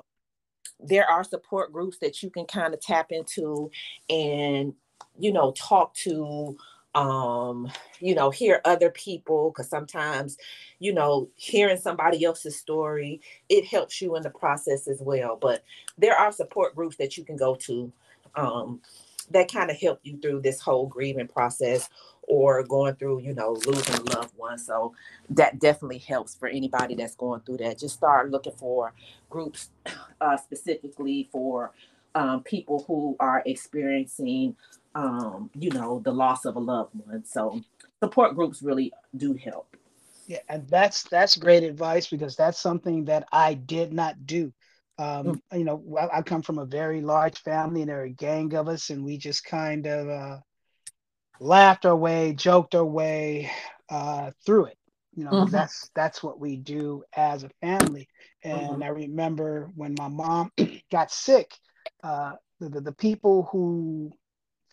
there 0.80 1.08
are 1.08 1.24
support 1.24 1.72
groups 1.72 1.98
that 1.98 2.22
you 2.22 2.30
can 2.30 2.44
kind 2.44 2.74
of 2.74 2.80
tap 2.80 3.10
into 3.10 3.70
and 4.10 4.74
you 5.18 5.32
know 5.32 5.52
talk 5.52 5.94
to 5.94 6.56
um 6.94 7.70
you 8.00 8.14
know 8.14 8.28
hear 8.28 8.60
other 8.66 8.90
people 8.90 9.50
because 9.50 9.68
sometimes 9.68 10.36
you 10.78 10.92
know 10.92 11.28
hearing 11.36 11.78
somebody 11.78 12.22
else's 12.24 12.56
story 12.56 13.20
it 13.48 13.64
helps 13.64 14.02
you 14.02 14.14
in 14.14 14.22
the 14.22 14.30
process 14.30 14.86
as 14.86 15.00
well 15.00 15.38
but 15.40 15.64
there 15.96 16.14
are 16.14 16.30
support 16.30 16.74
groups 16.76 16.96
that 16.96 17.16
you 17.16 17.24
can 17.24 17.36
go 17.36 17.54
to 17.54 17.90
um 18.34 18.80
that 19.30 19.50
kind 19.50 19.70
of 19.70 19.78
help 19.78 20.00
you 20.02 20.18
through 20.18 20.40
this 20.40 20.60
whole 20.60 20.86
grieving 20.86 21.28
process 21.28 21.88
or 22.32 22.62
going 22.62 22.94
through 22.94 23.20
you 23.20 23.34
know 23.34 23.52
losing 23.66 23.94
a 23.94 24.16
loved 24.16 24.32
one 24.36 24.58
so 24.58 24.94
that 25.28 25.58
definitely 25.60 25.98
helps 25.98 26.34
for 26.34 26.48
anybody 26.48 26.94
that's 26.94 27.14
going 27.14 27.40
through 27.40 27.56
that 27.56 27.78
just 27.78 27.94
start 27.94 28.30
looking 28.30 28.54
for 28.54 28.92
groups 29.28 29.70
uh, 30.20 30.36
specifically 30.36 31.28
for 31.30 31.72
um, 32.14 32.42
people 32.42 32.84
who 32.86 33.16
are 33.20 33.42
experiencing 33.46 34.54
um, 34.94 35.50
you 35.54 35.70
know, 35.70 36.00
the 36.00 36.12
loss 36.12 36.44
of 36.44 36.56
a 36.56 36.60
loved 36.60 36.90
one. 36.94 37.24
So 37.24 37.60
support 38.02 38.34
groups 38.34 38.62
really 38.62 38.92
do 39.16 39.34
help. 39.34 39.76
Yeah, 40.26 40.38
and 40.48 40.68
that's 40.68 41.02
that's 41.04 41.36
great 41.36 41.62
advice 41.62 42.08
because 42.08 42.36
that's 42.36 42.58
something 42.58 43.04
that 43.06 43.26
I 43.32 43.54
did 43.54 43.92
not 43.92 44.26
do. 44.26 44.52
Um, 44.98 45.26
mm. 45.52 45.58
You 45.58 45.64
know, 45.64 45.82
I, 45.98 46.18
I, 46.18 46.22
come 46.22 46.42
from 46.42 46.58
a 46.58 46.64
very 46.64 47.00
large 47.00 47.38
family, 47.38 47.80
and 47.80 47.90
there 47.90 48.00
are 48.00 48.04
a 48.04 48.10
gang 48.10 48.54
of 48.54 48.68
us, 48.68 48.90
and 48.90 49.04
we 49.04 49.18
just 49.18 49.44
kind 49.44 49.86
of 49.86 50.08
uh, 50.08 50.38
laughed 51.42 51.84
our 51.84 51.96
way, 51.96 52.32
joked 52.32 52.74
our 52.74 52.84
way 52.84 53.50
uh, 53.88 54.30
through 54.46 54.66
it. 54.66 54.78
You 55.14 55.24
know, 55.24 55.30
mm-hmm. 55.30 55.50
that's 55.50 55.90
that's 55.94 56.22
what 56.22 56.40
we 56.40 56.56
do 56.56 57.02
as 57.14 57.44
a 57.44 57.50
family. 57.60 58.08
And 58.42 58.70
mm-hmm. 58.70 58.82
I 58.82 58.88
remember 58.88 59.70
when 59.74 59.94
my 59.98 60.08
mom 60.08 60.50
got 60.90 61.10
sick, 61.10 61.52
uh, 62.02 62.32
the, 62.60 62.70
the, 62.70 62.80
the 62.80 62.92
people 62.92 63.48
who 63.52 64.10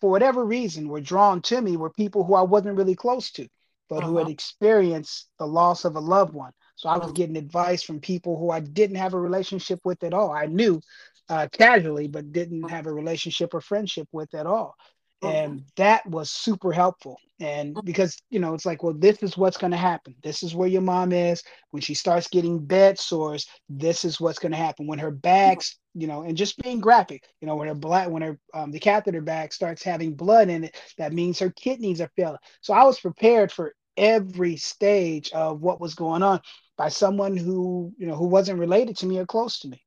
for 0.00 0.10
whatever 0.10 0.44
reason 0.44 0.88
were 0.88 1.00
drawn 1.00 1.42
to 1.42 1.60
me 1.60 1.76
were 1.76 1.90
people 1.90 2.24
who 2.24 2.34
I 2.34 2.42
wasn't 2.42 2.78
really 2.78 2.94
close 2.94 3.30
to, 3.32 3.46
but 3.88 3.98
uh-huh. 3.98 4.08
who 4.08 4.16
had 4.16 4.24
uh-huh. 4.24 4.32
experienced 4.32 5.28
the 5.38 5.46
loss 5.46 5.84
of 5.84 5.96
a 5.96 6.00
loved 6.00 6.32
one. 6.32 6.52
So 6.76 6.88
I 6.88 6.96
was 6.96 7.06
uh-huh. 7.06 7.12
getting 7.12 7.36
advice 7.36 7.82
from 7.82 8.00
people 8.00 8.38
who 8.38 8.50
I 8.50 8.60
didn't 8.60 8.96
have 8.96 9.12
a 9.12 9.20
relationship 9.20 9.80
with 9.84 10.02
at 10.02 10.14
all. 10.14 10.32
I 10.32 10.46
knew 10.46 10.80
uh, 11.28 11.48
casually, 11.52 12.08
but 12.08 12.32
didn't 12.32 12.64
uh-huh. 12.64 12.74
have 12.74 12.86
a 12.86 12.92
relationship 12.92 13.52
or 13.52 13.60
friendship 13.60 14.08
with 14.12 14.32
at 14.34 14.46
all. 14.46 14.74
Uh-huh. 15.22 15.32
And 15.32 15.64
that 15.76 16.06
was 16.06 16.30
super 16.30 16.72
helpful. 16.72 17.18
And 17.40 17.76
because, 17.84 18.18
you 18.30 18.38
know, 18.38 18.54
it's 18.54 18.66
like, 18.66 18.82
well, 18.82 18.94
this 18.94 19.22
is 19.22 19.36
what's 19.36 19.56
going 19.56 19.70
to 19.70 19.76
happen. 19.76 20.14
This 20.22 20.42
is 20.42 20.54
where 20.54 20.68
your 20.68 20.82
mom 20.82 21.12
is. 21.12 21.42
When 21.70 21.80
she 21.80 21.94
starts 21.94 22.28
getting 22.28 22.58
bed 22.64 22.98
sores, 22.98 23.46
this 23.68 24.04
is 24.04 24.20
what's 24.20 24.38
going 24.38 24.52
to 24.52 24.58
happen. 24.58 24.86
When 24.86 24.98
her 24.98 25.10
bags 25.10 25.78
you 25.94 26.06
know, 26.06 26.22
and 26.22 26.36
just 26.36 26.58
being 26.62 26.80
graphic, 26.80 27.24
you 27.40 27.46
know, 27.46 27.56
when 27.56 27.68
her 27.68 27.74
blood, 27.74 28.10
when 28.10 28.22
her 28.22 28.38
um, 28.54 28.70
the 28.70 28.78
catheter 28.78 29.20
bag 29.20 29.52
starts 29.52 29.82
having 29.82 30.14
blood 30.14 30.48
in 30.48 30.64
it, 30.64 30.76
that 30.98 31.12
means 31.12 31.38
her 31.38 31.50
kidneys 31.50 32.00
are 32.00 32.10
failing. 32.16 32.38
So 32.60 32.74
I 32.74 32.84
was 32.84 33.00
prepared 33.00 33.50
for 33.50 33.74
every 33.96 34.56
stage 34.56 35.30
of 35.32 35.60
what 35.60 35.80
was 35.80 35.94
going 35.94 36.22
on 36.22 36.40
by 36.76 36.88
someone 36.88 37.36
who, 37.36 37.92
you 37.98 38.06
know, 38.06 38.14
who 38.14 38.26
wasn't 38.26 38.58
related 38.58 38.96
to 38.98 39.06
me 39.06 39.18
or 39.18 39.26
close 39.26 39.58
to 39.60 39.68
me. 39.68 39.82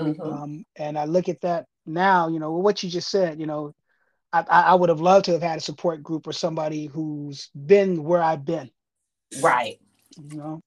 Mm-hmm. 0.00 0.22
Um, 0.22 0.64
and 0.76 0.98
I 0.98 1.04
look 1.04 1.28
at 1.28 1.42
that 1.42 1.66
now, 1.84 2.28
you 2.28 2.40
know, 2.40 2.52
what 2.52 2.82
you 2.82 2.88
just 2.88 3.10
said, 3.10 3.38
you 3.38 3.46
know, 3.46 3.74
I, 4.32 4.44
I 4.48 4.74
would 4.74 4.88
have 4.88 5.00
loved 5.00 5.26
to 5.26 5.32
have 5.32 5.42
had 5.42 5.58
a 5.58 5.60
support 5.60 6.02
group 6.02 6.26
or 6.26 6.32
somebody 6.32 6.86
who's 6.86 7.50
been 7.54 8.02
where 8.02 8.22
I've 8.22 8.44
been. 8.44 8.70
Right. 9.42 9.78
You 10.30 10.36
know, 10.36 10.62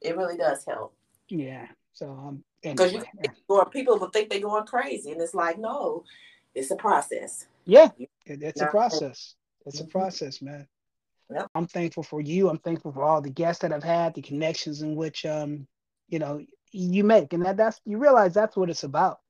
it 0.00 0.16
really 0.16 0.36
does 0.36 0.64
help. 0.64 0.94
Yeah. 1.28 1.66
So 1.92 2.10
um, 2.10 2.44
because 2.62 2.92
anyway. 2.92 3.10
you 3.48 3.64
people 3.70 3.98
will 3.98 4.10
think 4.10 4.28
they're 4.28 4.40
going 4.40 4.66
crazy, 4.66 5.12
and 5.12 5.20
it's 5.20 5.34
like, 5.34 5.58
no, 5.58 6.04
it's 6.54 6.70
a 6.70 6.76
process. 6.76 7.46
Yeah, 7.64 7.88
it's 8.26 8.60
a 8.60 8.66
process. 8.66 9.34
It's 9.64 9.78
mm-hmm. 9.78 9.86
a 9.86 9.90
process, 9.90 10.42
man. 10.42 10.66
Yep. 11.32 11.50
I'm 11.54 11.66
thankful 11.66 12.02
for 12.02 12.20
you. 12.20 12.48
I'm 12.48 12.58
thankful 12.58 12.92
for 12.92 13.02
all 13.02 13.20
the 13.20 13.30
guests 13.30 13.62
that 13.62 13.72
I've 13.72 13.82
had, 13.82 14.14
the 14.14 14.22
connections 14.22 14.82
in 14.82 14.94
which 14.94 15.26
um, 15.26 15.66
you 16.08 16.18
know, 16.18 16.40
you 16.70 17.02
make, 17.02 17.32
and 17.32 17.44
that 17.44 17.56
that's 17.56 17.80
you 17.84 17.98
realize 17.98 18.34
that's 18.34 18.56
what 18.56 18.70
it's 18.70 18.84
about. 18.84 19.20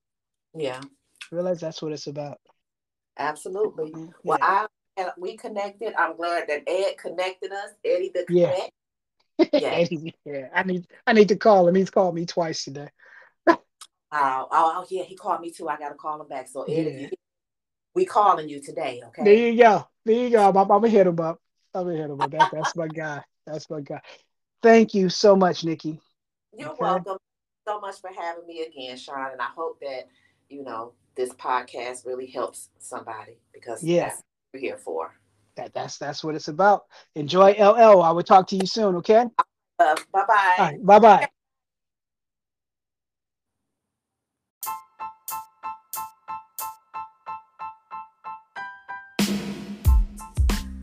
Yeah, 0.55 0.81
realize 1.31 1.61
that's 1.61 1.81
what 1.81 1.93
it's 1.93 2.07
about. 2.07 2.39
Absolutely. 3.19 3.91
Mm-hmm. 3.91 4.11
Well, 4.25 4.39
I 4.41 4.67
we 5.19 5.37
connected. 5.37 5.95
I'm 5.99 6.17
glad 6.17 6.49
that 6.49 6.63
Ed 6.67 6.97
connected 6.99 7.53
us. 7.53 7.71
Eddie 7.85 8.13
the 8.15 8.25
connect. 8.25 8.71
Yeah. 9.39 9.47
yeah. 9.53 9.69
Eddie, 9.69 10.15
yeah. 10.25 10.49
I 10.55 10.63
need 10.63 10.87
I 11.07 11.13
need 11.13 11.29
to 11.29 11.37
call 11.37 11.69
him. 11.69 11.75
He's 11.75 11.91
called 11.91 12.15
me 12.15 12.27
twice 12.27 12.65
today. 12.65 12.89
Uh, 13.47 13.55
oh, 14.13 14.49
oh, 14.51 14.87
yeah, 14.89 15.03
he 15.03 15.17
called 15.17 15.41
me 15.41 15.51
too. 15.51 15.69
I 15.69 15.77
gotta 15.77 15.95
call 15.95 16.21
him 16.21 16.29
back. 16.29 16.49
So 16.49 16.63
Eddie, 16.63 16.99
yeah. 17.03 17.09
we 17.95 18.05
calling 18.07 18.49
you 18.49 18.63
today, 18.63 19.03
okay? 19.09 19.25
There 19.25 19.35
you 19.35 19.59
go. 19.59 19.87
There 20.05 20.15
you 20.15 20.31
go. 20.31 20.49
I'm, 20.49 20.57
I'm 20.57 20.69
gonna 20.69 20.89
hit 20.89 21.07
him 21.07 21.21
up. 21.21 21.41
I'm 21.75 21.85
gonna 21.85 21.97
hit 21.97 22.11
him 22.11 22.21
up. 22.21 22.31
That, 22.31 22.51
that's 22.53 22.77
my 22.77 22.89
guy. 22.89 23.23
That's 23.47 23.69
my 23.69 23.81
guy. 23.81 24.01
Thank 24.63 24.95
you 24.95 25.09
so 25.09 25.37
much, 25.37 25.65
Nikki. 25.65 26.01
You're 26.57 26.71
okay. 26.71 26.79
welcome 26.81 27.19
so 27.67 27.81
much 27.81 28.01
for 28.01 28.11
having 28.17 28.47
me 28.47 28.63
again, 28.63 28.97
Shaun. 28.97 29.33
And 29.33 29.41
I 29.41 29.49
hope 29.55 29.81
that 29.81 30.09
you 30.49 30.63
know 30.63 30.93
this 31.17 31.33
podcast 31.33 32.07
really 32.07 32.27
helps 32.27 32.69
somebody 32.79 33.39
because 33.53 33.83
yeah, 33.83 34.13
we're 34.53 34.61
here 34.61 34.77
for. 34.77 35.15
That, 35.57 35.73
that's 35.73 35.99
that's 35.99 36.23
what 36.23 36.35
it's 36.35 36.49
about. 36.49 36.85
Enjoy 37.15 37.53
LL. 37.53 38.03
I 38.03 38.11
will 38.11 38.23
talk 38.23 38.47
to 38.49 38.57
you 38.57 38.67
soon. 38.67 38.97
Okay. 38.97 39.25
Uh, 39.79 39.97
bye 40.13 40.25
bye. 40.27 40.55
Right, 40.59 40.87
bye 40.87 40.99
bye. 40.99 41.29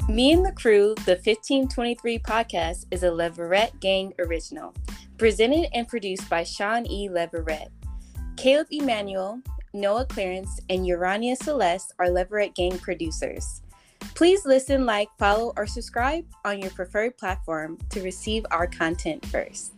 Me 0.09 0.31
and 0.31 0.45
the 0.45 0.51
Kru, 0.51 0.93
the 1.05 1.13
1523 1.13 2.19
podcast, 2.19 2.85
is 2.91 3.01
a 3.01 3.09
Leverett 3.09 3.79
Gang 3.79 4.13
original, 4.19 4.73
presented 5.17 5.67
and 5.73 5.87
produced 5.87 6.29
by 6.29 6.43
Shaun 6.43 6.85
E. 6.85 7.09
Leverett. 7.09 7.69
Caleb 8.37 8.67
Emanuel, 8.71 9.41
Noah 9.73 10.05
Clarence, 10.05 10.59
and 10.69 10.85
Urania 10.85 11.35
Celeste 11.35 11.93
are 11.97 12.09
Leverett 12.09 12.53
Gang 12.53 12.77
producers. 12.77 13.61
Please 14.13 14.45
listen, 14.45 14.85
like, 14.85 15.09
follow, 15.17 15.53
or 15.57 15.65
subscribe 15.65 16.25
on 16.45 16.61
your 16.61 16.69
preferred 16.71 17.17
platform 17.17 17.79
to 17.89 18.03
receive 18.03 18.45
our 18.51 18.67
content 18.67 19.25
first. 19.25 19.72